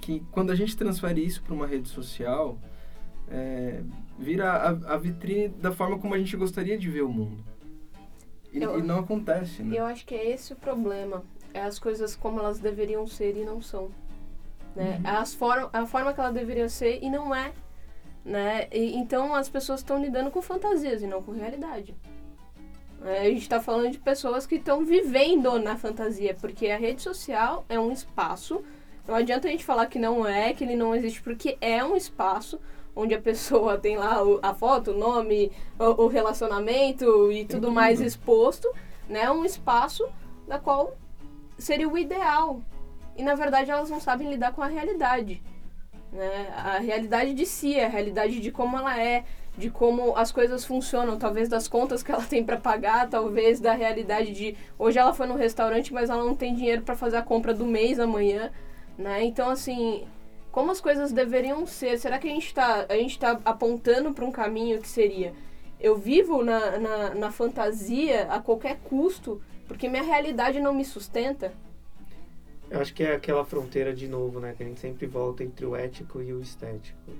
que 0.00 0.22
quando 0.30 0.50
a 0.50 0.54
gente 0.54 0.76
transfere 0.76 1.24
isso 1.24 1.42
para 1.42 1.54
uma 1.54 1.66
rede 1.66 1.88
social, 1.88 2.58
é, 3.30 3.80
vira 4.18 4.50
a, 4.52 4.94
a 4.94 4.96
vitrine 4.96 5.48
da 5.48 5.72
forma 5.72 5.98
como 5.98 6.14
a 6.14 6.18
gente 6.18 6.36
gostaria 6.36 6.78
de 6.78 6.88
ver 6.90 7.02
o 7.02 7.08
mundo. 7.08 7.44
E, 8.52 8.62
Eu- 8.62 8.78
e 8.78 8.82
não 8.82 9.00
acontece, 9.00 9.62
né? 9.62 9.78
eu 9.78 9.84
acho 9.84 10.06
que 10.06 10.14
é 10.14 10.30
esse 10.30 10.52
o 10.52 10.56
problema. 10.56 11.22
É 11.52 11.60
as 11.60 11.78
coisas 11.78 12.14
como 12.14 12.38
elas 12.38 12.58
deveriam 12.58 13.06
ser 13.06 13.36
e 13.36 13.44
não 13.44 13.60
são. 13.60 13.90
Né? 14.74 15.00
Uhum. 15.02 15.10
As 15.18 15.34
form 15.34 15.68
a 15.72 15.86
forma 15.86 16.12
que 16.12 16.20
ela 16.20 16.30
deveria 16.30 16.68
ser 16.68 16.98
e 17.02 17.08
não 17.10 17.34
é. 17.34 17.52
Né? 18.24 18.68
E, 18.72 18.96
então 18.96 19.34
as 19.34 19.48
pessoas 19.48 19.80
estão 19.80 20.00
lidando 20.02 20.30
com 20.30 20.42
fantasias 20.42 21.02
e 21.02 21.06
não 21.06 21.22
com 21.22 21.32
realidade. 21.32 21.94
É, 23.04 23.20
a 23.20 23.24
gente 23.24 23.42
está 23.42 23.60
falando 23.60 23.90
de 23.90 23.98
pessoas 23.98 24.46
que 24.46 24.56
estão 24.56 24.84
vivendo 24.84 25.58
na 25.58 25.76
fantasia, 25.76 26.34
porque 26.34 26.68
a 26.68 26.76
rede 26.78 27.02
social 27.02 27.64
é 27.68 27.78
um 27.78 27.92
espaço. 27.92 28.62
Não 29.06 29.14
adianta 29.14 29.46
a 29.48 29.50
gente 29.50 29.64
falar 29.64 29.86
que 29.86 29.98
não 29.98 30.26
é, 30.26 30.52
que 30.52 30.64
ele 30.64 30.74
não 30.76 30.94
existe, 30.94 31.22
porque 31.22 31.56
é 31.60 31.84
um 31.84 31.94
espaço 31.96 32.58
onde 32.96 33.14
a 33.14 33.20
pessoa 33.20 33.76
tem 33.76 33.98
lá 33.98 34.16
a 34.42 34.54
foto, 34.54 34.92
o 34.92 34.98
nome, 34.98 35.52
o, 35.78 36.06
relacionamento 36.06 37.30
e 37.30 37.44
tudo 37.44 37.70
mais 37.70 38.00
exposto, 38.00 38.72
né? 39.06 39.30
Um 39.30 39.44
espaço 39.44 40.08
da 40.48 40.58
qual 40.58 40.96
seria 41.58 41.88
o 41.88 41.98
ideal. 41.98 42.62
E 43.14 43.22
na 43.22 43.34
verdade 43.34 43.70
elas 43.70 43.90
não 43.90 44.00
sabem 44.00 44.30
lidar 44.30 44.52
com 44.52 44.62
a 44.62 44.66
realidade. 44.66 45.42
Né? 46.10 46.48
A 46.56 46.78
realidade 46.78 47.34
de 47.34 47.44
si, 47.44 47.78
a 47.78 47.88
realidade 47.88 48.40
de 48.40 48.50
como 48.50 48.78
ela 48.78 48.98
é, 48.98 49.24
de 49.56 49.70
como 49.70 50.16
as 50.16 50.32
coisas 50.32 50.64
funcionam, 50.64 51.18
talvez 51.18 51.48
das 51.48 51.68
contas 51.68 52.02
que 52.02 52.12
ela 52.12 52.22
tem 52.24 52.44
para 52.44 52.56
pagar, 52.56 53.08
talvez 53.08 53.60
da 53.60 53.72
realidade 53.72 54.32
de 54.32 54.56
hoje 54.78 54.98
ela 54.98 55.12
foi 55.12 55.26
no 55.26 55.34
restaurante, 55.34 55.92
mas 55.92 56.08
ela 56.08 56.24
não 56.24 56.34
tem 56.34 56.54
dinheiro 56.54 56.82
para 56.82 56.96
fazer 56.96 57.16
a 57.16 57.22
compra 57.22 57.52
do 57.52 57.66
mês 57.66 57.98
amanhã, 57.98 58.50
né? 58.96 59.24
Então 59.24 59.50
assim, 59.50 60.06
como 60.56 60.70
as 60.70 60.80
coisas 60.80 61.12
deveriam 61.12 61.66
ser? 61.66 61.98
Será 61.98 62.18
que 62.18 62.26
a 62.26 62.30
gente 62.30 62.46
está 62.46 62.86
tá 62.86 63.40
apontando 63.44 64.14
para 64.14 64.24
um 64.24 64.32
caminho 64.32 64.80
que 64.80 64.88
seria 64.88 65.34
eu 65.78 65.98
vivo 65.98 66.42
na, 66.42 66.78
na, 66.78 67.14
na 67.14 67.30
fantasia 67.30 68.22
a 68.32 68.40
qualquer 68.40 68.78
custo 68.78 69.38
porque 69.68 69.86
minha 69.86 70.02
realidade 70.02 70.58
não 70.58 70.72
me 70.72 70.82
sustenta? 70.82 71.52
Eu 72.70 72.80
acho 72.80 72.94
que 72.94 73.02
é 73.02 73.14
aquela 73.14 73.44
fronteira 73.44 73.92
de 73.92 74.08
novo, 74.08 74.40
né? 74.40 74.54
Que 74.56 74.62
a 74.62 74.66
gente 74.66 74.80
sempre 74.80 75.06
volta 75.06 75.44
entre 75.44 75.66
o 75.66 75.76
ético 75.76 76.22
e 76.22 76.32
o 76.32 76.40
estético. 76.40 77.12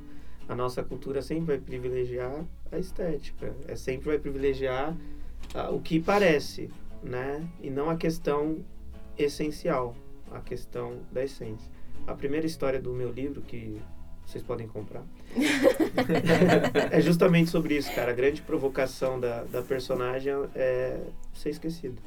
A 0.49 0.55
nossa 0.55 0.83
cultura 0.83 1.21
sempre 1.21 1.45
vai 1.45 1.59
privilegiar 1.59 2.43
a 2.73 2.79
estética. 2.79 3.55
É 3.69 3.77
sempre 3.77 4.07
vai 4.07 4.19
privilegiar 4.19 4.97
ah, 5.53 5.69
o 5.69 5.79
que 5.79 6.01
parece, 6.01 6.71
né? 7.03 7.47
E 7.61 7.69
não 7.69 7.91
a 7.91 7.97
questão 7.97 8.65
essencial, 9.19 9.95
a 10.33 10.41
questão 10.41 11.01
da 11.13 11.23
essência. 11.23 11.76
A 12.07 12.15
primeira 12.15 12.47
história 12.47 12.81
do 12.81 12.93
meu 12.93 13.11
livro, 13.11 13.43
que 13.43 13.81
vocês 14.25 14.43
podem 14.43 14.67
comprar, 14.67 15.05
é 16.91 17.01
justamente 17.01 17.51
sobre 17.51 17.77
isso, 17.77 17.93
cara. 17.95 18.11
A 18.13 18.15
grande 18.15 18.43
provocação 18.43 19.19
da, 19.19 19.45
da 19.45 19.63
personagem 19.63 20.33
é 20.55 21.01
ser 21.35 21.51
esquecido. 21.51 22.01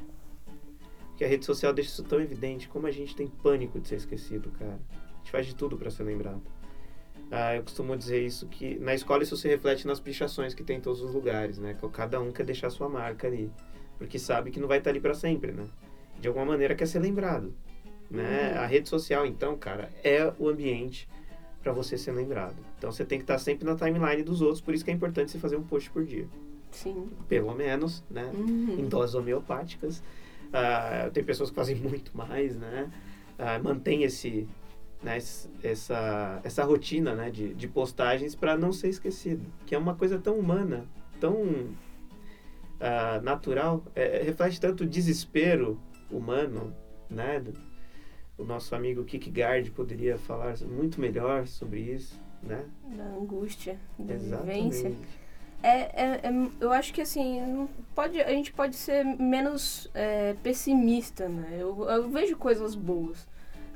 Porque 1.09 1.23
a 1.23 1.27
rede 1.27 1.45
social 1.45 1.73
deixa 1.73 1.91
isso 1.91 2.03
tão 2.03 2.21
evidente, 2.21 2.67
como 2.69 2.87
a 2.87 2.91
gente 2.91 3.15
tem 3.15 3.27
pânico 3.27 3.79
de 3.79 3.87
ser 3.87 3.95
esquecido, 3.95 4.51
cara. 4.51 4.79
A 5.13 5.17
gente 5.17 5.31
faz 5.31 5.45
de 5.45 5.53
tudo 5.53 5.77
para 5.77 5.91
ser 5.91 6.03
lembrado. 6.03 6.41
Ah, 7.31 7.55
eu 7.55 7.63
costumo 7.63 7.95
dizer 7.95 8.25
isso 8.25 8.47
que 8.47 8.79
na 8.79 8.93
escola 8.93 9.21
isso 9.21 9.37
se 9.37 9.47
reflete 9.47 9.85
nas 9.85 9.99
pichações 9.99 10.53
que 10.53 10.63
tem 10.63 10.77
em 10.77 10.81
todos 10.81 11.01
os 11.01 11.13
lugares, 11.13 11.59
né? 11.59 11.75
Que 11.79 11.87
cada 11.89 12.19
um 12.19 12.31
quer 12.31 12.45
deixar 12.45 12.69
sua 12.69 12.89
marca 12.89 13.27
ali, 13.27 13.51
porque 13.97 14.17
sabe 14.17 14.49
que 14.49 14.59
não 14.59 14.67
vai 14.67 14.79
estar 14.79 14.89
ali 14.89 14.99
para 14.99 15.13
sempre, 15.13 15.51
né? 15.51 15.67
De 16.19 16.27
alguma 16.27 16.45
maneira 16.45 16.73
quer 16.73 16.87
ser 16.87 16.99
lembrado, 16.99 17.53
né? 18.09 18.57
A 18.57 18.65
rede 18.65 18.89
social, 18.89 19.25
então, 19.25 19.57
cara, 19.57 19.89
é 20.03 20.31
o 20.39 20.47
ambiente 20.47 21.07
para 21.61 21.71
você 21.71 21.97
ser 21.97 22.11
lembrado. 22.11 22.55
Então 22.77 22.91
você 22.91 23.05
tem 23.05 23.19
que 23.19 23.23
estar 23.23 23.37
sempre 23.37 23.65
na 23.65 23.75
timeline 23.75 24.23
dos 24.23 24.41
outros, 24.41 24.61
por 24.61 24.73
isso 24.73 24.83
que 24.83 24.91
é 24.91 24.93
importante 24.93 25.31
você 25.31 25.39
fazer 25.39 25.57
um 25.57 25.63
post 25.63 25.89
por 25.91 26.03
dia, 26.05 26.27
Sim. 26.71 27.09
pelo 27.27 27.53
menos, 27.53 28.03
né? 28.09 28.31
Uhum. 28.33 28.77
em 28.79 28.87
doses 28.87 29.15
homeopáticas. 29.15 30.01
Ah, 30.51 31.09
tem 31.13 31.23
pessoas 31.23 31.49
que 31.49 31.55
fazem 31.55 31.75
muito 31.77 32.15
mais, 32.17 32.55
né? 32.55 32.89
Ah, 33.37 33.59
mantém 33.59 34.03
esse, 34.03 34.47
né, 35.03 35.17
essa, 35.63 36.41
essa 36.43 36.63
rotina 36.63 37.13
né, 37.13 37.29
de, 37.29 37.53
de 37.53 37.67
postagens 37.67 38.35
para 38.35 38.57
não 38.57 38.73
ser 38.73 38.89
esquecido, 38.89 39.45
que 39.65 39.75
é 39.75 39.77
uma 39.77 39.95
coisa 39.95 40.17
tão 40.17 40.37
humana, 40.37 40.85
tão 41.19 41.69
ah, 42.79 43.19
natural, 43.21 43.83
é, 43.95 44.23
reflete 44.23 44.59
tanto 44.59 44.83
o 44.83 44.87
desespero 44.87 45.79
humano, 46.09 46.73
né? 47.09 47.43
O 48.39 48.45
nosso 48.45 48.73
amigo 48.73 49.03
Kierkegaard 49.03 49.69
poderia 49.71 50.17
falar 50.17 50.55
muito 50.61 51.01
melhor 51.01 51.45
sobre 51.45 51.81
isso, 51.81 52.17
né? 52.41 52.63
Da 52.95 53.03
angústia, 53.03 53.77
da 53.99 54.13
vivência. 54.15 54.87
Exatamente. 54.87 54.97
É, 55.61 55.77
é- 55.77 56.19
é- 56.23 56.49
eu 56.61 56.71
acho 56.71 56.93
que 56.93 57.01
assim, 57.01 57.67
pode, 57.93 58.21
a 58.21 58.29
gente 58.29 58.53
pode 58.53 58.77
ser 58.77 59.03
menos 59.03 59.91
é, 59.93 60.35
pessimista, 60.41 61.27
né? 61.27 61.57
Eu, 61.59 61.83
eu 61.89 62.09
vejo 62.09 62.37
coisas 62.37 62.75
boas. 62.75 63.27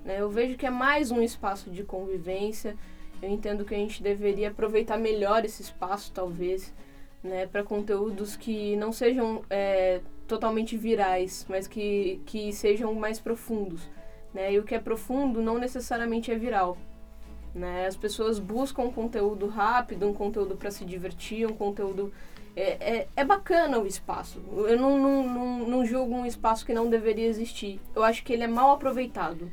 Né? 0.05 0.21
Eu 0.21 0.29
vejo 0.29 0.55
que 0.57 0.65
é 0.65 0.69
mais 0.69 1.11
um 1.11 1.21
espaço 1.21 1.69
de 1.69 1.83
convivência. 1.83 2.77
Eu 3.21 3.29
entendo 3.29 3.65
que 3.65 3.75
a 3.75 3.77
gente 3.77 4.01
deveria 4.01 4.47
aproveitar 4.49 4.97
melhor 4.97 5.43
esse 5.43 5.61
espaço, 5.61 6.09
talvez, 6.13 6.73
né? 7.21 7.47
para 7.47 7.63
conteúdos 7.65 8.37
que 8.37 8.77
não 8.77 8.93
sejam 8.93 9.43
é, 9.49 9.99
totalmente 10.25 10.77
virais, 10.77 11.45
mas 11.49 11.67
que, 11.67 12.21
que 12.25 12.53
sejam 12.53 12.93
mais 12.93 13.19
profundos. 13.19 13.89
Né? 14.33 14.53
E 14.53 14.59
o 14.59 14.63
que 14.63 14.73
é 14.73 14.79
profundo 14.79 15.41
não 15.41 15.59
necessariamente 15.59 16.31
é 16.31 16.35
viral. 16.35 16.77
Né? 17.53 17.85
As 17.85 17.95
pessoas 17.95 18.39
buscam 18.39 18.83
um 18.83 18.91
conteúdo 18.91 19.47
rápido, 19.47 20.07
um 20.07 20.13
conteúdo 20.13 20.55
para 20.55 20.71
se 20.71 20.83
divertir, 20.83 21.45
um 21.45 21.53
conteúdo. 21.53 22.11
É, 22.55 22.97
é, 22.97 23.07
é 23.15 23.23
bacana 23.23 23.77
o 23.79 23.85
espaço. 23.85 24.41
Eu 24.67 24.77
não, 24.79 24.97
não, 24.97 25.27
não, 25.27 25.67
não 25.67 25.85
julgo 25.85 26.15
um 26.15 26.25
espaço 26.25 26.65
que 26.65 26.73
não 26.73 26.89
deveria 26.89 27.27
existir. 27.27 27.79
Eu 27.95 28.03
acho 28.03 28.23
que 28.23 28.33
ele 28.33 28.43
é 28.43 28.47
mal 28.47 28.71
aproveitado. 28.71 29.51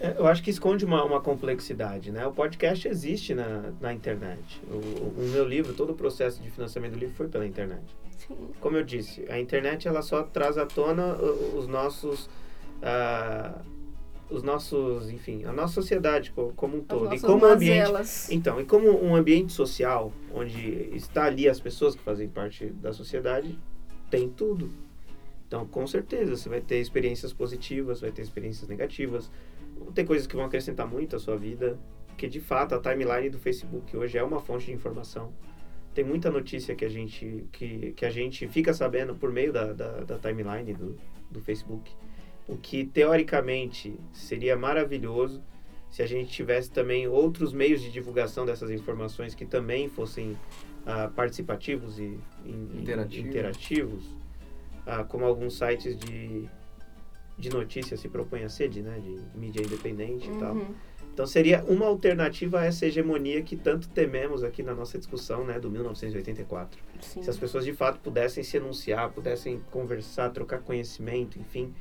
É, 0.00 0.14
Eu 0.16 0.26
acho 0.26 0.42
que 0.42 0.50
esconde 0.50 0.84
uma, 0.84 1.04
uma 1.04 1.20
complexidade, 1.20 2.10
né? 2.10 2.26
O 2.26 2.32
podcast 2.32 2.88
existe 2.88 3.34
na, 3.34 3.72
na 3.80 3.92
internet. 3.92 4.62
O, 4.70 5.20
o 5.20 5.28
meu 5.32 5.44
livro, 5.44 5.74
todo 5.74 5.90
o 5.90 5.94
processo 5.94 6.40
de 6.40 6.50
financiamento 6.50 6.92
do 6.92 6.98
livro 6.98 7.14
foi 7.14 7.28
pela 7.28 7.46
internet. 7.46 7.84
Sim. 8.16 8.36
Como 8.60 8.76
eu 8.76 8.84
disse, 8.84 9.26
a 9.30 9.38
internet 9.38 9.86
ela 9.86 10.00
só 10.00 10.22
traz 10.22 10.56
à 10.56 10.64
tona 10.64 11.14
uh, 11.14 11.58
os 11.58 11.66
nossos... 11.66 12.28
ah, 12.82 13.58
os 14.30 14.42
nossos, 14.42 15.10
enfim, 15.10 15.44
a 15.44 15.52
nossa 15.52 15.74
sociedade 15.74 16.32
co- 16.32 16.52
como 16.54 16.76
um 16.76 16.82
todo. 16.82 17.06
E 17.14 17.20
como 17.26 17.46
ambiente, 17.54 17.90
então, 18.30 18.60
e 18.60 18.64
como 18.64 19.02
um 19.04 19.14
ambiente 19.16 19.52
social, 19.52 20.12
onde 20.34 20.90
está 20.94 21.24
ali 21.24 21.48
as 21.48 21.58
pessoas 21.60 21.94
que 21.94 22.02
fazem 22.02 22.28
parte 22.28 22.66
da 22.66 22.92
sociedade, 22.92 23.58
tem 24.10 24.28
tudo. 24.28 24.70
Então, 25.46 25.66
com 25.66 25.86
certeza, 25.86 26.36
você 26.36 26.48
vai 26.48 26.60
ter 26.60 26.78
experiências 26.78 27.32
positivas, 27.32 28.00
vai 28.02 28.12
ter 28.12 28.20
experiências 28.22 28.68
negativas. 28.68 29.30
Tem 29.94 30.04
coisas 30.04 30.26
que 30.26 30.36
vão 30.36 30.44
acrescentar 30.44 30.86
muito 30.86 31.16
à 31.16 31.18
sua 31.18 31.36
vida, 31.36 31.78
porque 32.08 32.28
de 32.28 32.40
fato 32.40 32.74
a 32.74 32.78
timeline 32.80 33.30
do 33.30 33.38
Facebook 33.38 33.96
hoje 33.96 34.18
é 34.18 34.22
uma 34.22 34.40
fonte 34.40 34.66
de 34.66 34.72
informação. 34.72 35.32
Tem 35.94 36.04
muita 36.04 36.30
notícia 36.30 36.74
que 36.74 36.84
a 36.84 36.88
gente, 36.88 37.46
que, 37.50 37.92
que 37.92 38.04
a 38.04 38.10
gente 38.10 38.46
fica 38.46 38.74
sabendo 38.74 39.14
por 39.14 39.32
meio 39.32 39.52
da, 39.52 39.72
da, 39.72 40.00
da 40.04 40.18
timeline 40.18 40.74
do, 40.74 40.96
do 41.30 41.40
Facebook. 41.40 41.90
O 42.48 42.56
que 42.56 42.84
teoricamente 42.86 43.94
seria 44.12 44.56
maravilhoso 44.56 45.42
se 45.90 46.02
a 46.02 46.06
gente 46.06 46.30
tivesse 46.30 46.70
também 46.70 47.06
outros 47.06 47.52
meios 47.52 47.80
de 47.82 47.90
divulgação 47.90 48.44
dessas 48.46 48.70
informações 48.70 49.34
que 49.34 49.44
também 49.46 49.88
fossem 49.88 50.36
ah, 50.86 51.10
participativos 51.14 51.98
e, 51.98 52.18
e- 52.44 52.50
e 52.50 53.20
Interativos. 53.20 54.04
ah, 54.86 55.04
como 55.04 55.24
alguns 55.24 55.56
sites 55.58 55.96
de 55.98 56.48
de 57.38 57.50
notícia 57.50 57.96
se 57.96 58.08
propõe 58.08 58.42
a 58.42 58.48
ser, 58.48 58.68
de, 58.68 58.82
né, 58.82 58.98
de 58.98 59.16
mídia 59.38 59.60
independente 59.62 60.28
e 60.28 60.36
tal. 60.40 60.56
Uhum. 60.56 60.74
Então 61.14 61.24
seria 61.24 61.62
uma 61.68 61.86
alternativa 61.86 62.58
a 62.58 62.64
essa 62.64 62.84
hegemonia 62.86 63.42
que 63.42 63.54
tanto 63.56 63.88
tememos 63.90 64.42
aqui 64.42 64.60
na 64.60 64.74
nossa 64.74 64.98
discussão, 64.98 65.44
né, 65.44 65.56
do 65.60 65.70
1984. 65.70 66.80
Sim. 67.00 67.22
Se 67.22 67.30
as 67.30 67.38
pessoas 67.38 67.64
de 67.64 67.72
fato 67.72 68.00
pudessem 68.00 68.42
se 68.42 68.56
enunciar, 68.56 69.10
pudessem 69.12 69.60
conversar, 69.70 70.30
trocar 70.30 70.58
conhecimento, 70.62 71.38
enfim, 71.38 71.72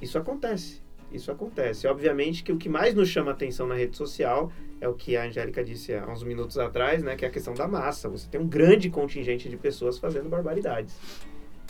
isso 0.00 0.18
acontece. 0.18 0.82
Isso 1.12 1.30
acontece. 1.30 1.86
Obviamente 1.86 2.42
que 2.42 2.52
o 2.52 2.56
que 2.56 2.68
mais 2.68 2.94
nos 2.94 3.08
chama 3.08 3.32
atenção 3.32 3.66
na 3.66 3.74
rede 3.74 3.96
social 3.96 4.52
é 4.80 4.88
o 4.88 4.94
que 4.94 5.16
a 5.16 5.24
Angélica 5.24 5.62
disse 5.62 5.92
há 5.92 6.06
uns 6.06 6.22
minutos 6.22 6.56
atrás, 6.56 7.02
né, 7.02 7.16
que 7.16 7.24
é 7.24 7.28
a 7.28 7.30
questão 7.30 7.52
da 7.52 7.66
massa. 7.66 8.08
Você 8.08 8.28
tem 8.28 8.40
um 8.40 8.46
grande 8.46 8.88
contingente 8.88 9.48
de 9.48 9.56
pessoas 9.56 9.98
fazendo 9.98 10.28
barbaridades. 10.28 10.96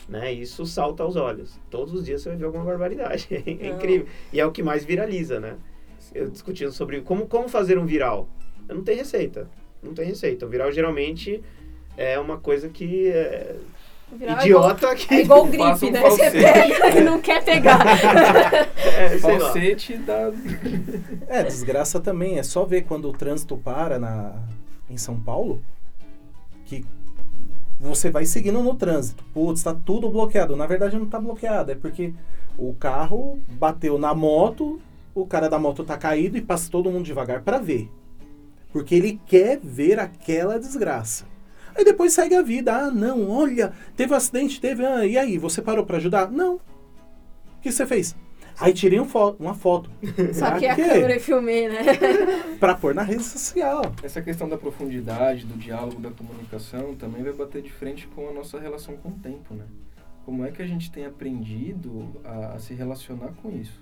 Né? 0.08 0.32
Isso 0.32 0.66
salta 0.66 1.02
aos 1.02 1.16
olhos. 1.16 1.58
Todos 1.70 1.94
os 1.94 2.04
dias 2.04 2.22
você 2.22 2.30
vai 2.30 2.38
ver 2.38 2.44
alguma 2.44 2.64
barbaridade. 2.64 3.28
É 3.30 3.68
incrível. 3.68 4.06
E 4.32 4.40
é 4.40 4.46
o 4.46 4.52
que 4.52 4.62
mais 4.62 4.84
viraliza, 4.84 5.40
né? 5.40 5.56
Eu 6.14 6.28
discutindo 6.28 6.72
sobre 6.72 7.00
como, 7.00 7.26
como 7.26 7.48
fazer 7.48 7.78
um 7.78 7.86
viral. 7.86 8.28
Eu 8.68 8.76
não 8.76 8.84
tem 8.84 8.96
receita. 8.96 9.48
Não 9.82 9.94
tem 9.94 10.06
receita. 10.06 10.44
O 10.44 10.48
viral 10.48 10.70
geralmente 10.72 11.42
é 11.96 12.18
uma 12.18 12.38
coisa 12.38 12.68
que 12.68 13.08
é 13.08 13.56
Virar 14.12 14.46
igual- 14.46 14.70
idiota 14.70 14.94
que 14.94 15.14
É 15.14 15.20
igual 15.22 15.46
gripe, 15.46 15.86
um 15.86 15.90
né? 15.90 16.00
Você 16.02 16.30
pega 16.30 16.98
e 16.98 17.00
não 17.02 17.20
quer 17.20 17.44
pegar. 17.44 17.80
é. 18.98 19.18
Falsete 19.18 19.96
da. 19.98 20.32
É, 21.28 21.42
desgraça 21.44 22.00
também. 22.00 22.38
É 22.38 22.42
só 22.42 22.64
ver 22.64 22.82
quando 22.82 23.08
o 23.08 23.12
trânsito 23.12 23.56
para 23.56 23.98
na, 23.98 24.34
em 24.88 24.96
São 24.96 25.18
Paulo 25.18 25.62
que 26.66 26.84
você 27.80 28.10
vai 28.10 28.24
seguindo 28.26 28.62
no 28.62 28.74
trânsito. 28.74 29.24
Putz, 29.32 29.62
tá 29.62 29.74
tudo 29.74 30.10
bloqueado. 30.10 30.56
Na 30.56 30.66
verdade 30.66 30.98
não 30.98 31.06
tá 31.06 31.18
bloqueado, 31.20 31.72
é 31.72 31.74
porque 31.74 32.12
o 32.58 32.74
carro 32.74 33.38
bateu 33.48 33.98
na 33.98 34.12
moto, 34.14 34.80
o 35.14 35.26
cara 35.26 35.48
da 35.48 35.58
moto 35.58 35.82
tá 35.84 35.96
caído 35.96 36.36
e 36.36 36.42
passa 36.42 36.70
todo 36.70 36.90
mundo 36.90 37.04
devagar 37.04 37.42
pra 37.42 37.58
ver. 37.58 37.88
Porque 38.72 38.94
ele 38.94 39.20
quer 39.26 39.58
ver 39.62 39.98
aquela 39.98 40.58
desgraça. 40.58 41.24
Aí 41.74 41.84
depois 41.84 42.12
segue 42.12 42.34
a 42.34 42.42
vida. 42.42 42.74
Ah, 42.74 42.90
não, 42.90 43.28
olha, 43.30 43.72
teve 43.96 44.12
um 44.12 44.16
acidente, 44.16 44.60
teve. 44.60 44.84
Ah, 44.84 45.06
e 45.06 45.16
aí, 45.18 45.38
você 45.38 45.60
parou 45.62 45.84
pra 45.86 45.96
ajudar? 45.98 46.30
Não. 46.30 46.54
O 46.56 46.60
que 47.62 47.70
você 47.70 47.86
fez? 47.86 48.16
Aí 48.58 48.74
tirei 48.74 49.00
um 49.00 49.06
fo- 49.06 49.36
uma 49.38 49.54
foto. 49.54 49.90
Só 50.34 50.50
que 50.58 50.66
a 50.66 50.74
quê? 50.74 50.82
câmera 50.84 51.14
eu 51.14 51.20
filmei, 51.20 51.68
né? 51.68 51.80
Pra 52.60 52.74
pôr 52.74 52.94
na 52.94 53.02
rede 53.02 53.22
social. 53.22 53.80
Essa 54.02 54.20
questão 54.20 54.48
da 54.48 54.58
profundidade, 54.58 55.46
do 55.46 55.56
diálogo, 55.56 55.98
da 55.98 56.10
comunicação, 56.10 56.94
também 56.94 57.22
vai 57.22 57.32
bater 57.32 57.62
de 57.62 57.70
frente 57.72 58.06
com 58.08 58.28
a 58.28 58.32
nossa 58.32 58.58
relação 58.60 58.96
com 58.98 59.08
o 59.08 59.12
tempo, 59.12 59.54
né? 59.54 59.64
Como 60.26 60.44
é 60.44 60.50
que 60.50 60.60
a 60.60 60.66
gente 60.66 60.90
tem 60.92 61.06
aprendido 61.06 62.06
a, 62.22 62.54
a 62.54 62.58
se 62.58 62.74
relacionar 62.74 63.30
com 63.42 63.50
isso? 63.50 63.80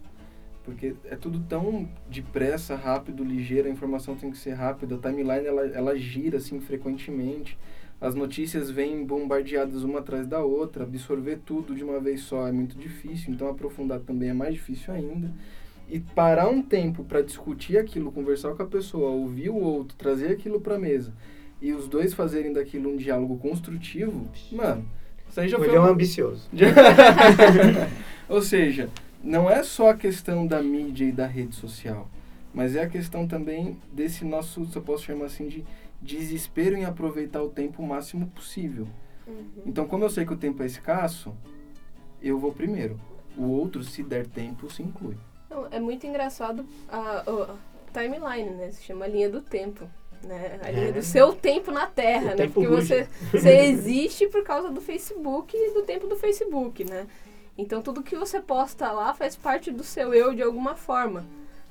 Porque 0.64 0.94
é 1.10 1.16
tudo 1.16 1.40
tão 1.48 1.88
depressa, 2.08 2.76
rápido, 2.76 3.24
ligeiro, 3.24 3.66
a 3.68 3.70
informação 3.70 4.14
tem 4.14 4.30
que 4.30 4.38
ser 4.38 4.52
rápida, 4.52 4.94
a 4.94 4.98
timeline 4.98 5.46
ela, 5.46 5.66
ela 5.66 5.98
gira 5.98 6.36
assim 6.38 6.60
frequentemente, 6.60 7.58
as 8.00 8.14
notícias 8.14 8.70
vêm 8.70 9.04
bombardeadas 9.04 9.82
uma 9.82 9.98
atrás 9.98 10.26
da 10.26 10.40
outra, 10.40 10.84
absorver 10.84 11.40
tudo 11.44 11.74
de 11.74 11.82
uma 11.82 11.98
vez 11.98 12.20
só 12.20 12.46
é 12.46 12.52
muito 12.52 12.78
difícil, 12.78 13.32
então 13.34 13.48
aprofundar 13.48 14.00
também 14.00 14.28
é 14.30 14.32
mais 14.32 14.54
difícil 14.54 14.94
ainda. 14.94 15.30
E 15.90 15.98
parar 16.00 16.48
um 16.48 16.60
tempo 16.62 17.02
para 17.02 17.22
discutir 17.22 17.78
aquilo, 17.78 18.12
conversar 18.12 18.54
com 18.54 18.62
a 18.62 18.66
pessoa, 18.66 19.10
ouvir 19.10 19.48
o 19.50 19.56
outro, 19.56 19.96
trazer 19.96 20.28
aquilo 20.30 20.60
para 20.60 20.78
mesa 20.78 21.12
e 21.60 21.72
os 21.72 21.88
dois 21.88 22.14
fazerem 22.14 22.52
daquilo 22.52 22.90
um 22.90 22.96
diálogo 22.96 23.36
construtivo, 23.38 24.28
mano, 24.52 24.84
isso 25.28 25.40
aí 25.40 25.48
já 25.48 25.56
O 25.58 25.64
foi 25.64 25.74
é 25.74 25.78
uma- 25.80 25.88
ambicioso. 25.90 26.48
Ou 28.28 28.42
seja, 28.42 28.88
não 29.24 29.50
é 29.50 29.62
só 29.62 29.90
a 29.90 29.94
questão 29.96 30.46
da 30.46 30.62
mídia 30.62 31.06
e 31.06 31.12
da 31.12 31.26
rede 31.26 31.54
social, 31.56 32.08
mas 32.54 32.76
é 32.76 32.82
a 32.82 32.88
questão 32.88 33.26
também 33.26 33.76
desse 33.92 34.24
nosso, 34.24 34.64
se 34.66 34.76
eu 34.76 34.82
posso 34.82 35.04
chamar 35.04 35.24
assim, 35.26 35.48
de 35.48 35.64
desespero 36.00 36.76
em 36.76 36.84
aproveitar 36.84 37.42
o 37.42 37.48
tempo 37.48 37.82
o 37.82 37.86
máximo 37.86 38.26
possível. 38.28 38.86
Então, 39.66 39.86
como 39.86 40.04
eu 40.04 40.10
sei 40.10 40.24
que 40.24 40.32
o 40.32 40.36
tempo 40.38 40.62
é 40.62 40.66
escasso, 40.66 41.34
eu 42.22 42.38
vou 42.38 42.52
primeiro. 42.52 42.98
O 43.36 43.42
outro, 43.44 43.84
se 43.84 44.02
der 44.02 44.26
tempo, 44.26 44.70
se 44.72 44.82
inclui. 44.82 45.16
Não, 45.50 45.66
É 45.70 45.78
muito 45.78 46.06
engraçado 46.06 46.64
a, 46.88 47.20
a 47.20 47.56
timeline, 47.92 48.50
né? 48.56 48.70
Se 48.70 48.82
chama 48.84 49.06
linha 49.06 49.28
do 49.28 49.40
tempo. 49.42 49.86
Né? 50.22 50.58
A 50.64 50.70
linha 50.70 50.88
É. 50.88 50.92
do 50.92 51.02
seu 51.02 51.32
tempo 51.34 51.70
na 51.70 51.86
Terra, 51.86 52.32
O 52.32 52.36
né? 52.36 52.46
Porque 52.48 52.66
ruge. 52.66 52.86
você, 52.86 53.08
você 53.30 53.58
existe 53.68 54.26
por 54.28 54.42
causa 54.42 54.70
do 54.70 54.80
Facebook 54.80 55.54
e 55.56 55.74
do 55.74 55.82
tempo 55.82 56.06
do 56.08 56.16
Facebook, 56.16 56.82
né? 56.84 57.06
Então 57.56 57.82
tudo 57.82 58.02
que 58.02 58.16
você 58.16 58.40
posta 58.40 58.90
lá 58.90 59.12
faz 59.14 59.36
parte 59.36 59.70
do 59.70 59.84
seu 59.84 60.14
eu 60.14 60.32
de 60.34 60.42
alguma 60.42 60.74
forma, 60.74 61.24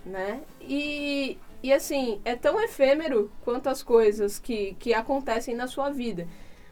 né? 0.05 0.41
E, 0.61 1.37
e 1.61 1.73
assim, 1.73 2.21
é 2.23 2.35
tão 2.35 2.61
efêmero 2.61 3.31
quanto 3.43 3.67
as 3.67 3.81
coisas 3.81 4.37
que, 4.39 4.75
que 4.79 4.93
acontecem 4.93 5.55
na 5.55 5.67
sua 5.67 5.89
vida. 5.89 6.27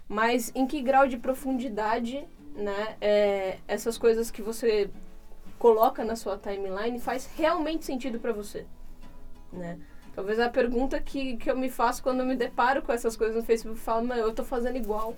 Mas 0.08 0.52
em 0.54 0.68
que 0.68 0.82
grau 0.82 1.08
de 1.08 1.18
profundidade, 1.18 2.24
né? 2.56 2.96
é, 3.02 3.58
essas 3.68 3.98
coisas 3.98 4.30
que 4.30 4.42
você 4.42 4.90
coloca 5.58 6.04
na 6.04 6.16
sua 6.16 6.38
timeline 6.38 7.00
faz 7.00 7.30
realmente 7.36 7.86
sentido 7.86 8.20
pra 8.20 8.32
você, 8.32 8.66
né? 9.52 9.80
Talvez 10.14 10.40
a 10.40 10.50
pergunta 10.50 11.00
que, 11.02 11.36
que 11.36 11.52
eu 11.52 11.58
me 11.58 11.70
faço 11.70 12.02
quando 12.02 12.22
eu 12.22 12.26
me 12.26 12.38
deparo 12.38 12.82
com 12.82 12.94
essas 12.94 13.18
coisas 13.18 13.36
no 13.36 13.44
Facebook, 13.44 13.78
eu 13.78 13.84
falo, 13.84 14.08
mas 14.08 14.20
eu 14.20 14.34
tô 14.34 14.46
fazendo 14.46 14.78
igual. 14.78 15.14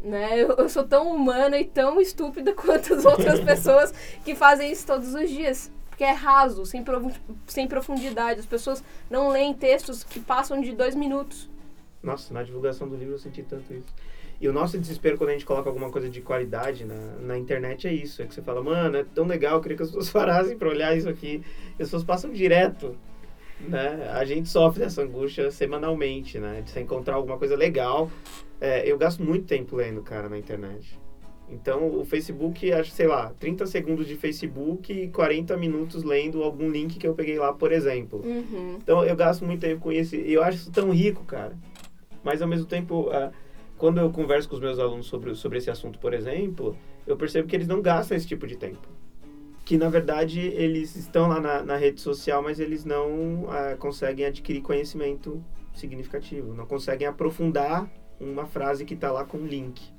Né? 0.00 0.42
Eu, 0.42 0.56
eu 0.56 0.68
sou 0.68 0.84
tão 0.84 1.14
humana 1.14 1.56
e 1.58 1.64
tão 1.64 2.00
estúpida 2.00 2.52
quanto 2.54 2.94
as 2.94 3.04
outras 3.04 3.38
pessoas 3.44 3.92
que 4.24 4.34
fazem 4.34 4.72
isso 4.72 4.86
todos 4.86 5.14
os 5.14 5.30
dias. 5.30 5.70
Porque 5.96 6.04
é 6.04 6.12
raso, 6.12 6.66
sem, 6.66 6.84
sem 7.46 7.66
profundidade. 7.66 8.40
As 8.40 8.44
pessoas 8.44 8.84
não 9.08 9.30
leem 9.30 9.54
textos 9.54 10.04
que 10.04 10.20
passam 10.20 10.60
de 10.60 10.72
dois 10.72 10.94
minutos. 10.94 11.48
Nossa, 12.02 12.34
na 12.34 12.42
divulgação 12.42 12.86
do 12.86 12.94
livro 12.94 13.14
eu 13.14 13.18
senti 13.18 13.42
tanto 13.42 13.72
isso. 13.72 13.94
E 14.38 14.46
o 14.46 14.52
nosso 14.52 14.78
desespero 14.78 15.16
quando 15.16 15.30
a 15.30 15.32
gente 15.32 15.46
coloca 15.46 15.70
alguma 15.70 15.90
coisa 15.90 16.10
de 16.10 16.20
qualidade 16.20 16.84
na, 16.84 16.94
na 17.22 17.38
internet 17.38 17.88
é 17.88 17.94
isso. 17.94 18.20
É 18.20 18.26
que 18.26 18.34
você 18.34 18.42
fala, 18.42 18.62
mano, 18.62 18.98
é 18.98 19.04
tão 19.04 19.26
legal, 19.26 19.54
eu 19.54 19.62
queria 19.62 19.78
que 19.78 19.84
as 19.84 19.88
pessoas 19.88 20.10
parassem 20.12 20.58
pra 20.58 20.68
olhar 20.68 20.94
isso 20.94 21.08
aqui. 21.08 21.42
As 21.70 21.76
pessoas 21.78 22.04
passam 22.04 22.30
direto. 22.30 22.94
Né? 23.58 24.10
A 24.12 24.22
gente 24.26 24.50
sofre 24.50 24.80
dessa 24.80 25.00
angústia 25.00 25.50
semanalmente, 25.50 26.38
né? 26.38 26.60
De 26.60 26.70
você 26.72 26.80
encontrar 26.80 27.14
alguma 27.14 27.38
coisa 27.38 27.56
legal. 27.56 28.10
É, 28.60 28.86
eu 28.86 28.98
gasto 28.98 29.22
muito 29.22 29.46
tempo 29.46 29.76
lendo, 29.76 30.02
cara, 30.02 30.28
na 30.28 30.36
internet. 30.36 30.98
Então, 31.48 32.00
o 32.00 32.04
Facebook, 32.04 32.72
acho, 32.72 32.90
sei 32.90 33.06
lá, 33.06 33.32
30 33.38 33.66
segundos 33.66 34.06
de 34.06 34.16
Facebook 34.16 34.92
e 34.92 35.08
40 35.08 35.56
minutos 35.56 36.02
lendo 36.02 36.42
algum 36.42 36.68
link 36.68 36.98
que 36.98 37.06
eu 37.06 37.14
peguei 37.14 37.38
lá, 37.38 37.52
por 37.52 37.70
exemplo. 37.70 38.20
Uhum. 38.24 38.78
Então 38.82 39.04
eu 39.04 39.14
gasto 39.14 39.44
muito 39.44 39.60
tempo 39.60 39.80
com 39.80 39.92
isso 39.92 40.16
e 40.16 40.32
eu 40.32 40.42
acho 40.42 40.58
isso 40.58 40.72
tão 40.72 40.90
rico, 40.90 41.24
cara. 41.24 41.56
Mas 42.24 42.42
ao 42.42 42.48
mesmo 42.48 42.66
tempo, 42.66 43.08
ah, 43.10 43.30
quando 43.78 43.98
eu 43.98 44.10
converso 44.10 44.48
com 44.48 44.56
os 44.56 44.60
meus 44.60 44.78
alunos 44.78 45.06
sobre, 45.06 45.34
sobre 45.36 45.58
esse 45.58 45.70
assunto, 45.70 46.00
por 46.00 46.12
exemplo, 46.12 46.76
eu 47.06 47.16
percebo 47.16 47.46
que 47.46 47.54
eles 47.54 47.68
não 47.68 47.80
gastam 47.80 48.16
esse 48.16 48.26
tipo 48.26 48.46
de 48.46 48.56
tempo. 48.56 48.88
Que 49.64 49.76
na 49.76 49.88
verdade 49.88 50.40
eles 50.40 50.96
estão 50.96 51.28
lá 51.28 51.40
na, 51.40 51.62
na 51.62 51.76
rede 51.76 52.00
social, 52.00 52.42
mas 52.42 52.58
eles 52.58 52.84
não 52.84 53.46
ah, 53.48 53.76
conseguem 53.78 54.26
adquirir 54.26 54.62
conhecimento 54.62 55.42
significativo, 55.72 56.54
não 56.54 56.66
conseguem 56.66 57.06
aprofundar 57.06 57.88
uma 58.18 58.46
frase 58.46 58.84
que 58.84 58.94
está 58.94 59.12
lá 59.12 59.24
com 59.24 59.38
link. 59.38 59.95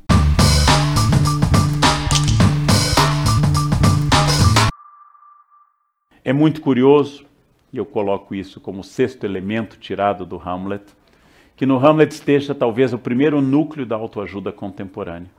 É 6.27 6.33
muito 6.33 6.59
curioso, 6.59 7.25
e 7.71 7.77
eu 7.77 7.85
coloco 7.85 8.35
isso 8.35 8.59
como 8.59 8.83
sexto 8.83 9.23
elemento 9.23 9.77
tirado 9.77 10.25
do 10.25 10.35
Hamlet, 10.37 10.83
que 11.55 11.65
no 11.65 11.77
Hamlet 11.77 12.13
esteja 12.13 12.53
talvez 12.53 12.91
o 12.91 12.99
primeiro 12.99 13.41
núcleo 13.41 13.85
da 13.85 13.95
autoajuda 13.95 14.51
contemporânea. 14.51 15.29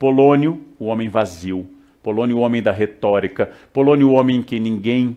Polônio, 0.00 0.64
o 0.80 0.86
homem 0.86 1.08
vazio, 1.08 1.70
Polônio, 2.02 2.38
o 2.38 2.40
homem 2.40 2.60
da 2.60 2.72
retórica, 2.72 3.52
Polônio, 3.72 4.08
o 4.08 4.14
homem 4.14 4.38
em 4.38 4.42
que 4.42 4.58
ninguém 4.58 5.16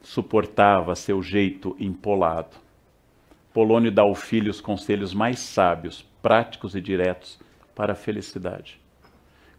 suportava 0.00 0.94
seu 0.94 1.22
jeito 1.22 1.76
empolado. 1.78 2.56
Polônio 3.52 3.92
dá 3.92 4.00
ao 4.00 4.14
filho 4.14 4.50
os 4.50 4.58
conselhos 4.58 5.12
mais 5.12 5.38
sábios, 5.38 6.02
práticos 6.22 6.74
e 6.74 6.80
diretos 6.80 7.38
para 7.74 7.92
a 7.92 7.94
felicidade. 7.94 8.80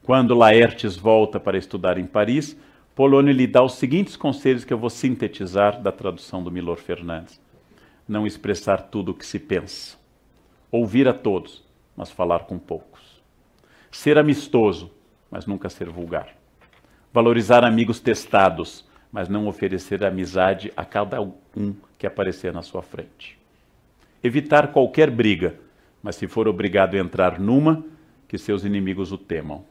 Quando 0.01 0.33
Laertes 0.33 0.97
volta 0.97 1.39
para 1.39 1.55
estudar 1.55 1.99
em 1.99 2.05
Paris, 2.07 2.57
Polônio 3.01 3.33
lhe 3.33 3.47
dá 3.47 3.63
os 3.63 3.73
seguintes 3.73 4.15
conselhos 4.15 4.63
que 4.63 4.71
eu 4.71 4.77
vou 4.77 4.87
sintetizar 4.87 5.81
da 5.81 5.91
tradução 5.91 6.43
do 6.43 6.51
Milor 6.51 6.77
Fernandes. 6.77 7.41
Não 8.07 8.27
expressar 8.27 8.77
tudo 8.79 9.09
o 9.09 9.15
que 9.15 9.25
se 9.25 9.39
pensa. 9.39 9.97
Ouvir 10.69 11.07
a 11.07 11.13
todos, 11.13 11.63
mas 11.97 12.11
falar 12.11 12.41
com 12.41 12.59
poucos. 12.59 13.01
Ser 13.89 14.19
amistoso, 14.19 14.91
mas 15.31 15.47
nunca 15.47 15.67
ser 15.67 15.89
vulgar. 15.89 16.35
Valorizar 17.11 17.63
amigos 17.63 17.99
testados, 17.99 18.87
mas 19.11 19.27
não 19.27 19.47
oferecer 19.47 20.05
amizade 20.05 20.71
a 20.77 20.85
cada 20.85 21.19
um 21.19 21.73
que 21.97 22.05
aparecer 22.05 22.53
na 22.53 22.61
sua 22.61 22.83
frente. 22.83 23.35
Evitar 24.23 24.71
qualquer 24.71 25.09
briga, 25.09 25.55
mas 26.03 26.17
se 26.17 26.27
for 26.27 26.47
obrigado 26.47 26.93
a 26.93 26.99
entrar 26.99 27.39
numa, 27.39 27.83
que 28.27 28.37
seus 28.37 28.63
inimigos 28.63 29.11
o 29.11 29.17
temam. 29.17 29.65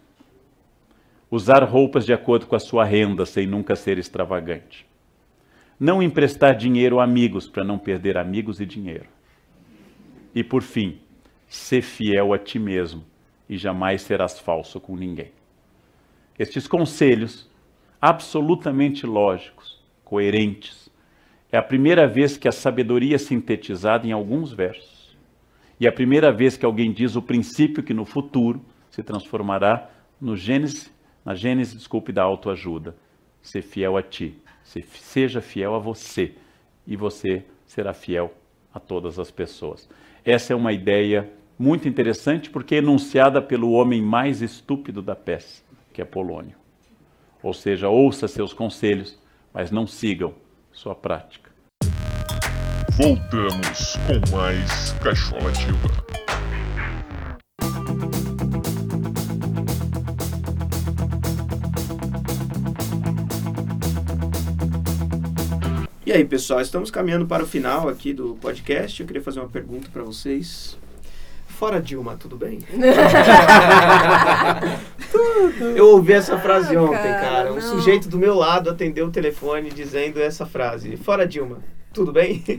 Usar 1.30 1.62
roupas 1.62 2.04
de 2.04 2.12
acordo 2.12 2.46
com 2.46 2.56
a 2.56 2.60
sua 2.60 2.84
renda, 2.84 3.24
sem 3.24 3.46
nunca 3.46 3.76
ser 3.76 3.98
extravagante. 3.98 4.86
Não 5.78 6.02
emprestar 6.02 6.56
dinheiro 6.56 6.98
a 6.98 7.04
amigos, 7.04 7.46
para 7.46 7.62
não 7.62 7.78
perder 7.78 8.18
amigos 8.18 8.60
e 8.60 8.66
dinheiro. 8.66 9.06
E 10.34 10.42
por 10.42 10.62
fim, 10.62 10.98
ser 11.48 11.82
fiel 11.82 12.32
a 12.32 12.38
ti 12.38 12.58
mesmo 12.58 13.04
e 13.48 13.56
jamais 13.56 14.02
serás 14.02 14.38
falso 14.38 14.80
com 14.80 14.96
ninguém. 14.96 15.32
Estes 16.38 16.66
conselhos, 16.66 17.48
absolutamente 18.00 19.06
lógicos, 19.06 19.82
coerentes, 20.04 20.90
é 21.52 21.58
a 21.58 21.62
primeira 21.62 22.06
vez 22.06 22.36
que 22.36 22.46
a 22.46 22.52
sabedoria 22.52 23.16
é 23.16 23.18
sintetizada 23.18 24.06
em 24.06 24.12
alguns 24.12 24.52
versos. 24.52 25.16
E 25.78 25.86
é 25.86 25.88
a 25.88 25.92
primeira 25.92 26.30
vez 26.30 26.56
que 26.56 26.64
alguém 26.64 26.92
diz 26.92 27.16
o 27.16 27.22
princípio 27.22 27.82
que 27.82 27.94
no 27.94 28.04
futuro 28.04 28.60
se 28.90 29.02
transformará 29.02 29.90
no 30.20 30.36
Gênesis, 30.36 30.92
na 31.24 31.34
Gênesis, 31.34 31.74
desculpe, 31.74 32.12
da 32.12 32.22
autoajuda. 32.22 32.96
Ser 33.42 33.62
fiel 33.62 33.96
a 33.96 34.02
ti, 34.02 34.36
seja 34.64 35.40
fiel 35.40 35.74
a 35.74 35.78
você, 35.78 36.34
e 36.86 36.96
você 36.96 37.44
será 37.66 37.94
fiel 37.94 38.34
a 38.72 38.78
todas 38.78 39.18
as 39.18 39.30
pessoas. 39.30 39.88
Essa 40.24 40.52
é 40.52 40.56
uma 40.56 40.72
ideia 40.72 41.30
muito 41.58 41.88
interessante 41.88 42.50
porque 42.50 42.74
é 42.74 42.78
enunciada 42.78 43.40
pelo 43.40 43.72
homem 43.72 44.02
mais 44.02 44.42
estúpido 44.42 45.00
da 45.02 45.14
peça, 45.14 45.62
que 45.92 46.02
é 46.02 46.04
Polônio. 46.04 46.56
Ou 47.42 47.54
seja, 47.54 47.88
ouça 47.88 48.28
seus 48.28 48.52
conselhos, 48.52 49.18
mas 49.52 49.70
não 49.70 49.86
sigam 49.86 50.34
sua 50.72 50.94
prática. 50.94 51.50
Voltamos 52.92 53.96
com 54.06 54.36
mais 54.36 54.92
Cachola 55.02 55.48
Ativa. 55.48 56.19
E 66.10 66.12
aí, 66.12 66.24
pessoal, 66.24 66.60
estamos 66.60 66.90
caminhando 66.90 67.24
para 67.24 67.44
o 67.44 67.46
final 67.46 67.88
aqui 67.88 68.12
do 68.12 68.34
podcast. 68.40 69.00
Eu 69.00 69.06
queria 69.06 69.22
fazer 69.22 69.38
uma 69.38 69.48
pergunta 69.48 69.88
para 69.92 70.02
vocês. 70.02 70.76
Fora 71.46 71.80
Dilma, 71.80 72.16
tudo 72.16 72.36
bem? 72.36 72.58
Eu 75.76 75.90
ouvi 75.90 76.14
essa 76.14 76.36
frase 76.36 76.74
Não, 76.74 76.86
ontem, 76.86 76.96
cara, 76.96 77.20
cara. 77.20 77.52
Um 77.52 77.54
não. 77.54 77.62
sujeito 77.62 78.08
do 78.08 78.18
meu 78.18 78.34
lado 78.34 78.68
atendeu 78.70 79.06
o 79.06 79.10
telefone 79.12 79.70
dizendo 79.70 80.20
essa 80.20 80.44
frase. 80.44 80.96
Fora 80.96 81.24
Dilma, 81.24 81.58
tudo 81.92 82.12
bem? 82.12 82.42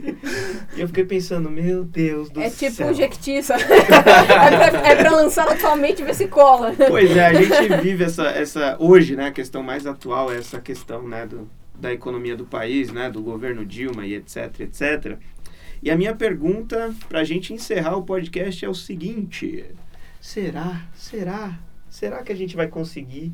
E 0.74 0.80
eu 0.80 0.86
fiquei 0.86 1.04
pensando, 1.04 1.50
meu 1.50 1.84
Deus 1.84 2.30
do 2.30 2.40
É 2.40 2.48
céu. 2.48 2.70
tipo 2.70 2.84
um 2.84 2.94
Jequitiça. 2.94 3.52
é, 3.52 3.84
pra, 3.84 4.88
é 4.88 4.96
pra 4.96 5.10
lançar 5.10 5.46
atualmente 5.46 6.00
e 6.00 6.04
ver 6.06 6.14
se 6.14 6.26
cola. 6.26 6.72
Pois 6.88 7.14
é, 7.14 7.26
a 7.26 7.34
gente 7.34 7.82
vive 7.82 8.04
essa, 8.04 8.28
essa 8.28 8.76
hoje, 8.80 9.14
né, 9.14 9.26
a 9.26 9.30
questão 9.30 9.62
mais 9.62 9.86
atual 9.86 10.32
é 10.32 10.38
essa 10.38 10.58
questão, 10.58 11.06
né, 11.06 11.26
do, 11.26 11.46
da 11.82 11.92
economia 11.92 12.36
do 12.36 12.46
país, 12.46 12.92
né, 12.92 13.10
do 13.10 13.20
governo 13.20 13.66
Dilma 13.66 14.06
e 14.06 14.14
etc, 14.14 14.60
etc. 14.60 15.18
E 15.82 15.90
a 15.90 15.96
minha 15.96 16.14
pergunta 16.14 16.94
para 17.08 17.20
a 17.20 17.24
gente 17.24 17.52
encerrar 17.52 17.96
o 17.96 18.04
podcast 18.04 18.64
é 18.64 18.68
o 18.68 18.74
seguinte: 18.74 19.64
será, 20.20 20.88
será, 20.94 21.58
será 21.90 22.22
que 22.22 22.30
a 22.30 22.36
gente 22.36 22.54
vai 22.54 22.68
conseguir 22.68 23.32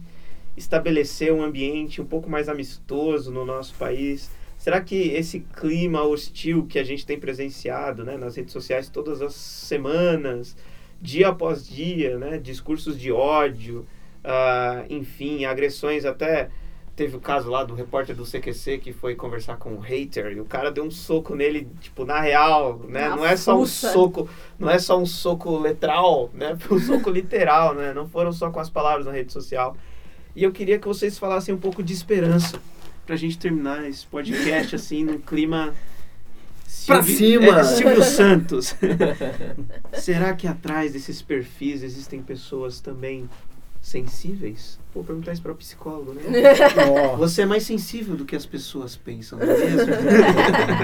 estabelecer 0.57 1.31
um 1.31 1.43
ambiente 1.43 2.01
um 2.01 2.07
pouco 2.07 2.29
mais 2.29 2.49
amistoso 2.49 3.31
no 3.31 3.45
nosso 3.45 3.75
país? 3.75 4.31
Será 4.57 4.81
que 4.81 4.97
esse 4.97 5.41
clima 5.41 6.03
hostil 6.03 6.65
que 6.67 6.79
a 6.79 6.85
gente 6.85 7.05
tem 7.05 7.21
presenciado, 7.21 8.03
né, 8.03 8.17
nas 8.17 8.35
redes 8.35 8.53
sociais 8.53 8.89
todas 8.89 9.21
as 9.21 9.35
semanas, 9.35 10.57
dia 11.01 11.29
após 11.29 11.69
dia, 11.69 12.19
né, 12.19 12.39
discursos 12.39 12.99
de 12.99 13.13
ódio, 13.13 13.87
ah, 14.25 14.85
enfim, 14.89 15.45
agressões 15.45 16.07
até 16.07 16.49
teve 16.99 17.17
o 17.17 17.21
caso 17.21 17.49
lá 17.49 17.63
do 17.63 17.75
repórter 17.75 18.15
do 18.17 18.25
CQC 18.25 18.79
que 18.79 18.93
foi 18.93 19.15
conversar 19.15 19.57
com 19.57 19.71
um 19.73 19.79
hater 19.79 20.33
e 20.33 20.41
o 20.41 20.45
cara 20.45 20.69
deu 20.71 20.83
um 20.83 20.91
soco 20.91 21.35
nele, 21.37 21.69
tipo, 21.81 22.05
na 22.05 22.21
real, 22.21 22.81
né? 22.89 23.09
Na 23.09 23.15
não 23.17 23.25
é 23.25 23.37
só 23.37 23.55
um 23.57 23.61
fuça. 23.61 23.93
soco, 23.93 24.29
não 24.59 24.69
é 24.69 24.79
só 24.81 24.99
um 25.01 25.07
soco 25.07 25.57
letral, 25.59 26.29
né? 26.35 26.57
Foi 26.59 26.77
um 26.77 26.81
soco 26.81 27.09
literal, 27.11 27.73
né? 27.75 27.95
Não 27.95 28.09
foram 28.09 28.33
só 28.33 28.51
com 28.51 28.59
as 28.59 28.69
palavras 28.69 29.07
na 29.07 29.13
rede 29.13 29.33
social. 29.33 29.77
E 30.35 30.43
eu 30.43 30.51
queria 30.51 30.77
que 30.79 30.89
vocês 30.89 31.17
falassem 31.19 31.55
um 31.55 31.59
pouco 31.59 31.83
de 31.85 31.93
esperança 31.93 32.61
pra 33.07 33.15
gente 33.15 33.39
terminar 33.39 33.89
esse 33.89 34.05
podcast 34.07 34.75
assim 34.75 35.05
num 35.05 35.19
clima 35.19 35.73
Pra 36.87 37.03
Silvi- 37.03 37.17
cima. 37.17 37.61
é, 37.61 37.65
Silvio 37.65 38.03
Santos. 38.05 38.75
Será 39.95 40.35
que 40.35 40.47
atrás 40.47 40.93
desses 40.93 41.23
perfis 41.23 41.83
existem 41.83 42.21
pessoas 42.23 42.81
também 42.81 43.29
sensíveis? 43.89 44.79
Vou 44.95 45.03
perguntar 45.03 45.33
isso 45.33 45.43
para 45.43 45.53
o 45.53 45.57
psicólogo, 45.57 46.13
né? 46.13 46.23
Você 47.19 47.43
é 47.43 47.47
mais 47.47 47.63
sensível 47.63 48.17
do 48.17 48.25
que 48.25 48.37
as 48.37 48.47
pessoas 48.47 48.97
pensam, 48.97 49.39
não 49.39 49.47
é 49.47 49.59
mesmo? 49.59 49.95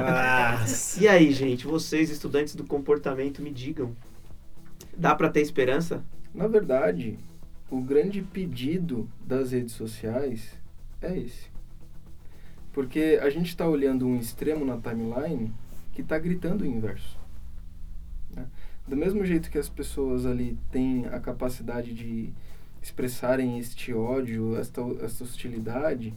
Nossa. 0.01 1.03
e 1.03 1.09
aí, 1.09 1.33
gente, 1.33 1.67
vocês, 1.67 2.11
estudantes 2.11 2.55
do 2.55 2.65
comportamento, 2.65 3.43
me 3.43 3.51
digam. 3.51 3.95
Dá 4.97 5.15
para 5.15 5.29
ter 5.29 5.41
esperança? 5.41 6.05
Na 6.33 6.47
verdade, 6.47 7.19
o 7.71 7.81
grande 7.81 8.23
pedido 8.23 9.09
das 9.25 9.53
redes 9.53 9.75
sociais 9.75 10.53
é 11.01 11.19
esse. 11.19 11.53
Porque 12.73 13.19
a 13.23 13.31
gente 13.31 13.49
está 13.49 13.69
olhando 13.69 14.07
um 14.07 14.19
extremo 14.19 14.65
na 14.65 14.77
timeline 14.79 15.53
que 15.93 16.03
está 16.03 16.19
gritando 16.19 16.63
o 16.63 16.67
inverso. 16.67 17.19
né? 18.35 18.47
Do 18.87 18.97
mesmo 18.97 19.25
jeito 19.25 19.51
que 19.51 19.59
as 19.59 19.69
pessoas 19.69 20.27
ali 20.27 20.59
têm 20.71 21.07
a 21.07 21.19
capacidade 21.19 21.95
de 21.95 22.33
expressarem 22.85 23.59
este 23.59 23.95
ódio, 23.95 24.55
esta, 24.57 24.83
esta 25.01 25.25
hostilidade, 25.25 26.13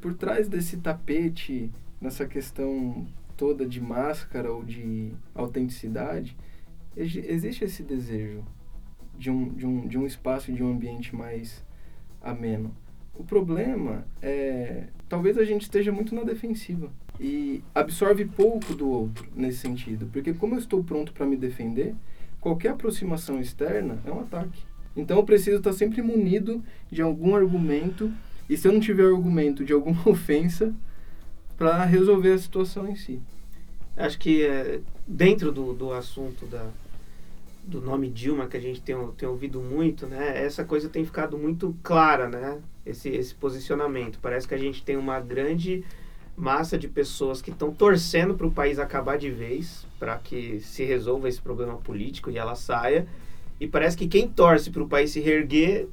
por 0.00 0.12
trás 0.14 0.48
desse 0.48 0.78
tapete, 0.78 1.70
nessa 2.00 2.26
questão 2.26 3.06
toda 3.36 3.64
de 3.64 3.80
máscara 3.80 4.52
ou 4.52 4.64
de 4.64 5.12
autenticidade, 5.32 6.36
exi- 6.96 7.24
existe 7.24 7.64
esse 7.64 7.84
desejo 7.84 8.44
de 9.16 9.30
um, 9.30 9.48
de 9.50 9.64
um, 9.64 9.86
de 9.86 9.96
um 9.96 10.04
espaço, 10.04 10.52
de 10.52 10.60
um 10.60 10.72
ambiente 10.72 11.14
mais 11.14 11.64
ameno. 12.20 12.74
O 13.14 13.22
problema 13.22 14.04
é. 14.20 14.88
Talvez 15.08 15.38
a 15.38 15.44
gente 15.44 15.62
esteja 15.62 15.92
muito 15.92 16.14
na 16.14 16.22
defensiva 16.22 16.90
e 17.18 17.62
absorve 17.72 18.24
pouco 18.24 18.74
do 18.74 18.88
outro 18.88 19.28
nesse 19.34 19.58
sentido. 19.58 20.06
Porque, 20.12 20.34
como 20.34 20.54
eu 20.54 20.58
estou 20.58 20.82
pronto 20.82 21.12
para 21.12 21.26
me 21.26 21.36
defender, 21.36 21.94
qualquer 22.40 22.70
aproximação 22.70 23.40
externa 23.40 24.00
é 24.04 24.10
um 24.10 24.20
ataque. 24.20 24.67
Então, 25.00 25.16
eu 25.16 25.24
preciso 25.24 25.58
estar 25.58 25.72
sempre 25.72 26.02
munido 26.02 26.62
de 26.90 27.02
algum 27.02 27.34
argumento, 27.34 28.12
e 28.48 28.56
se 28.56 28.66
eu 28.66 28.72
não 28.72 28.80
tiver 28.80 29.04
argumento 29.04 29.64
de 29.64 29.72
alguma 29.72 30.00
ofensa, 30.08 30.74
para 31.56 31.84
resolver 31.84 32.32
a 32.32 32.38
situação 32.38 32.88
em 32.88 32.94
si. 32.94 33.20
Acho 33.96 34.16
que 34.18 34.44
é, 34.44 34.80
dentro 35.06 35.50
do, 35.50 35.72
do 35.74 35.92
assunto 35.92 36.46
da, 36.46 36.70
do 37.64 37.80
nome 37.80 38.08
Dilma, 38.08 38.46
que 38.46 38.56
a 38.56 38.60
gente 38.60 38.80
tem, 38.80 38.96
tem 39.16 39.28
ouvido 39.28 39.60
muito, 39.60 40.06
né? 40.06 40.42
Essa 40.42 40.64
coisa 40.64 40.88
tem 40.88 41.04
ficado 41.04 41.36
muito 41.36 41.76
clara, 41.82 42.28
né? 42.28 42.60
Esse, 42.86 43.08
esse 43.08 43.34
posicionamento. 43.34 44.20
Parece 44.22 44.46
que 44.46 44.54
a 44.54 44.58
gente 44.58 44.84
tem 44.84 44.96
uma 44.96 45.18
grande 45.18 45.84
massa 46.36 46.78
de 46.78 46.86
pessoas 46.86 47.42
que 47.42 47.50
estão 47.50 47.74
torcendo 47.74 48.34
para 48.34 48.46
o 48.46 48.52
país 48.52 48.78
acabar 48.78 49.18
de 49.18 49.30
vez, 49.30 49.84
para 49.98 50.16
que 50.16 50.60
se 50.60 50.84
resolva 50.84 51.28
esse 51.28 51.42
problema 51.42 51.76
político 51.76 52.30
e 52.30 52.38
ela 52.38 52.54
saia. 52.54 53.06
E 53.60 53.66
parece 53.66 53.96
que 53.96 54.06
quem 54.06 54.28
torce 54.28 54.70
para 54.70 54.82
o 54.82 54.88
país 54.88 55.10
se 55.10 55.20
reerguer, 55.20 55.88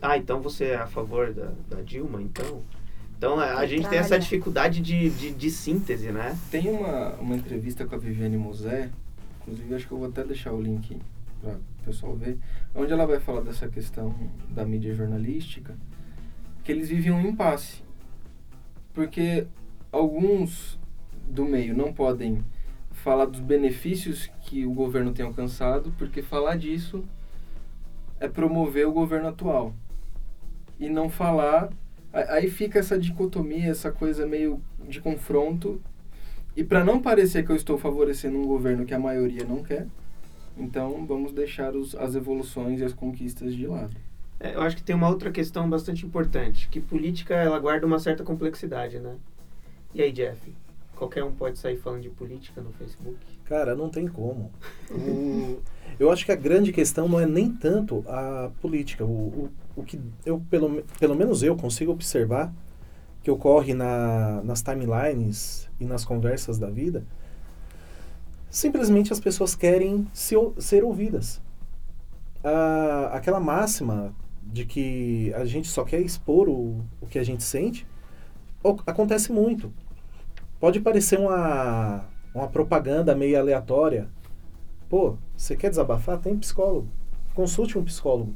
ah, 0.00 0.16
então 0.16 0.40
você 0.40 0.66
é 0.66 0.76
a 0.76 0.86
favor 0.86 1.32
da, 1.32 1.52
da 1.68 1.82
Dilma, 1.82 2.22
então. 2.22 2.62
Então 3.16 3.40
a, 3.40 3.56
a 3.56 3.66
gente 3.66 3.88
tem 3.88 3.98
essa 3.98 4.18
dificuldade 4.18 4.80
de, 4.80 5.08
de, 5.10 5.30
de 5.30 5.50
síntese, 5.50 6.12
né? 6.12 6.36
Tem 6.50 6.68
uma, 6.68 7.14
uma 7.14 7.34
entrevista 7.34 7.86
com 7.86 7.94
a 7.94 7.98
Viviane 7.98 8.36
Mosé, 8.36 8.90
inclusive 9.40 9.74
acho 9.74 9.86
que 9.86 9.92
eu 9.92 9.98
vou 9.98 10.08
até 10.08 10.22
deixar 10.22 10.52
o 10.52 10.60
link 10.60 11.00
para 11.40 11.54
o 11.54 11.84
pessoal 11.84 12.14
ver, 12.14 12.38
onde 12.74 12.92
ela 12.92 13.06
vai 13.06 13.18
falar 13.18 13.40
dessa 13.40 13.68
questão 13.68 14.14
da 14.50 14.64
mídia 14.64 14.94
jornalística, 14.94 15.74
que 16.62 16.70
eles 16.70 16.88
vivem 16.88 17.12
um 17.12 17.26
impasse. 17.26 17.82
Porque 18.92 19.46
alguns 19.90 20.78
do 21.28 21.44
meio 21.44 21.76
não 21.76 21.92
podem 21.92 22.44
falar 23.06 23.26
dos 23.26 23.38
benefícios 23.38 24.28
que 24.42 24.66
o 24.66 24.72
governo 24.72 25.12
tem 25.12 25.24
alcançado, 25.24 25.94
porque 25.96 26.22
falar 26.22 26.56
disso 26.56 27.04
é 28.18 28.26
promover 28.26 28.84
o 28.88 28.90
governo 28.90 29.28
atual. 29.28 29.72
E 30.80 30.88
não 30.88 31.08
falar. 31.08 31.70
Aí 32.12 32.50
fica 32.50 32.80
essa 32.80 32.98
dicotomia, 32.98 33.70
essa 33.70 33.92
coisa 33.92 34.26
meio 34.26 34.60
de 34.88 35.00
confronto. 35.00 35.80
E 36.56 36.64
para 36.64 36.82
não 36.82 37.00
parecer 37.00 37.46
que 37.46 37.52
eu 37.52 37.54
estou 37.54 37.78
favorecendo 37.78 38.38
um 38.38 38.44
governo 38.44 38.84
que 38.84 38.92
a 38.92 38.98
maioria 38.98 39.44
não 39.44 39.62
quer, 39.62 39.86
então 40.58 41.06
vamos 41.06 41.30
deixar 41.30 41.76
os, 41.76 41.94
as 41.94 42.16
evoluções 42.16 42.80
e 42.80 42.84
as 42.84 42.92
conquistas 42.92 43.54
de 43.54 43.68
lado. 43.68 43.94
É, 44.40 44.56
eu 44.56 44.62
acho 44.62 44.74
que 44.74 44.82
tem 44.82 44.96
uma 44.96 45.08
outra 45.08 45.30
questão 45.30 45.70
bastante 45.70 46.04
importante, 46.04 46.68
que 46.68 46.80
política 46.80 47.34
ela 47.34 47.60
guarda 47.60 47.86
uma 47.86 48.00
certa 48.00 48.24
complexidade, 48.24 48.98
né? 48.98 49.14
E 49.94 50.02
aí, 50.02 50.10
Jeff? 50.10 50.52
Qualquer 50.96 51.22
um 51.22 51.32
pode 51.32 51.58
sair 51.58 51.76
falando 51.76 52.02
de 52.02 52.08
política 52.08 52.60
no 52.60 52.72
Facebook? 52.72 53.18
Cara, 53.44 53.76
não 53.76 53.88
tem 53.90 54.08
como. 54.08 54.50
O- 54.90 55.58
eu 56.00 56.10
acho 56.10 56.24
que 56.24 56.32
a 56.32 56.36
grande 56.36 56.72
questão 56.72 57.06
não 57.08 57.20
é 57.20 57.26
nem 57.26 57.50
tanto 57.52 58.02
a 58.08 58.50
política. 58.60 59.04
O, 59.04 59.08
o- 59.08 59.50
o 59.76 59.82
que 59.84 60.00
eu, 60.24 60.40
pelo, 60.50 60.82
pelo 60.98 61.14
menos 61.14 61.42
eu 61.42 61.54
consigo 61.54 61.92
observar 61.92 62.52
que 63.22 63.30
ocorre 63.30 63.74
na, 63.74 64.40
nas 64.42 64.62
timelines 64.62 65.68
e 65.78 65.84
nas 65.84 66.04
conversas 66.04 66.58
da 66.58 66.70
vida, 66.70 67.04
simplesmente 68.50 69.12
as 69.12 69.20
pessoas 69.20 69.54
querem 69.54 70.06
se, 70.12 70.34
ser 70.58 70.82
ouvidas. 70.82 71.42
Ah, 72.42 73.10
aquela 73.12 73.40
máxima 73.40 74.14
de 74.42 74.64
que 74.64 75.32
a 75.34 75.44
gente 75.44 75.68
só 75.68 75.84
quer 75.84 76.00
expor 76.00 76.48
o, 76.48 76.84
o 77.00 77.06
que 77.06 77.18
a 77.18 77.22
gente 77.24 77.42
sente, 77.42 77.86
acontece 78.86 79.30
muito. 79.32 79.72
Pode 80.66 80.80
parecer 80.80 81.16
uma, 81.16 82.04
uma 82.34 82.48
propaganda 82.48 83.14
meio 83.14 83.38
aleatória. 83.38 84.08
Pô, 84.88 85.16
você 85.36 85.54
quer 85.54 85.70
desabafar? 85.70 86.18
Tem 86.18 86.36
psicólogo. 86.36 86.88
Consulte 87.36 87.78
um 87.78 87.84
psicólogo. 87.84 88.34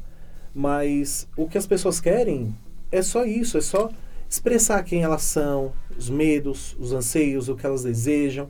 Mas 0.55 1.27
o 1.37 1.49
que 1.49 1.59
as 1.59 1.67
pessoas 1.67 1.99
querem 2.01 2.57
é 2.93 3.03
só 3.03 3.25
isso, 3.25 3.59
é 3.59 3.61
só 3.61 3.91
expressar 4.29 4.85
quem 4.85 5.03
elas 5.03 5.23
são, 5.23 5.73
os 5.99 6.09
medos, 6.09 6.77
os 6.79 6.93
anseios, 6.93 7.49
o 7.49 7.57
que 7.57 7.67
elas 7.67 7.83
desejam. 7.83 8.49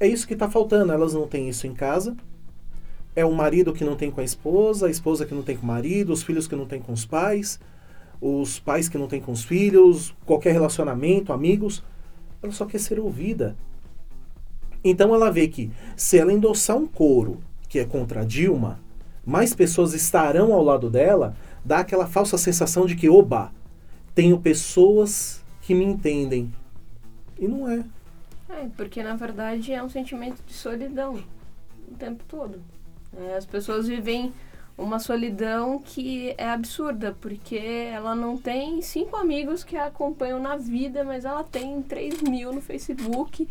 É 0.00 0.08
isso 0.08 0.26
que 0.26 0.32
está 0.32 0.50
faltando. 0.50 0.92
Elas 0.92 1.14
não 1.14 1.28
têm 1.28 1.48
isso 1.48 1.64
em 1.68 1.74
casa. 1.74 2.16
É 3.14 3.24
o 3.24 3.30
marido 3.30 3.72
que 3.72 3.84
não 3.84 3.94
tem 3.94 4.10
com 4.10 4.20
a 4.20 4.24
esposa, 4.24 4.88
a 4.88 4.90
esposa 4.90 5.24
que 5.24 5.32
não 5.32 5.44
tem 5.44 5.56
com 5.56 5.62
o 5.62 5.68
marido, 5.68 6.12
os 6.12 6.24
filhos 6.24 6.48
que 6.48 6.56
não 6.56 6.66
tem 6.66 6.82
com 6.82 6.92
os 6.92 7.06
pais, 7.06 7.60
os 8.20 8.58
pais 8.58 8.88
que 8.88 8.98
não 8.98 9.06
tem 9.06 9.20
com 9.20 9.30
os 9.30 9.44
filhos, 9.44 10.12
qualquer 10.24 10.52
relacionamento, 10.52 11.32
amigos. 11.32 11.84
Ela 12.46 12.54
só 12.54 12.64
quer 12.64 12.78
ser 12.78 13.00
ouvida. 13.00 13.56
Então 14.84 15.12
ela 15.12 15.30
vê 15.30 15.48
que 15.48 15.70
se 15.96 16.16
ela 16.16 16.32
endossar 16.32 16.76
um 16.76 16.86
coro 16.86 17.42
que 17.68 17.80
é 17.80 17.84
contra 17.84 18.24
Dilma, 18.24 18.78
mais 19.24 19.52
pessoas 19.52 19.92
estarão 19.92 20.52
ao 20.52 20.62
lado 20.62 20.88
dela, 20.88 21.34
dá 21.64 21.80
aquela 21.80 22.06
falsa 22.06 22.38
sensação 22.38 22.86
de 22.86 22.94
que, 22.94 23.08
oba, 23.08 23.52
tenho 24.14 24.38
pessoas 24.38 25.44
que 25.60 25.74
me 25.74 25.84
entendem. 25.84 26.52
E 27.36 27.48
não 27.48 27.68
é. 27.68 27.84
É, 28.48 28.68
porque 28.76 29.02
na 29.02 29.16
verdade 29.16 29.72
é 29.72 29.82
um 29.82 29.88
sentimento 29.88 30.40
de 30.46 30.54
solidão 30.54 31.16
o 31.90 31.94
tempo 31.96 32.22
todo. 32.28 32.60
É, 33.18 33.36
as 33.36 33.44
pessoas 33.44 33.88
vivem 33.88 34.32
uma 34.78 34.98
solidão 34.98 35.78
que 35.78 36.34
é 36.36 36.50
absurda, 36.50 37.16
porque 37.20 37.56
ela 37.56 38.14
não 38.14 38.36
tem 38.36 38.82
cinco 38.82 39.16
amigos 39.16 39.64
que 39.64 39.76
a 39.76 39.86
acompanham 39.86 40.38
na 40.38 40.56
vida, 40.56 41.02
mas 41.02 41.24
ela 41.24 41.42
tem 41.42 41.80
3 41.82 42.22
mil 42.22 42.52
no 42.52 42.60
Facebook, 42.60 43.48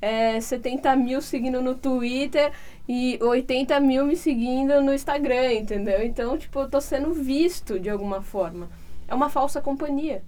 é, 0.00 0.40
70 0.40 0.94
mil 0.94 1.20
seguindo 1.20 1.60
no 1.60 1.74
Twitter 1.74 2.52
e 2.88 3.18
80 3.20 3.80
mil 3.80 4.06
me 4.06 4.16
seguindo 4.16 4.80
no 4.80 4.94
Instagram, 4.94 5.54
entendeu? 5.54 6.04
Então, 6.04 6.38
tipo, 6.38 6.60
eu 6.60 6.68
tô 6.68 6.80
sendo 6.80 7.12
visto 7.12 7.80
de 7.80 7.90
alguma 7.90 8.22
forma. 8.22 8.68
É 9.08 9.14
uma 9.14 9.28
falsa 9.28 9.60
companhia. 9.60 10.22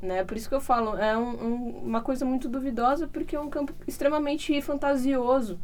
Né? 0.00 0.24
Por 0.24 0.36
isso 0.36 0.48
que 0.48 0.54
eu 0.54 0.60
falo, 0.60 0.96
é 0.96 1.16
um, 1.16 1.44
um, 1.44 1.68
uma 1.84 2.00
coisa 2.00 2.24
muito 2.24 2.48
duvidosa, 2.48 3.06
porque 3.06 3.36
é 3.36 3.40
um 3.40 3.50
campo 3.50 3.74
extremamente 3.86 4.58
fantasioso 4.62 5.58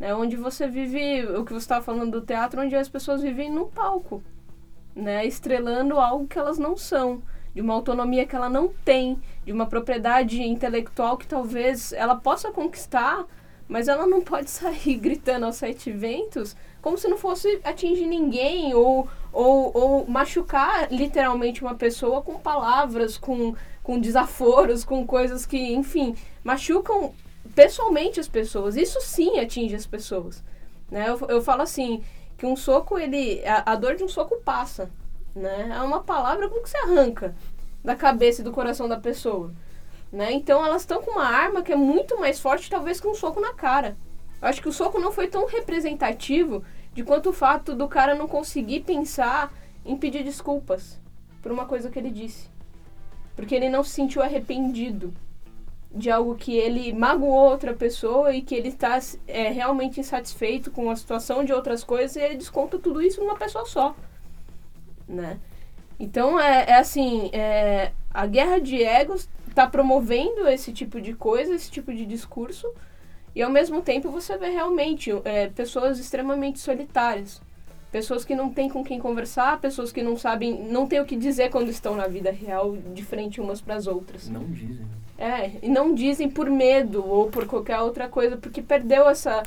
né, 0.00 0.14
onde 0.14 0.34
você 0.34 0.66
vive 0.66 1.26
o 1.26 1.44
que 1.44 1.52
você 1.52 1.58
estava 1.58 1.84
falando 1.84 2.12
do 2.12 2.26
teatro, 2.26 2.62
onde 2.62 2.74
as 2.74 2.88
pessoas 2.88 3.20
vivem 3.20 3.52
num 3.52 3.66
palco, 3.66 4.22
né, 4.96 5.26
estrelando 5.26 6.00
algo 6.00 6.26
que 6.26 6.38
elas 6.38 6.58
não 6.58 6.74
são, 6.74 7.22
de 7.54 7.60
uma 7.60 7.74
autonomia 7.74 8.26
que 8.26 8.34
ela 8.34 8.48
não 8.48 8.68
tem, 8.68 9.20
de 9.44 9.52
uma 9.52 9.66
propriedade 9.66 10.42
intelectual 10.42 11.18
que 11.18 11.26
talvez 11.26 11.92
ela 11.92 12.14
possa 12.16 12.50
conquistar, 12.50 13.26
mas 13.68 13.86
ela 13.86 14.06
não 14.06 14.22
pode 14.22 14.48
sair 14.50 14.96
gritando 14.96 15.44
aos 15.44 15.56
sete 15.56 15.92
ventos 15.92 16.56
como 16.80 16.96
se 16.96 17.06
não 17.06 17.18
fosse 17.18 17.60
atingir 17.62 18.06
ninguém 18.06 18.72
ou, 18.72 19.06
ou, 19.30 19.70
ou 19.76 20.06
machucar 20.06 20.90
literalmente 20.90 21.60
uma 21.60 21.74
pessoa 21.74 22.22
com 22.22 22.38
palavras, 22.38 23.18
com, 23.18 23.54
com 23.82 24.00
desaforos, 24.00 24.82
com 24.82 25.06
coisas 25.06 25.44
que, 25.44 25.74
enfim, 25.74 26.16
machucam 26.42 27.12
pessoalmente 27.54 28.20
as 28.20 28.28
pessoas. 28.28 28.76
Isso 28.76 29.00
sim 29.00 29.38
atinge 29.38 29.74
as 29.74 29.86
pessoas. 29.86 30.42
Né? 30.90 31.08
Eu, 31.08 31.18
eu 31.28 31.42
falo 31.42 31.62
assim, 31.62 32.02
que 32.36 32.46
um 32.46 32.56
soco, 32.56 32.98
ele. 32.98 33.44
A, 33.44 33.72
a 33.72 33.76
dor 33.76 33.96
de 33.96 34.04
um 34.04 34.08
soco 34.08 34.40
passa. 34.44 34.90
Né? 35.34 35.70
É 35.74 35.82
uma 35.82 36.00
palavra 36.00 36.48
que 36.48 36.58
você 36.58 36.76
arranca 36.78 37.34
da 37.84 37.94
cabeça 37.94 38.40
e 38.40 38.44
do 38.44 38.52
coração 38.52 38.88
da 38.88 38.98
pessoa. 38.98 39.52
Né? 40.12 40.32
Então 40.32 40.64
elas 40.64 40.82
estão 40.82 41.02
com 41.02 41.12
uma 41.12 41.24
arma 41.24 41.62
que 41.62 41.72
é 41.72 41.76
muito 41.76 42.18
mais 42.18 42.40
forte, 42.40 42.70
talvez, 42.70 43.00
que 43.00 43.06
um 43.06 43.14
soco 43.14 43.40
na 43.40 43.54
cara. 43.54 43.96
Eu 44.40 44.48
acho 44.48 44.60
que 44.60 44.68
o 44.68 44.72
soco 44.72 44.98
não 44.98 45.12
foi 45.12 45.28
tão 45.28 45.46
representativo 45.46 46.64
de 46.92 47.04
quanto 47.04 47.30
o 47.30 47.32
fato 47.32 47.74
do 47.74 47.86
cara 47.86 48.14
não 48.14 48.26
conseguir 48.26 48.80
pensar 48.80 49.52
em 49.84 49.96
pedir 49.96 50.24
desculpas 50.24 50.98
por 51.42 51.52
uma 51.52 51.66
coisa 51.66 51.90
que 51.90 51.98
ele 51.98 52.10
disse. 52.10 52.48
Porque 53.36 53.54
ele 53.54 53.68
não 53.68 53.84
se 53.84 53.90
sentiu 53.90 54.22
arrependido 54.22 55.14
de 55.92 56.10
algo 56.10 56.36
que 56.36 56.56
ele 56.56 56.92
magoou 56.92 57.50
outra 57.50 57.74
pessoa 57.74 58.32
e 58.32 58.42
que 58.42 58.54
ele 58.54 58.68
está 58.68 58.98
é, 59.26 59.48
realmente 59.48 59.98
insatisfeito 59.98 60.70
com 60.70 60.88
a 60.88 60.96
situação 60.96 61.44
de 61.44 61.52
outras 61.52 61.82
coisas 61.82 62.16
e 62.16 62.20
ele 62.20 62.36
desconta 62.36 62.78
tudo 62.78 63.02
isso 63.02 63.20
numa 63.20 63.36
pessoa 63.36 63.66
só, 63.66 63.94
né? 65.08 65.38
Então 65.98 66.38
é, 66.38 66.66
é 66.68 66.74
assim, 66.78 67.28
é, 67.32 67.90
a 68.14 68.24
guerra 68.26 68.60
de 68.60 68.82
egos 68.82 69.28
está 69.48 69.66
promovendo 69.66 70.46
esse 70.48 70.72
tipo 70.72 71.00
de 71.00 71.12
coisa, 71.12 71.54
esse 71.54 71.70
tipo 71.70 71.92
de 71.92 72.06
discurso 72.06 72.72
e 73.34 73.42
ao 73.42 73.50
mesmo 73.50 73.82
tempo 73.82 74.10
você 74.10 74.38
vê 74.38 74.48
realmente 74.48 75.10
é, 75.24 75.48
pessoas 75.48 75.98
extremamente 75.98 76.60
solitárias, 76.60 77.42
pessoas 77.90 78.24
que 78.24 78.34
não 78.36 78.48
têm 78.50 78.68
com 78.68 78.84
quem 78.84 79.00
conversar, 79.00 79.60
pessoas 79.60 79.90
que 79.90 80.02
não 80.02 80.16
sabem, 80.16 80.62
não 80.70 80.86
têm 80.86 81.00
o 81.00 81.04
que 81.04 81.16
dizer 81.16 81.50
quando 81.50 81.68
estão 81.68 81.96
na 81.96 82.06
vida 82.06 82.30
real 82.30 82.76
de 82.76 83.04
frente 83.04 83.40
umas 83.40 83.60
para 83.60 83.74
as 83.74 83.88
outras. 83.88 84.28
Não 84.28 84.44
dizem. 84.44 84.86
É, 85.20 85.58
e 85.62 85.68
não 85.68 85.94
dizem 85.94 86.30
por 86.30 86.48
medo 86.48 87.06
ou 87.06 87.30
por 87.30 87.46
qualquer 87.46 87.78
outra 87.80 88.08
coisa, 88.08 88.38
porque 88.38 88.62
perdeu 88.62 89.06
essa. 89.06 89.42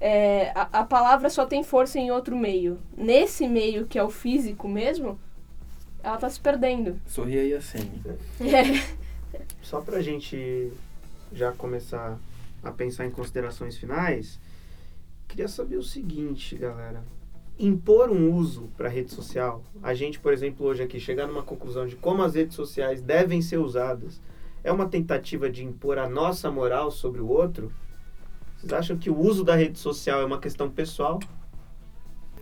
É, 0.00 0.52
a, 0.54 0.80
a 0.80 0.84
palavra 0.84 1.28
só 1.28 1.44
tem 1.44 1.62
força 1.62 1.98
em 1.98 2.10
outro 2.10 2.34
meio. 2.34 2.78
Nesse 2.96 3.46
meio, 3.46 3.86
que 3.86 3.98
é 3.98 4.02
o 4.02 4.08
físico 4.08 4.66
mesmo, 4.66 5.20
ela 6.02 6.16
tá 6.16 6.30
se 6.30 6.40
perdendo. 6.40 6.98
Sorria 7.06 7.42
aí 7.42 7.52
a 7.52 7.60
senha. 7.60 7.92
É. 8.40 8.98
Só 9.60 9.82
pra 9.82 10.00
gente 10.00 10.72
já 11.30 11.52
começar 11.52 12.18
a 12.62 12.70
pensar 12.70 13.04
em 13.04 13.10
considerações 13.10 13.76
finais, 13.76 14.40
queria 15.28 15.46
saber 15.46 15.76
o 15.76 15.82
seguinte, 15.82 16.56
galera. 16.56 17.02
Impor 17.58 18.10
um 18.10 18.32
uso 18.32 18.70
para 18.78 18.88
rede 18.88 19.12
social, 19.12 19.62
a 19.82 19.92
gente, 19.92 20.18
por 20.18 20.32
exemplo, 20.32 20.64
hoje 20.64 20.82
aqui 20.82 20.98
chegar 20.98 21.26
numa 21.26 21.42
conclusão 21.42 21.86
de 21.86 21.96
como 21.96 22.22
as 22.22 22.34
redes 22.34 22.56
sociais 22.56 23.02
devem 23.02 23.42
ser 23.42 23.58
usadas 23.58 24.18
é 24.68 24.72
uma 24.72 24.86
tentativa 24.86 25.50
de 25.50 25.64
impor 25.64 25.98
a 25.98 26.06
nossa 26.08 26.50
moral 26.50 26.90
sobre 26.90 27.22
o 27.22 27.26
outro? 27.26 27.72
Vocês 28.58 28.72
acham 28.72 28.98
que 28.98 29.08
o 29.08 29.18
uso 29.18 29.42
da 29.42 29.56
rede 29.56 29.78
social 29.78 30.20
é 30.20 30.24
uma 30.26 30.38
questão 30.38 30.70
pessoal? 30.70 31.18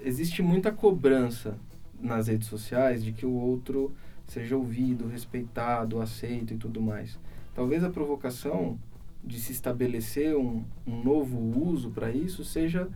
Existe 0.03 0.43
muita 0.43 0.72
cobrança 0.72 1.57
nas 2.01 2.27
redes 2.27 2.49
sociais 2.49 3.05
de 3.05 3.12
que 3.12 3.24
o 3.24 3.33
outro 3.33 3.95
seja 4.27 4.57
ouvido, 4.57 5.07
respeitado, 5.07 6.01
aceito 6.01 6.53
e 6.53 6.57
tudo 6.57 6.81
mais. 6.83 7.16
Talvez 7.55 7.85
a 7.85 7.91
provocação 7.91 8.77
de 9.22 9.39
se 9.39 9.53
estabelecer 9.53 10.37
um, 10.37 10.64
um 10.85 11.03
novo 11.05 11.39
uso 11.39 11.91
para 11.91 12.11
isso 12.11 12.45
seja 12.45 12.89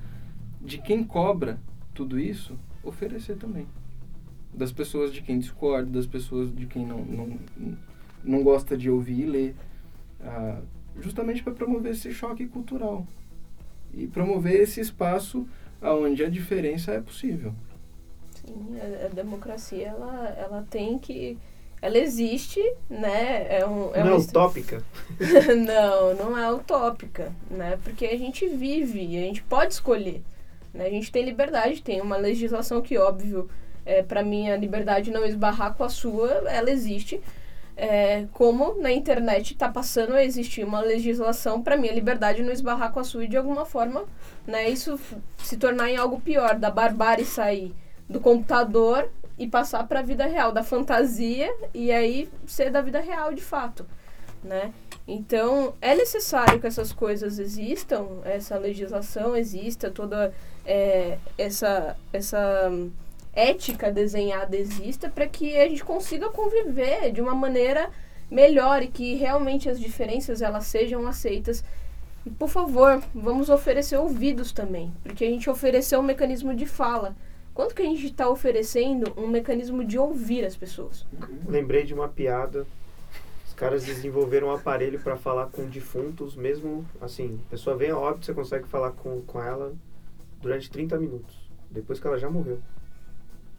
de 0.61 0.79
quem 0.79 1.05
cobra 1.05 1.61
tudo 1.95 2.19
isso 2.19 2.59
oferecer 2.83 3.37
também. 3.37 3.67
Das 4.53 4.73
pessoas 4.73 5.13
de 5.13 5.23
quem 5.23 5.39
discorda, 5.39 5.89
das 5.89 6.07
pessoas 6.07 6.53
de 6.53 6.67
quem 6.67 6.85
não, 6.85 7.05
não, 7.05 7.39
não 8.25 8.43
gosta 8.43 8.77
de 8.77 8.91
ouvir 8.91 9.21
e 9.21 9.27
ler, 9.27 9.57
ah, 10.21 10.61
justamente 11.01 11.43
para 11.43 11.53
promover 11.53 11.93
esse 11.93 12.13
choque 12.13 12.47
cultural 12.47 13.07
e 13.93 14.07
promover 14.07 14.61
esse 14.61 14.81
espaço 14.81 15.47
onde 15.83 16.25
a 16.25 16.29
diferença 16.29 16.93
é 16.93 17.01
possível. 17.01 17.55
Sim, 18.31 18.77
a, 18.79 19.07
a, 19.07 19.09
democracia 19.09 19.89
ela, 19.89 20.29
ela 20.39 20.67
tem 20.71 20.99
que 20.99 21.39
ela 21.83 21.97
existe, 21.97 22.61
né? 22.89 23.47
É 23.49 23.67
um, 23.67 23.95
é 23.95 24.05
não 24.05 24.13
é 24.13 24.17
utópica? 24.17 24.83
não, 25.67 26.15
não 26.15 26.39
é 26.39 26.53
utópica, 26.53 27.33
né? 27.51 27.79
Porque 27.83 28.05
a 28.07 28.19
gente 28.19 28.47
vive, 28.47 29.01
a 29.17 29.23
gente 29.23 29.43
pode 29.43 29.73
escolher, 29.73 30.23
né? 30.75 30.87
A 30.87 30.91
gente 30.91 31.11
tem 31.11 31.25
liberdade, 31.25 31.83
tem 31.83 32.01
uma 32.01 32.19
legislação 32.19 32.83
que 32.83 32.99
óbvio, 32.99 33.49
é, 33.87 34.03
para 34.03 34.23
mim 34.23 34.51
a 34.51 34.57
liberdade 34.57 35.11
não 35.11 35.25
esbarrar 35.25 35.75
com 35.75 35.83
a 35.83 35.89
sua, 35.89 36.31
ela 36.51 36.71
existe, 36.71 37.21
é, 37.81 38.27
como 38.35 38.75
na 38.75 38.93
internet 38.93 39.55
está 39.55 39.67
passando 39.67 40.13
a 40.13 40.23
existir 40.23 40.63
uma 40.63 40.81
legislação 40.81 41.63
para 41.63 41.79
minha 41.79 41.95
liberdade 41.95 42.43
não 42.43 42.53
esbarrar 42.53 42.93
com 42.93 43.01
a 43.01 43.05
sua 43.05 43.25
e 43.25 43.29
de 43.29 43.39
alguma 43.39 43.65
forma 43.65 44.05
né, 44.47 44.69
isso 44.69 45.01
se 45.39 45.57
tornar 45.57 45.89
em 45.89 45.97
algo 45.97 46.21
pior, 46.21 46.59
da 46.59 46.71
barbárie 46.71 47.25
sair 47.25 47.75
do 48.07 48.21
computador 48.21 49.09
e 49.39 49.47
passar 49.47 49.89
para 49.89 50.01
a 50.01 50.03
vida 50.03 50.27
real, 50.27 50.53
da 50.53 50.63
fantasia 50.63 51.51
e 51.73 51.91
aí 51.91 52.29
ser 52.47 52.71
da 52.71 52.83
vida 52.83 53.01
real 53.01 53.33
de 53.33 53.41
fato, 53.41 53.87
né? 54.45 54.75
Então 55.09 55.73
é 55.81 55.95
necessário 55.95 56.61
que 56.61 56.67
essas 56.67 56.93
coisas 56.93 57.39
existam, 57.39 58.07
essa 58.25 58.59
legislação 58.59 59.35
exista, 59.35 59.91
toda 59.91 60.35
é, 60.67 61.17
essa 61.39 61.97
essa 62.13 62.71
ética 63.33 63.91
desenhada 63.91 64.57
exista 64.57 65.09
para 65.09 65.27
que 65.27 65.57
a 65.57 65.69
gente 65.69 65.85
consiga 65.85 66.29
conviver 66.31 67.13
de 67.13 67.21
uma 67.21 67.35
maneira 67.35 67.91
melhor 68.31 68.83
e 68.83 68.89
que 68.89 69.15
realmente 69.15 69.69
as 69.69 69.81
diferenças 69.81 70.43
elas 70.43 70.67
sejam 70.67 71.07
aceitas. 71.07 71.65
E 72.25 72.31
por 72.31 72.49
favor, 72.49 73.03
vamos 73.15 73.49
oferecer 73.49 73.97
ouvidos 73.97 74.53
também, 74.53 74.93
porque 75.03 75.25
a 75.25 75.29
gente 75.29 75.49
ofereceu 75.49 76.01
um 76.01 76.03
mecanismo 76.03 76.55
de 76.55 76.67
fala. 76.67 77.17
Quanto 77.55 77.75
que 77.75 77.83
a 77.83 77.87
gente 77.87 78.07
está 78.07 78.29
oferecendo 78.29 79.13
um 79.17 79.27
mecanismo 79.27 79.85
de 79.85 79.99
ouvir 79.99 80.45
as 80.45 80.57
pessoas? 80.57 81.07
Lembrei 81.47 81.85
de 81.85 81.93
uma 81.93 82.09
piada. 82.09 82.67
Os 83.47 83.55
caras 83.55 83.85
desenvolveram 83.85 84.49
um 84.49 84.53
aparelho 84.55 85.01
para 85.01 85.17
falar 85.17 85.47
com 85.47 85.65
defuntos, 85.67 86.37
mesmo 86.37 86.87
assim, 87.01 87.41
a 87.49 87.51
pessoa 87.51 87.77
vem 87.77 87.91
a 87.91 87.99
óbito, 87.99 88.27
você 88.27 88.33
consegue 88.33 88.69
falar 88.69 88.93
com, 88.93 89.21
com 89.23 89.43
ela 89.43 89.75
durante 90.41 90.71
30 90.71 90.99
minutos, 90.99 91.37
depois 91.71 91.99
que 91.99 92.07
ela 92.07 92.19
já 92.19 92.31
morreu. 92.31 92.61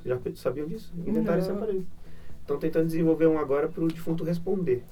Já 0.06 0.18
sabiam 0.36 0.68
disso? 0.68 0.92
Inventaram 1.06 1.40
esse 1.40 1.52
aparelho. 1.52 1.86
Estão 2.42 2.58
tentando 2.58 2.86
desenvolver 2.88 3.28
um 3.28 3.38
agora 3.40 3.68
para 3.68 3.84
o 3.84 3.88
defunto 3.88 4.24
responder. 4.24 4.84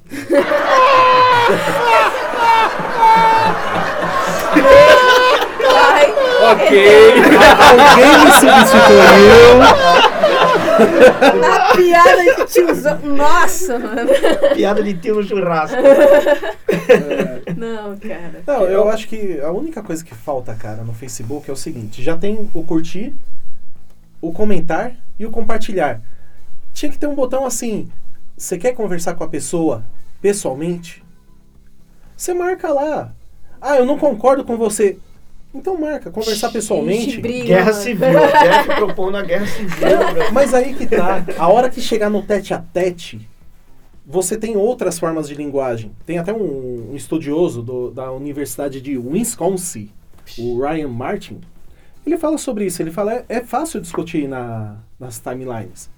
Ai, 5.76 6.14
Ok. 6.41 6.72
Alguém 7.70 8.18
me 8.26 8.32
substituiu. 8.32 9.60
na 11.41 11.76
piada 11.76 12.24
de 12.24 12.45
tiozão. 12.45 12.99
Nossa, 13.03 13.78
mano. 13.78 14.10
Piada 14.55 14.82
de 14.82 14.93
tio 14.95 15.16
no 15.16 15.24
churrasco. 15.24 15.76
Não, 17.57 17.97
cara. 17.97 18.43
Não, 18.47 18.64
eu 18.64 18.88
acho 18.89 19.07
que 19.10 19.39
a 19.41 19.51
única 19.51 19.84
coisa 19.84 20.03
que 20.03 20.16
falta, 20.16 20.53
cara, 20.55 20.84
no 20.84 20.93
Facebook 20.93 21.49
é 21.49 21.53
o 21.53 21.57
seguinte: 21.57 22.01
já 22.01 22.16
tem 22.18 22.49
o 22.53 22.64
curtir, 22.64 23.14
o 24.22 24.32
comentar 24.32 24.96
e 25.18 25.26
o 25.26 25.32
compartilhar. 25.32 26.02
Tinha 26.74 26.92
que 26.92 26.98
ter 26.98 27.08
um 27.08 27.16
botão 27.16 27.46
assim. 27.46 27.90
Você 28.38 28.58
quer 28.58 28.74
conversar 28.74 29.16
com 29.16 29.24
a 29.24 29.28
pessoa 29.28 29.84
pessoalmente? 30.22 31.04
Você 32.16 32.34
marca 32.34 32.72
lá. 32.72 33.14
Ah, 33.62 33.78
eu 33.78 33.86
não 33.86 33.98
concordo 33.98 34.44
com 34.44 34.58
você. 34.58 34.98
Então 35.54 35.80
marca, 35.80 36.12
conversar 36.12 36.52
pessoalmente. 36.52 37.20
briga, 37.20 37.46
Guerra 37.48 37.72
mano. 37.72 37.82
civil. 37.84 38.08
Jeff 38.10 38.76
propondo 38.76 39.18
a 39.18 39.22
guerra 39.24 39.48
civil. 39.48 39.78
Mas 40.32 40.54
aí 40.54 40.76
que 40.76 40.86
tá. 40.86 41.26
A 41.38 41.48
hora 41.50 41.70
que 41.70 41.82
chegar 41.82 42.10
no 42.10 42.22
tete 42.22 42.54
a 42.54 42.60
tete, 42.60 43.28
você 44.06 44.38
tem 44.38 44.56
outras 44.56 45.00
formas 45.00 45.28
de 45.28 45.34
linguagem. 45.36 45.92
Tem 46.06 46.18
até 46.20 46.32
um, 46.32 46.92
um 46.92 46.96
estudioso 46.96 47.64
do- 47.64 47.90
da 47.92 48.12
Universidade 48.12 48.80
de 48.80 48.98
Wisconsin, 48.98 49.90
o 50.38 50.62
Ryan 50.62 50.88
Martin. 50.90 51.42
Ele 52.10 52.18
fala 52.18 52.39
sobre 52.39 52.66
isso. 52.66 52.82
Ele 52.82 52.89
fala 52.89 53.14
é, 53.14 53.26
é 53.30 53.43
fácil 53.43 53.80
discutir 53.80 54.28
na, 54.28 54.78
nas 54.99 55.20
timelines. 55.20 55.89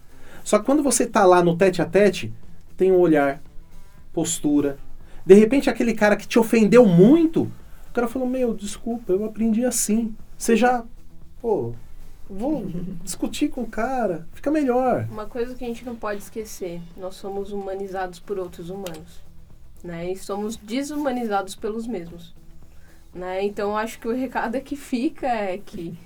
Só 0.43 0.59
que 0.59 0.66
quando 0.66 0.84
você 0.84 1.07
tá 1.07 1.26
lá 1.26 1.41
no 1.41 1.55
tete 1.55 1.82
a 1.82 1.86
tete, 1.86 2.34
tem 2.76 2.91
um 2.91 2.99
olhar, 2.99 3.41
postura. 4.12 4.78
De 5.26 5.34
repente, 5.36 5.70
aquele 5.70 5.93
cara 5.93 6.18
que 6.18 6.28
te 6.28 6.38
ofendeu 6.38 6.86
muito, 6.86 7.43
o 7.43 7.93
cara 7.93 8.09
falou: 8.09 8.28
Meu, 8.28 8.53
desculpa, 8.53 9.14
eu 9.14 9.24
aprendi 9.24 9.64
assim. 9.64 10.14
Você 10.38 10.57
já. 10.57 10.84
Pô, 11.41 11.74
vou 12.30 12.66
discutir 13.03 13.49
com 13.49 13.62
o 13.62 13.68
cara, 13.68 14.28
fica 14.34 14.51
melhor. 14.51 15.07
Uma 15.09 15.28
coisa 15.28 15.55
que 15.55 15.64
a 15.64 15.68
gente 15.68 15.86
não 15.86 15.95
pode 15.95 16.22
esquecer, 16.22 16.82
nós 16.97 17.16
somos 17.16 17.53
humanizados 17.53 18.20
por 18.20 18.38
outros 18.38 18.70
humanos, 18.70 19.24
né? 19.82 20.12
E 20.12 20.18
somos 20.18 20.57
desumanizados 20.57 21.55
pelos 21.55 21.88
mesmos, 21.88 22.36
né? 23.14 23.43
Então 23.43 23.76
acho 23.78 23.99
que 23.99 24.07
o 24.07 24.16
recado 24.16 24.59
que 24.62 24.76
fica 24.76 25.28
é 25.28 25.57
que 25.57 25.97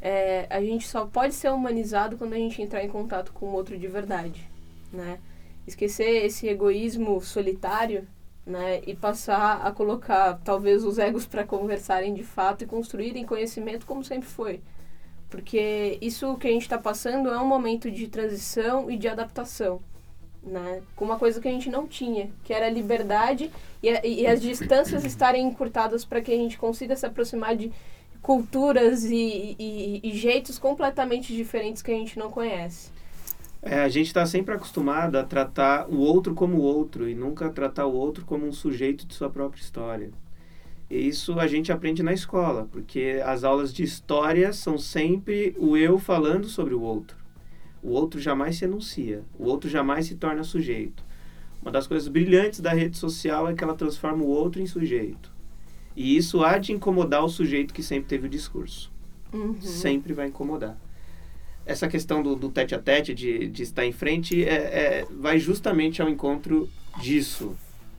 é, 0.00 0.46
a 0.50 0.60
gente 0.60 0.86
só 0.86 1.06
pode 1.06 1.34
ser 1.34 1.50
humanizado 1.50 2.16
quando 2.16 2.34
a 2.34 2.36
gente 2.36 2.62
entrar 2.62 2.84
em 2.84 2.88
contato 2.88 3.32
com 3.32 3.46
o 3.46 3.52
outro 3.52 3.78
de 3.78 3.86
verdade, 3.88 4.48
né? 4.92 5.18
Esquecer 5.66 6.24
esse 6.24 6.48
egoísmo 6.48 7.20
solitário, 7.20 8.06
né? 8.46 8.80
E 8.86 8.94
passar 8.94 9.66
a 9.66 9.72
colocar 9.72 10.40
talvez 10.44 10.84
os 10.84 10.98
egos 10.98 11.26
para 11.26 11.44
conversarem 11.44 12.14
de 12.14 12.22
fato 12.22 12.62
e 12.62 12.66
construírem 12.66 13.24
conhecimento 13.24 13.86
como 13.86 14.04
sempre 14.04 14.28
foi. 14.28 14.60
Porque 15.28 15.98
isso 16.00 16.36
que 16.36 16.46
a 16.46 16.50
gente 16.50 16.62
está 16.62 16.78
passando 16.78 17.28
é 17.30 17.38
um 17.40 17.46
momento 17.46 17.90
de 17.90 18.06
transição 18.08 18.90
e 18.90 18.96
de 18.96 19.08
adaptação, 19.08 19.80
né? 20.46 20.82
Com 20.94 21.04
uma 21.04 21.18
coisa 21.18 21.40
que 21.40 21.48
a 21.48 21.50
gente 21.50 21.68
não 21.70 21.86
tinha, 21.86 22.30
que 22.44 22.52
era 22.54 22.70
liberdade 22.70 23.50
e, 23.82 23.90
a- 23.90 24.06
e 24.06 24.26
as 24.26 24.40
distâncias 24.40 25.04
estarem 25.04 25.46
encurtadas 25.46 26.04
para 26.04 26.20
que 26.22 26.32
a 26.32 26.36
gente 26.36 26.56
consiga 26.58 26.96
se 26.96 27.04
aproximar 27.06 27.56
de 27.56 27.72
culturas 28.22 29.04
e, 29.04 29.56
e- 29.58 30.00
e 30.04 30.12
jeitos 30.16 30.58
completamente 30.58 31.34
diferentes 31.34 31.82
que 31.82 31.90
a 31.90 31.94
gente 31.94 32.18
não 32.18 32.30
conhece. 32.30 32.90
É, 33.62 33.80
a 33.80 33.88
gente 33.88 34.06
está 34.06 34.24
sempre 34.26 34.54
acostumado 34.54 35.16
a 35.16 35.24
tratar 35.24 35.88
o 35.88 35.98
outro 35.98 36.34
como 36.34 36.58
o 36.58 36.62
outro 36.62 37.08
e 37.08 37.14
nunca 37.14 37.50
tratar 37.50 37.86
o 37.86 37.94
outro 37.94 38.24
como 38.24 38.46
um 38.46 38.52
sujeito 38.52 39.06
de 39.06 39.14
sua 39.14 39.28
própria 39.30 39.60
história. 39.60 40.10
E 40.90 40.96
isso 41.08 41.38
a 41.40 41.46
gente 41.48 41.72
aprende 41.72 42.02
na 42.02 42.12
escola, 42.12 42.68
porque 42.70 43.20
as 43.24 43.44
aulas 43.44 43.72
de 43.74 43.82
história 43.82 44.52
são 44.52 44.78
sempre 44.78 45.54
o 45.58 45.76
eu 45.76 45.98
falando 45.98 46.46
sobre 46.48 46.74
o 46.74 46.82
outro. 46.82 47.15
O 47.86 47.90
outro 47.90 48.20
jamais 48.20 48.56
se 48.56 48.64
enuncia, 48.64 49.22
o 49.38 49.44
outro 49.44 49.70
jamais 49.70 50.06
se 50.06 50.16
torna 50.16 50.42
sujeito. 50.42 51.04
Uma 51.62 51.70
das 51.70 51.86
coisas 51.86 52.08
brilhantes 52.08 52.58
da 52.58 52.72
rede 52.72 52.96
social 52.96 53.48
é 53.48 53.54
que 53.54 53.62
ela 53.62 53.74
transforma 53.76 54.24
o 54.24 54.28
outro 54.28 54.60
em 54.60 54.66
sujeito. 54.66 55.30
E 55.94 56.16
isso 56.16 56.42
há 56.42 56.58
de 56.58 56.72
incomodar 56.72 57.24
o 57.24 57.28
sujeito 57.28 57.72
que 57.72 57.82
sempre 57.84 58.08
teve 58.08 58.26
o 58.26 58.30
discurso 58.30 58.90
Uhum. 59.32 59.60
sempre 59.60 60.12
vai 60.12 60.26
incomodar. 60.28 60.76
Essa 61.64 61.86
questão 61.88 62.22
do, 62.22 62.34
do 62.34 62.48
tete 62.48 62.74
a 62.74 62.78
tete, 62.78 63.14
de, 63.14 63.46
de 63.48 63.62
estar 63.62 63.84
em 63.86 63.92
frente, 63.92 64.42
é, 64.44 64.54
é- 65.02 65.06
vai 65.20 65.38
justamente 65.38 66.02
ao 66.02 66.08
encontro 66.08 66.68
disso. 67.00 67.54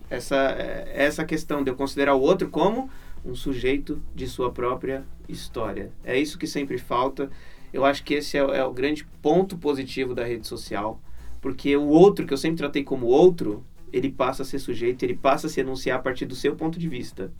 Essa, 0.09 0.35
é, 0.57 0.91
essa 0.95 1.23
questão 1.25 1.63
de 1.63 1.69
eu 1.71 1.75
considerar 1.75 2.13
o 2.15 2.21
outro 2.21 2.49
como 2.49 2.89
um 3.25 3.35
sujeito 3.35 4.01
de 4.15 4.27
sua 4.27 4.51
própria 4.51 5.05
história. 5.29 5.91
É 6.03 6.17
isso 6.19 6.37
que 6.37 6.47
sempre 6.47 6.77
falta. 6.77 7.29
Eu 7.73 7.85
acho 7.85 8.03
que 8.03 8.13
esse 8.15 8.37
é, 8.37 8.43
o- 8.43 8.53
é 8.53 8.63
o 8.63 8.71
grande 8.73 9.05
ponto 9.21 9.57
positivo 9.57 10.13
da 10.15 10.23
rede 10.25 10.47
social, 10.47 10.99
porque 11.41 11.75
o 11.75 11.87
outro, 11.87 12.25
que 12.25 12.33
eu 12.33 12.37
sempre 12.37 12.57
tratei 12.57 12.83
como 12.83 13.05
outro, 13.07 13.63
ele 13.91 14.09
passa 14.11 14.43
a 14.43 14.45
ser 14.45 14.59
sujeito, 14.59 15.03
ele 15.03 15.15
passa 15.15 15.47
a 15.47 15.49
se 15.49 15.59
enunciar 15.59 15.97
a 15.99 16.01
partir 16.01 16.25
do 16.25 16.35
seu 16.35 16.55
ponto 16.55 16.77
de 16.79 16.87
vista. 16.87 17.31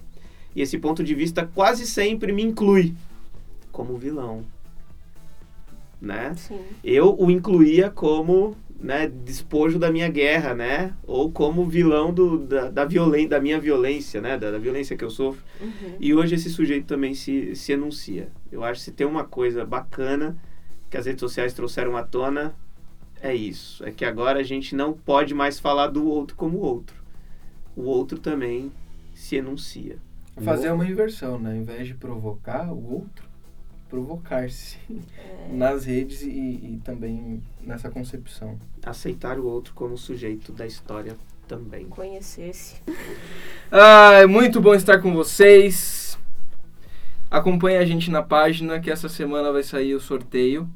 E 0.56 0.62
esse 0.62 0.78
ponto 0.78 1.04
de 1.04 1.14
vista 1.14 1.46
quase 1.46 1.86
sempre 1.86 2.32
me 2.32 2.42
inclui 2.44 2.96
como 3.72 3.98
vilão, 3.98 4.44
né? 6.02 6.34
Sim. 6.36 6.60
Eu 6.84 7.16
o 7.20 7.30
incluía 7.32 7.90
como 7.90 8.56
né, 8.80 9.08
despojo 9.08 9.80
da 9.80 9.92
minha 9.92 10.08
guerra, 10.08 10.54
né? 10.54 10.94
Ou 11.04 11.32
como 11.32 11.66
vilão 11.66 12.14
do, 12.14 12.38
da, 12.38 12.70
da, 12.70 12.86
violen 12.86 13.28
da 13.28 13.40
minha 13.40 13.60
violência, 13.60 14.22
né? 14.22 14.38
Da, 14.38 14.52
da 14.52 14.58
violência 14.58 14.96
que 14.96 15.04
eu 15.04 15.10
sofro. 15.10 15.44
Uhum. 15.60 15.96
E 16.00 16.14
hoje 16.14 16.36
esse 16.36 16.50
sujeito 16.50 16.86
também 16.86 17.14
se, 17.14 17.56
se 17.56 17.72
enuncia. 17.72 18.30
Eu 18.52 18.64
acho 18.64 18.80
que 18.80 18.86
se 18.86 18.92
tem 18.92 19.08
uma 19.08 19.24
coisa 19.24 19.66
bacana 19.66 20.38
que 20.90 20.98
as 20.98 21.06
redes 21.06 21.20
sociais 21.20 21.54
trouxeram 21.54 21.98
à 21.98 22.04
tona, 22.04 22.56
é 23.22 23.34
isso. 23.34 23.84
É 23.84 23.92
que 23.92 24.06
agora 24.06 24.40
a 24.40 24.44
gente 24.44 24.76
não 24.76 24.94
pode 24.94 25.34
mais 25.34 25.60
falar 25.60 25.88
do 25.88 26.08
outro 26.08 26.36
como 26.36 26.60
outro. 26.60 26.96
O 27.76 27.84
outro 27.84 28.20
também 28.20 28.72
se 29.14 29.38
enuncia. 29.38 29.98
Fazer 30.40 30.72
uma 30.72 30.86
inversão, 30.86 31.40
né? 31.40 31.52
Ao 31.52 31.56
invés 31.56 31.88
de 31.88 31.96
provocar 31.96 32.72
o 32.72 32.94
outro, 32.94 33.27
provocar-se 33.90 34.78
nas 35.52 35.86
redes 35.86 36.22
e, 36.22 36.28
e 36.28 36.82
também 36.84 37.42
nessa 37.62 37.90
concepção. 37.90 38.58
Aceitar 38.84 39.40
o 39.40 39.46
outro 39.46 39.74
como 39.74 39.98
sujeito 39.98 40.52
da 40.52 40.66
história 40.66 41.16
também. 41.48 41.86
Conhecer-se. 41.86 42.82
Ah, 43.72 44.14
é 44.14 44.26
muito 44.26 44.62
bom 44.62 44.74
estar 44.74 45.00
com 45.02 45.14
vocês. 45.14 46.18
Acompanhe 47.30 47.78
a 47.78 47.86
gente 47.86 48.10
na 48.10 48.22
página 48.22 48.80
que 48.80 48.90
essa 48.90 49.10
semana 49.10 49.52
vai 49.52 49.64
sair 49.64 49.94
o 49.94 50.00
sorteio 50.00 50.70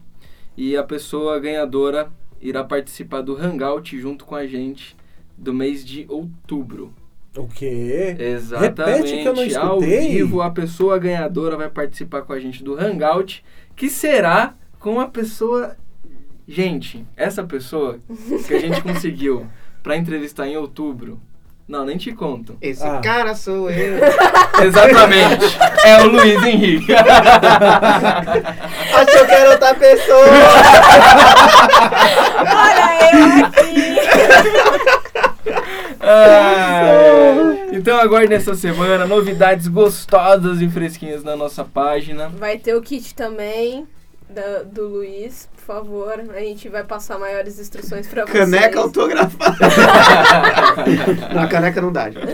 e 0.57 0.75
a 0.75 0.83
pessoa 0.83 1.39
ganhadora 1.39 2.11
irá 2.41 2.63
participar 2.63 3.21
do 3.21 3.37
Hangout 3.37 3.97
junto 3.99 4.25
com 4.25 4.35
a 4.35 4.45
gente 4.45 4.95
do 5.37 5.53
mês 5.53 5.85
de 5.85 6.05
outubro. 6.09 6.93
O 7.37 7.47
quê? 7.47 8.15
Exatamente. 8.19 9.13
Repete 9.13 9.21
que 9.21 9.25
eu 9.27 9.33
não 9.33 9.41
Ao 9.41 9.47
escutei. 9.79 10.09
vivo, 10.09 10.41
a 10.41 10.51
pessoa 10.51 10.99
ganhadora 10.99 11.55
vai 11.55 11.69
participar 11.69 12.23
com 12.23 12.33
a 12.33 12.39
gente 12.39 12.61
do 12.63 12.75
Hangout, 12.77 13.43
que 13.75 13.89
será 13.89 14.53
com 14.79 14.99
a 14.99 15.07
pessoa. 15.07 15.77
Gente, 16.47 17.05
essa 17.15 17.43
pessoa 17.43 17.99
que 18.47 18.53
a 18.53 18.59
gente 18.59 18.81
conseguiu 18.83 19.47
para 19.81 19.95
entrevistar 19.95 20.45
em 20.47 20.57
outubro. 20.57 21.19
Não, 21.67 21.85
nem 21.85 21.95
te 21.97 22.11
conto. 22.11 22.57
Esse 22.61 22.83
Ah. 22.83 22.99
cara 23.01 23.33
sou 23.33 23.69
eu. 23.71 23.97
Exatamente. 24.65 25.45
é 25.85 26.01
o 26.03 26.07
Luiz 26.09 26.43
Henrique. 26.43 26.91
Achou 28.93 29.25
que 29.25 29.31
era 29.31 29.51
outra 29.51 29.73
pessoa. 29.75 30.25
Olha 32.41 33.13
eu 33.13 33.45
aqui! 33.45 35.00
Ah, 36.03 37.67
então 37.71 37.97
aguarde 37.99 38.29
nessa 38.29 38.53
semana 38.55 39.05
novidades 39.05 39.67
gostosas 39.67 40.61
e 40.61 40.69
fresquinhas 40.69 41.23
na 41.23 41.35
nossa 41.35 41.63
página. 41.63 42.29
Vai 42.29 42.57
ter 42.57 42.75
o 42.75 42.81
kit 42.81 43.13
também. 43.15 43.87
da- 44.29 44.63
do 44.63 44.87
Luiz, 44.87 45.49
por 45.57 45.61
favor. 45.61 46.13
A 46.33 46.39
gente 46.39 46.69
vai 46.69 46.85
passar 46.85 47.19
maiores 47.19 47.59
instruções 47.59 48.07
pra 48.07 48.25
vocês. 48.25 48.39
Caneca 48.49 48.79
autografada. 48.79 49.57
não, 51.35 51.47
caneca 51.49 51.81
não 51.81 51.91
dá, 51.91 52.09
gente. 52.09 52.25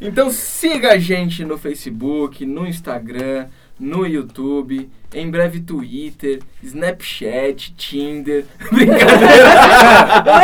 Então 0.00 0.30
siga 0.30 0.92
a 0.92 0.98
gente 0.98 1.44
no 1.44 1.58
Facebook, 1.58 2.46
no 2.46 2.64
Instagram, 2.68 3.48
no 3.78 4.06
YouTube, 4.06 4.90
em 5.14 5.30
breve 5.30 5.60
Twitter, 5.60 6.40
Snapchat, 6.62 7.74
Tinder. 7.76 8.44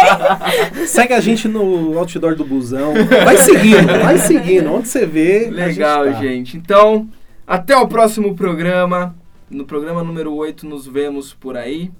Segue 0.86 1.14
a 1.14 1.20
gente 1.20 1.48
no 1.48 1.98
outdoor 1.98 2.34
do 2.34 2.44
busão. 2.44 2.94
Vai 3.24 3.36
seguindo, 3.38 3.86
vai 3.86 4.18
seguindo. 4.18 4.72
Onde 4.72 4.88
você 4.88 5.04
vê. 5.04 5.46
a 5.46 5.50
Legal, 5.50 6.04
gente. 6.04 6.14
tá. 6.14 6.20
gente. 6.22 6.56
Então, 6.56 7.08
até 7.46 7.76
o 7.76 7.88
próximo 7.88 8.34
programa. 8.34 9.14
No 9.50 9.64
programa 9.64 10.02
número 10.02 10.32
8 10.34 10.66
nos 10.66 10.86
vemos 10.86 11.32
por 11.32 11.56
aí. 11.56 11.90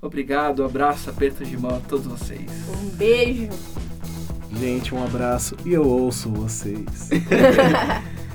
Obrigado, 0.00 0.62
abraço, 0.64 1.10
aperto 1.10 1.44
de 1.44 1.56
mão 1.56 1.76
a 1.76 1.80
todos 1.80 2.06
vocês. 2.06 2.48
Um 2.82 2.90
beijo. 2.90 3.48
Gente, 4.58 4.94
um 4.94 5.02
abraço 5.02 5.56
e 5.64 5.72
eu 5.72 5.86
ouço 5.86 6.30
vocês. 6.30 7.10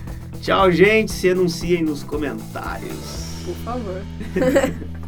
Tchau, 0.41 0.71
gente. 0.71 1.11
Se 1.11 1.29
anunciem 1.29 1.83
nos 1.83 2.03
comentários. 2.03 3.43
Por 3.45 3.55
favor. 3.57 4.01